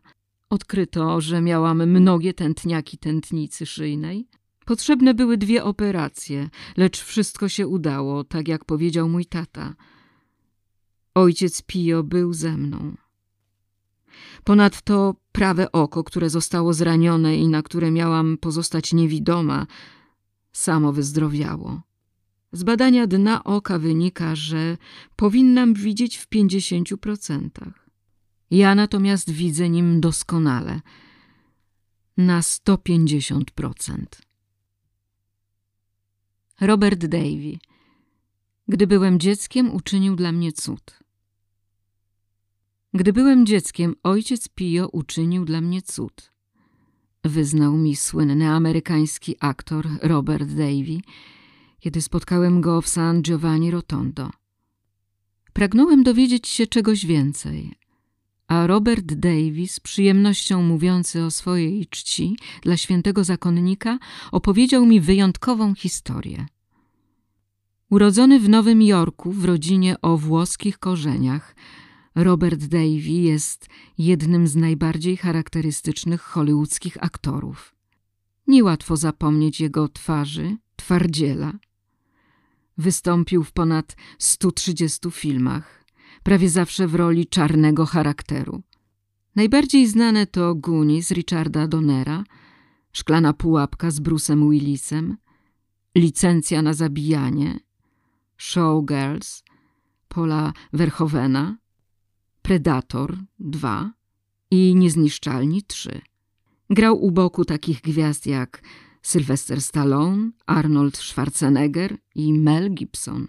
Odkryto, 0.50 1.22
że 1.22 1.42
miałam 1.42 1.90
mnogie 1.90 2.34
tętniaki 2.34 2.98
tętnicy 2.98 3.66
szyjnej. 3.66 4.28
Potrzebne 4.66 5.14
były 5.14 5.38
dwie 5.38 5.64
operacje, 5.64 6.50
lecz 6.78 7.04
wszystko 7.04 7.50
się 7.50 7.68
udało, 7.68 8.24
tak 8.24 8.48
jak 8.48 8.66
powiedział 8.66 9.10
mój 9.10 9.26
tata. 9.26 9.76
Ojciec 11.16 11.62
Pio 11.62 12.04
był 12.04 12.34
ze 12.34 12.58
mną. 12.58 12.96
Ponadto 14.44 15.16
prawe 15.32 15.72
oko, 15.72 16.04
które 16.04 16.30
zostało 16.30 16.74
zranione 16.74 17.38
i 17.38 17.48
na 17.48 17.64
które 17.64 17.92
miałam 17.92 18.38
pozostać 18.38 18.94
niewidoma, 18.94 19.68
samo 20.52 20.94
wyzdrowiało. 20.94 21.82
Z 22.52 22.64
badania 22.64 23.08
dna 23.08 23.44
oka 23.44 23.80
wynika, 23.80 24.36
że 24.36 24.78
powinnam 25.16 25.74
widzieć 25.74 26.18
w 26.18 26.28
pięćdziesięciu 26.28 26.98
procentach. 26.98 27.90
Ja 28.52 28.76
natomiast 28.76 29.30
widzę 29.30 29.70
nim 29.70 30.02
doskonale, 30.02 30.82
na 32.18 32.42
sto 32.42 32.78
pięćdziesiąt 32.78 33.52
procent. 33.52 34.22
Robert 36.62 37.06
Davy. 37.06 37.58
Gdy 38.68 38.88
byłem 38.88 39.20
dzieckiem, 39.20 39.76
uczynił 39.76 40.16
dla 40.16 40.32
mnie 40.32 40.52
cud. 40.52 41.01
Gdy 42.94 43.14
byłem 43.14 43.46
dzieckiem, 43.46 43.96
ojciec 44.04 44.48
Pio 44.48 44.88
uczynił 44.88 45.46
dla 45.46 45.62
mnie 45.62 45.82
cud. 45.82 46.32
Wyznał 47.24 47.78
mi 47.78 47.96
słynny 47.96 48.50
amerykański 48.50 49.36
aktor 49.40 49.88
Robert 50.02 50.50
Davy, 50.50 51.02
kiedy 51.80 52.02
spotkałem 52.02 52.62
go 52.62 52.82
w 52.82 52.88
San 52.88 53.22
Giovanni 53.22 53.72
Rotondo. 53.72 54.30
Pragnąłem 55.54 56.04
dowiedzieć 56.04 56.48
się 56.48 56.68
czegoś 56.68 57.06
więcej, 57.06 57.74
a 58.48 58.68
Robert 58.68 59.14
Davy, 59.14 59.68
z 59.68 59.80
przyjemnością 59.80 60.64
mówiący 60.64 61.24
o 61.24 61.32
swojej 61.32 61.88
czci 61.88 62.38
dla 62.62 62.78
świętego 62.78 63.24
zakonnika, 63.24 64.00
opowiedział 64.32 64.86
mi 64.86 65.02
wyjątkową 65.02 65.76
historię. 65.76 66.46
Urodzony 67.90 68.40
w 68.40 68.50
Nowym 68.50 68.82
Jorku 68.82 69.32
w 69.32 69.46
rodzinie 69.46 70.02
o 70.02 70.18
włoskich 70.18 70.80
korzeniach, 70.80 71.56
Robert 72.16 72.66
Davy 72.66 73.12
jest 73.12 73.68
jednym 73.98 74.48
z 74.48 74.56
najbardziej 74.56 75.18
charakterystycznych 75.18 76.22
hollywoodzkich 76.22 77.04
aktorów. 77.04 77.76
Niełatwo 78.48 78.98
zapomnieć 78.98 79.62
jego 79.62 79.88
twarzy, 79.88 80.58
twardziela. 80.76 81.54
Wystąpił 82.78 83.44
w 83.44 83.52
ponad 83.52 83.96
130 84.20 85.12
filmach, 85.12 85.86
prawie 86.24 86.50
zawsze 86.50 86.88
w 86.88 86.96
roli 86.96 87.28
czarnego 87.28 87.86
charakteru. 87.86 88.62
Najbardziej 89.36 89.88
znane 89.88 90.28
to 90.28 90.56
Goonies 90.56 91.12
Richarda 91.12 91.68
Donnera, 91.68 92.24
Szklana 92.94 93.34
pułapka 93.34 93.92
z 93.92 94.00
Bruce'em 94.00 94.50
Willisem, 94.50 95.18
Licencja 95.96 96.62
na 96.62 96.74
zabijanie, 96.74 97.60
Showgirls, 98.38 99.44
Paula 100.08 100.54
Verhovena, 100.74 101.58
Predator 102.42 103.18
2 103.40 103.92
i 104.52 104.76
Niezniszczalni 104.76 105.64
3. 105.64 106.02
Grał 106.70 107.04
u 107.04 107.12
boku 107.12 107.46
takich 107.46 107.82
gwiazd 107.82 108.26
jak 108.26 108.62
Sylvester 109.02 109.62
Stallone, 109.62 110.32
Arnold 110.46 110.98
Schwarzenegger 110.98 111.98
i 112.16 112.34
Mel 112.34 112.74
Gibson. 112.74 113.28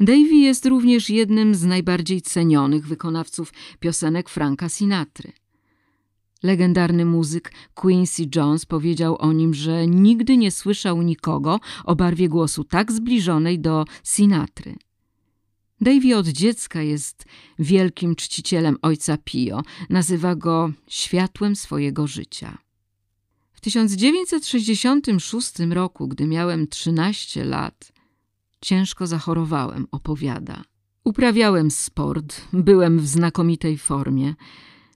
Davy 0.00 0.34
jest 0.34 0.66
również 0.66 1.10
jednym 1.10 1.54
z 1.54 1.64
najbardziej 1.64 2.22
cenionych 2.22 2.86
wykonawców 2.86 3.52
piosenek 3.80 4.28
Franka 4.28 4.68
Sinatry. 4.68 5.32
Legendarny 6.42 7.04
muzyk 7.04 7.52
Quincy 7.74 8.22
Jones 8.36 8.66
powiedział 8.66 9.16
o 9.18 9.32
nim, 9.32 9.54
że 9.54 9.86
nigdy 9.86 10.36
nie 10.36 10.50
słyszał 10.50 11.02
nikogo 11.02 11.60
o 11.84 11.96
barwie 11.96 12.28
głosu 12.28 12.64
tak 12.64 12.92
zbliżonej 12.92 13.60
do 13.60 13.84
Sinatry. 14.04 14.76
Davy 15.80 16.16
od 16.16 16.28
dziecka 16.28 16.82
jest 16.82 17.24
wielkim 17.58 18.16
czcicielem 18.16 18.76
ojca 18.82 19.16
Pio. 19.24 19.62
Nazywa 19.90 20.34
go 20.34 20.72
światłem 20.88 21.56
swojego 21.56 22.06
życia. 22.06 22.58
W 23.52 23.60
1966 23.60 25.52
roku, 25.70 26.08
gdy 26.08 26.26
miałem 26.26 26.68
13 26.68 27.44
lat, 27.44 27.92
ciężko 28.60 29.06
zachorowałem, 29.06 29.86
opowiada. 29.90 30.64
Uprawiałem 31.04 31.70
sport, 31.70 32.40
byłem 32.52 32.98
w 32.98 33.06
znakomitej 33.06 33.78
formie. 33.78 34.34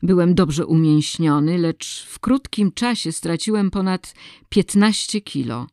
Byłem 0.03 0.35
dobrze 0.35 0.67
umięśniony, 0.67 1.59
lecz 1.59 2.07
w 2.09 2.19
krótkim 2.19 2.73
czasie 2.73 3.13
straciłem 3.13 3.71
ponad 3.71 4.15
15 4.49 5.21
kilo. 5.21 5.67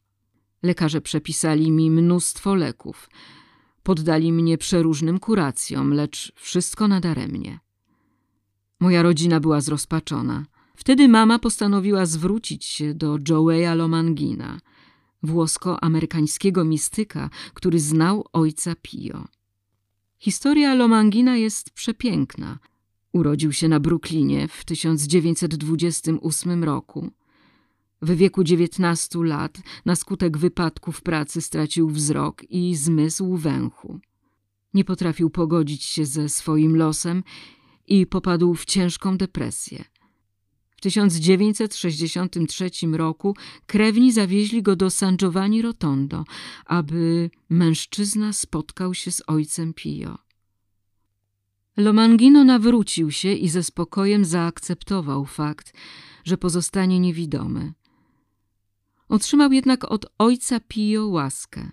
Lekarze 0.63 1.01
przepisali 1.01 1.71
mi 1.71 1.91
mnóstwo 1.91 2.55
leków– 2.55 3.09
Poddali 3.87 4.33
mnie 4.33 4.57
przeróżnym 4.57 5.19
kuracjom, 5.19 5.93
lecz 5.93 6.31
wszystko 6.35 6.87
nadaremnie. 6.87 7.59
Moja 8.79 9.01
rodzina 9.03 9.39
była 9.39 9.61
zrozpaczona. 9.61 10.45
Wtedy 10.75 11.07
mama 11.07 11.39
postanowiła 11.39 12.05
zwrócić 12.05 12.65
się 12.65 12.93
do 12.93 13.17
Joeya 13.29 13.75
Lomangina, 13.75 14.59
włosko-amerykańskiego 15.23 16.65
mistyka, 16.65 17.29
który 17.53 17.79
znał 17.79 18.25
ojca 18.33 18.75
Pio. 18.81 19.25
Historia 20.19 20.75
Lomangina 20.75 21.37
jest 21.37 21.69
przepiękna. 21.69 22.59
Urodził 23.13 23.53
się 23.53 23.67
na 23.67 23.79
Brooklynie 23.79 24.47
w 24.47 24.65
1928 24.65 26.63
roku. 26.63 27.11
W 28.01 28.15
wieku 28.15 28.43
19 28.43 29.19
lat 29.23 29.57
na 29.85 29.95
skutek 29.95 30.37
wypadku 30.37 30.91
w 30.91 31.01
pracy 31.01 31.41
stracił 31.41 31.89
wzrok 31.89 32.43
i 32.49 32.75
zmysł 32.75 33.37
węchu. 33.37 33.99
Nie 34.73 34.83
potrafił 34.83 35.29
pogodzić 35.29 35.83
się 35.83 36.05
ze 36.05 36.29
swoim 36.29 36.77
losem 36.77 37.23
i 37.87 38.05
popadł 38.05 38.53
w 38.53 38.65
ciężką 38.65 39.17
depresję. 39.17 39.85
W 40.69 40.81
1963 40.81 42.69
roku 42.93 43.35
krewni 43.67 44.11
zawieźli 44.11 44.63
go 44.63 44.75
do 44.75 44.89
San 44.89 45.17
Giovanni 45.17 45.61
Rotondo, 45.61 46.23
aby 46.65 47.29
mężczyzna 47.49 48.33
spotkał 48.33 48.93
się 48.93 49.11
z 49.11 49.23
ojcem 49.27 49.73
Pio. 49.73 50.17
Lomangino 51.77 52.43
nawrócił 52.43 53.11
się 53.11 53.33
i 53.33 53.49
ze 53.49 53.63
spokojem 53.63 54.25
zaakceptował 54.25 55.25
fakt, 55.25 55.73
że 56.23 56.37
pozostanie 56.37 56.99
niewidomy. 56.99 57.73
Otrzymał 59.09 59.51
jednak 59.51 59.91
od 59.91 60.05
ojca 60.17 60.59
Pio 60.59 61.07
łaskę. 61.07 61.71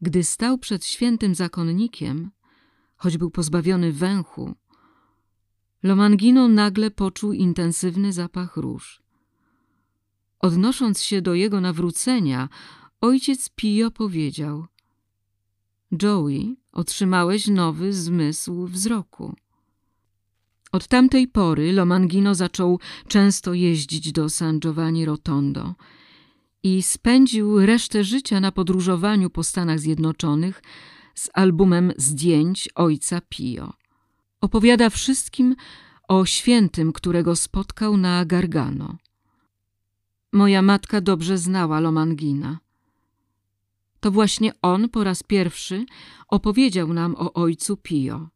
Gdy 0.00 0.24
stał 0.24 0.58
przed 0.58 0.84
świętym 0.84 1.34
zakonnikiem, 1.34 2.30
choć 2.96 3.18
był 3.18 3.30
pozbawiony 3.30 3.92
węchu, 3.92 4.54
Lomangino 5.82 6.48
nagle 6.48 6.90
poczuł 6.90 7.32
intensywny 7.32 8.12
zapach 8.12 8.56
róż. 8.56 9.02
Odnosząc 10.38 11.02
się 11.02 11.22
do 11.22 11.34
jego 11.34 11.60
nawrócenia, 11.60 12.48
ojciec 13.00 13.48
Pio 13.48 13.90
powiedział– 13.90 14.66
Joey, 16.02 16.56
otrzymałeś 16.72 17.48
nowy 17.48 17.92
zmysł 17.92 18.66
wzroku. 18.66 19.36
Od 20.72 20.86
tamtej 20.86 21.28
pory 21.28 21.72
Lomangino 21.72 22.34
zaczął 22.34 22.80
często 23.08 23.54
jeździć 23.54 24.12
do 24.12 24.28
San 24.28 24.60
Giovanni 24.60 25.04
Rotondo 25.04 25.74
i 26.62 26.82
spędził 26.82 27.66
resztę 27.66 28.04
życia 28.04 28.40
na 28.40 28.52
podróżowaniu 28.52 29.30
po 29.30 29.44
Stanach 29.44 29.80
Zjednoczonych 29.80 30.62
z 31.14 31.30
albumem 31.34 31.92
zdjęć 31.96 32.68
ojca 32.74 33.20
Pio. 33.28 33.72
Opowiada 34.40 34.90
wszystkim 34.90 35.56
o 36.08 36.24
świętym, 36.24 36.92
którego 36.92 37.36
spotkał 37.36 37.96
na 37.96 38.24
Gargano. 38.24 38.96
Moja 40.32 40.62
matka 40.62 41.00
dobrze 41.00 41.38
znała 41.38 41.80
Lomangina. 41.80 42.58
To 44.00 44.10
właśnie 44.10 44.52
on 44.62 44.88
po 44.88 45.04
raz 45.04 45.22
pierwszy 45.22 45.86
opowiedział 46.28 46.92
nam 46.92 47.16
o 47.18 47.32
ojcu 47.32 47.76
Pio. 47.76 48.28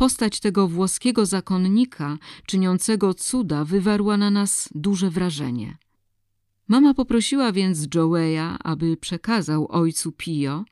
Postać 0.00 0.40
tego 0.40 0.68
włoskiego 0.68 1.26
zakonnika 1.26 2.18
czyniącego 2.46 3.14
cuda 3.14 3.64
wywarła 3.64 4.16
na 4.16 4.30
nas 4.30 4.68
duże 4.74 5.10
wrażenie. 5.10 5.78
Mama 6.68 6.94
poprosiła 6.94 7.52
więc 7.52 7.86
Joeya, 7.94 8.56
aby 8.64 8.96
przekazał 8.96 9.66
ojcu 9.70 10.12
Pio, 10.12 10.64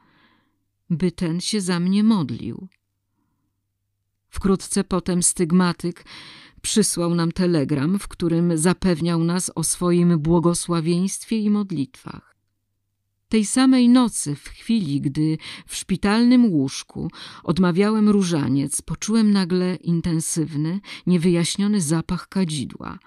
by 0.91 1.12
ten 1.12 1.41
się 1.41 1.61
za 1.61 1.81
mnie 1.81 2.05
modlił. 2.05 2.68
Wkrótce 4.29 4.85
potem 4.85 5.22
stygmatyk 5.22 6.05
przysłał 6.62 7.14
nam 7.14 7.33
telegram, 7.33 7.99
w 7.99 8.09
którym 8.09 8.59
zapewniał 8.59 9.24
nas 9.24 9.51
o 9.55 9.64
swoim 9.64 10.18
błogosławieństwie 10.18 11.39
i 11.39 11.51
modlitwach. 11.51 12.38
Tej 13.29 13.45
samej 13.45 13.89
nocy, 13.89 14.35
w 14.35 14.49
chwili, 14.49 15.01
gdy 15.01 15.39
w 15.66 15.76
szpitalnym 15.76 16.45
łóżku 16.53 17.11
odmawiałem 17.45 18.09
różaniec, 18.09 18.83
poczułem 18.83 19.33
nagle 19.33 19.74
intensywny, 19.74 20.81
niewyjaśniony 21.07 21.81
zapach 21.81 22.29
kadzidła, 22.29 22.99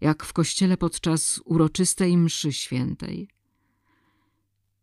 jak 0.00 0.24
w 0.24 0.32
kościele 0.32 0.76
podczas 0.76 1.40
uroczystej 1.44 2.16
mszy 2.16 2.52
świętej. 2.52 3.28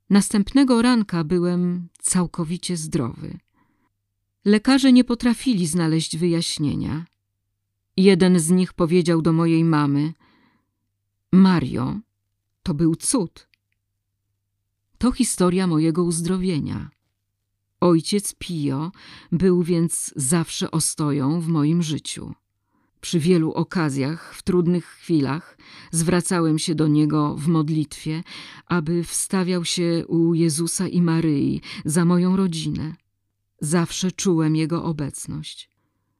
Następnego 0.09 0.81
ranka 0.81 1.23
byłem 1.23 1.87
całkowicie 2.01 2.77
zdrowy. 2.77 3.39
Lekarze 4.45 4.93
nie 4.93 5.03
potrafili 5.03 5.67
znaleźć 5.67 6.17
wyjaśnienia. 6.17 7.05
Jeden 7.97 8.39
z 8.39 8.49
nich 8.49 8.73
powiedział 8.73 9.21
do 9.21 9.33
mojej 9.33 9.63
mamy: 9.63 10.13
Mario, 11.31 11.99
to 12.63 12.73
był 12.73 12.95
cud. 12.95 13.47
To 14.97 15.11
historia 15.11 15.67
mojego 15.67 16.03
uzdrowienia. 16.03 16.89
Ojciec 17.79 18.35
Pio 18.39 18.91
był 19.31 19.63
więc 19.63 20.13
zawsze 20.15 20.71
ostoją 20.71 21.41
w 21.41 21.47
moim 21.47 21.83
życiu. 21.83 22.33
Przy 23.01 23.19
wielu 23.19 23.53
okazjach, 23.53 24.33
w 24.35 24.43
trudnych 24.43 24.85
chwilach, 24.85 25.57
zwracałem 25.91 26.59
się 26.59 26.75
do 26.75 26.87
niego 26.87 27.35
w 27.35 27.47
modlitwie, 27.47 28.23
aby 28.65 29.03
wstawiał 29.03 29.65
się 29.65 30.05
u 30.07 30.33
Jezusa 30.33 30.87
i 30.87 31.01
Maryi 31.01 31.61
za 31.85 32.05
moją 32.05 32.35
rodzinę. 32.35 32.95
Zawsze 33.61 34.11
czułem 34.11 34.55
jego 34.55 34.83
obecność. 34.83 35.69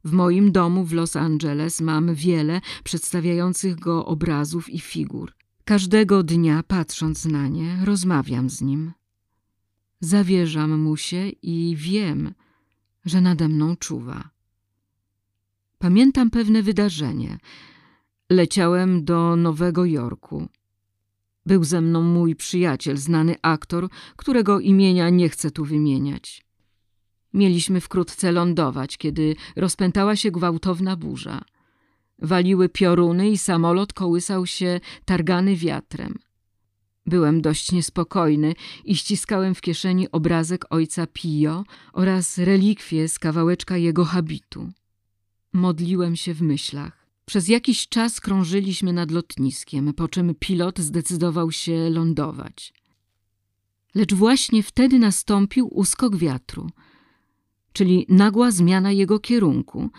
W 0.04 0.12
moim 0.12 0.52
domu 0.52 0.84
w 0.84 0.94
Los 0.94 1.16
Angeles 1.16 1.82
mam 1.82 2.16
wiele 2.16 2.62
przedstawiających 2.84 3.80
go 3.80 4.06
obrazów 4.06 4.70
i 4.70 4.80
figur. 4.80 5.34
Każdego 5.66 6.24
dnia, 6.24 6.64
patrząc 6.68 7.26
na 7.26 7.48
nie, 7.48 7.78
rozmawiam 7.86 8.50
z 8.50 8.62
nim. 8.62 8.94
Zawierzam 10.00 10.80
mu 10.80 10.98
się 10.98 11.30
i 11.30 11.76
wiem, 11.78 12.34
że 13.06 13.22
nade 13.22 13.48
mną 13.48 13.76
czuwa. 13.76 14.30
Pamiętam 15.78 16.30
pewne 16.30 16.64
wydarzenie. 16.64 17.38
Leciałem 18.30 19.06
do 19.06 19.36
Nowego 19.36 19.86
Jorku. 19.86 20.48
Był 21.46 21.64
ze 21.64 21.82
mną 21.82 22.02
mój 22.02 22.36
przyjaciel, 22.36 22.98
znany 22.98 23.36
aktor, 23.42 23.90
którego 24.16 24.60
imienia 24.60 25.10
nie 25.10 25.30
chcę 25.30 25.52
tu 25.52 25.66
wymieniać. 25.66 26.46
Mieliśmy 27.34 27.82
wkrótce 27.82 28.32
lądować, 28.32 28.98
kiedy 28.98 29.36
rozpętała 29.56 30.16
się 30.16 30.32
gwałtowna 30.32 30.96
burza. 30.96 31.42
Waliły 32.20 32.70
pioruny 32.70 33.30
i 33.30 33.38
samolot 33.38 33.94
kołysał 33.94 34.46
się 34.46 34.80
targany 35.06 35.56
wiatrem. 35.56 36.16
Byłem 37.06 37.42
dość 37.42 37.72
niespokojny 37.72 38.54
i 38.86 38.96
ściskałem 38.96 39.56
w 39.56 39.62
kieszeni 39.62 40.12
obrazek 40.12 40.66
ojca 40.70 41.08
Pio 41.08 41.64
oraz 41.94 42.38
relikwie 42.38 43.08
z 43.08 43.20
kawałeczka 43.20 43.78
jego 43.78 44.06
habitu. 44.06 44.70
Modliłem 45.54 46.16
się 46.16 46.34
w 46.34 46.42
myślach. 46.42 47.06
Przez 47.26 47.48
jakiś 47.48 47.88
czas 47.88 48.22
krążyliśmy 48.22 48.94
nad 48.94 49.12
lotniskiem, 49.12 49.94
po 49.94 50.08
czym 50.08 50.36
pilot 50.40 50.80
zdecydował 50.80 51.52
się 51.52 51.90
lądować. 51.90 52.74
Lecz 53.96 54.14
właśnie 54.14 54.64
wtedy 54.64 55.00
nastąpił 55.00 55.68
uskok 55.68 56.16
wiatru, 56.16 56.70
czyli 57.74 58.06
nagła 58.10 58.52
zmiana 58.52 58.92
jego 58.92 59.20
kierunku, 59.20 59.90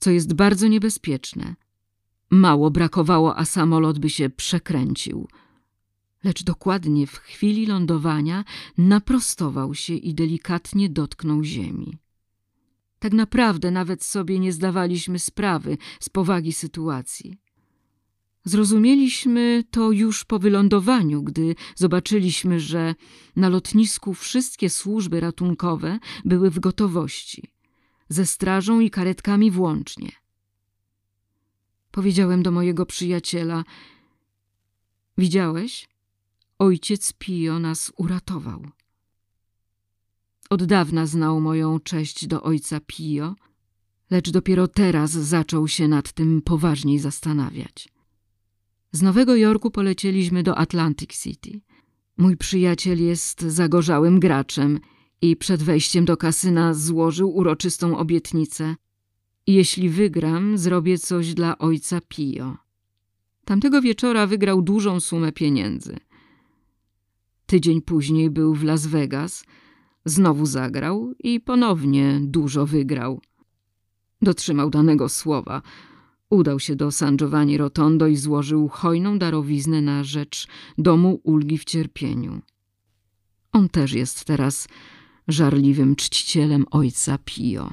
co 0.00 0.10
jest 0.10 0.32
bardzo 0.34 0.68
niebezpieczne. 0.68 1.54
Mało 2.30 2.70
brakowało, 2.70 3.38
a 3.38 3.44
samolot 3.44 3.98
by 3.98 4.10
się 4.10 4.30
przekręcił. 4.30 5.28
Lecz 6.24 6.42
dokładnie 6.42 7.06
w 7.06 7.18
chwili 7.18 7.66
lądowania 7.66 8.44
naprostował 8.78 9.74
się 9.74 9.94
i 9.94 10.14
delikatnie 10.14 10.88
dotknął 10.88 11.44
ziemi. 11.44 11.98
Tak 12.98 13.12
naprawdę 13.12 13.70
nawet 13.70 14.04
sobie 14.04 14.38
nie 14.38 14.52
zdawaliśmy 14.52 15.18
sprawy 15.18 15.78
z 16.00 16.08
powagi 16.08 16.52
sytuacji. 16.52 17.38
Zrozumieliśmy 18.44 19.64
to 19.70 19.90
już 19.90 20.24
po 20.24 20.38
wylądowaniu, 20.38 21.22
gdy 21.22 21.54
zobaczyliśmy, 21.74 22.60
że 22.60 22.94
na 23.36 23.48
lotnisku 23.48 24.14
wszystkie 24.14 24.70
służby 24.70 25.20
ratunkowe 25.20 25.98
były 26.24 26.50
w 26.50 26.60
gotowości, 26.60 27.50
ze 28.10 28.26
strażą 28.26 28.80
i 28.80 28.90
karetkami 28.90 29.50
włącznie. 29.50 30.12
Powiedziałem 31.90 32.42
do 32.42 32.50
mojego 32.50 32.86
przyjaciela: 32.86 33.64
Widziałeś? 35.18 35.88
Ojciec 36.58 37.12
Pio 37.12 37.58
nas 37.58 37.92
uratował. 37.96 38.66
Od 40.50 40.64
dawna 40.64 41.06
znał 41.06 41.40
moją 41.40 41.80
cześć 41.80 42.26
do 42.26 42.42
ojca 42.42 42.80
Pio, 42.86 43.34
lecz 44.10 44.30
dopiero 44.30 44.68
teraz 44.68 45.10
zaczął 45.10 45.68
się 45.68 45.88
nad 45.88 46.12
tym 46.12 46.42
poważniej 46.42 46.98
zastanawiać. 46.98 47.88
Z 48.92 49.02
Nowego 49.02 49.36
Jorku 49.36 49.70
polecieliśmy 49.70 50.42
do 50.42 50.58
Atlantic 50.58 51.22
City. 51.22 51.60
Mój 52.16 52.36
przyjaciel 52.36 53.02
jest 53.02 53.40
zagorzałym 53.40 54.20
graczem 54.20 54.80
i 55.22 55.36
przed 55.36 55.62
wejściem 55.62 56.04
do 56.04 56.16
kasyna 56.16 56.74
złożył 56.74 57.36
uroczystą 57.36 57.98
obietnicę. 57.98 58.76
Jeśli 59.46 59.88
wygram, 59.88 60.58
zrobię 60.58 60.98
coś 60.98 61.34
dla 61.34 61.58
ojca 61.58 62.00
Pio. 62.08 62.56
Tamtego 63.44 63.82
wieczora 63.82 64.26
wygrał 64.26 64.62
dużą 64.62 65.00
sumę 65.00 65.32
pieniędzy. 65.32 65.96
Tydzień 67.46 67.82
później 67.82 68.30
był 68.30 68.54
w 68.54 68.64
Las 68.64 68.86
Vegas– 68.86 69.44
Znowu 70.04 70.46
zagrał 70.46 71.12
i 71.18 71.40
ponownie 71.40 72.20
dużo 72.22 72.66
wygrał. 72.66 73.20
Dotrzymał 74.22 74.70
danego 74.70 75.08
słowa. 75.08 75.62
Udał 76.30 76.60
się 76.60 76.76
do 76.76 76.90
San 76.90 77.16
Giovanni 77.16 77.58
Rotondo 77.58 78.06
i 78.06 78.16
złożył 78.16 78.68
hojną 78.68 79.18
darowiznę 79.18 79.80
na 79.82 80.04
rzecz 80.04 80.48
Domu 80.78 81.20
Ulgi 81.24 81.58
w 81.58 81.64
Cierpieniu. 81.64 82.40
On 83.52 83.68
też 83.68 83.92
jest 83.92 84.24
teraz 84.24 84.68
żarliwym 85.28 85.96
czcicielem 85.96 86.66
ojca 86.70 87.18
Pio. 87.24 87.70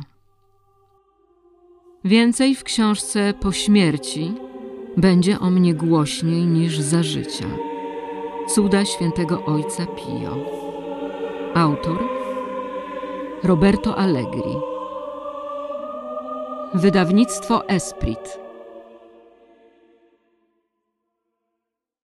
Więcej 2.04 2.56
w 2.56 2.64
książce 2.64 3.34
Po 3.40 3.52
śmierci 3.52 4.34
będzie 4.98 5.40
o 5.40 5.50
mnie 5.50 5.74
głośniej 5.74 6.46
niż 6.46 6.80
za 6.80 7.04
życia. 7.04 7.46
Cuda 8.48 8.86
świętego 8.86 9.46
ojca 9.46 9.86
Pio. 9.86 10.38
Autor 11.56 12.00
Roberto 13.44 13.98
Allegri 13.98 14.56
Wydawnictwo 16.74 17.68
Esprit 17.68 18.47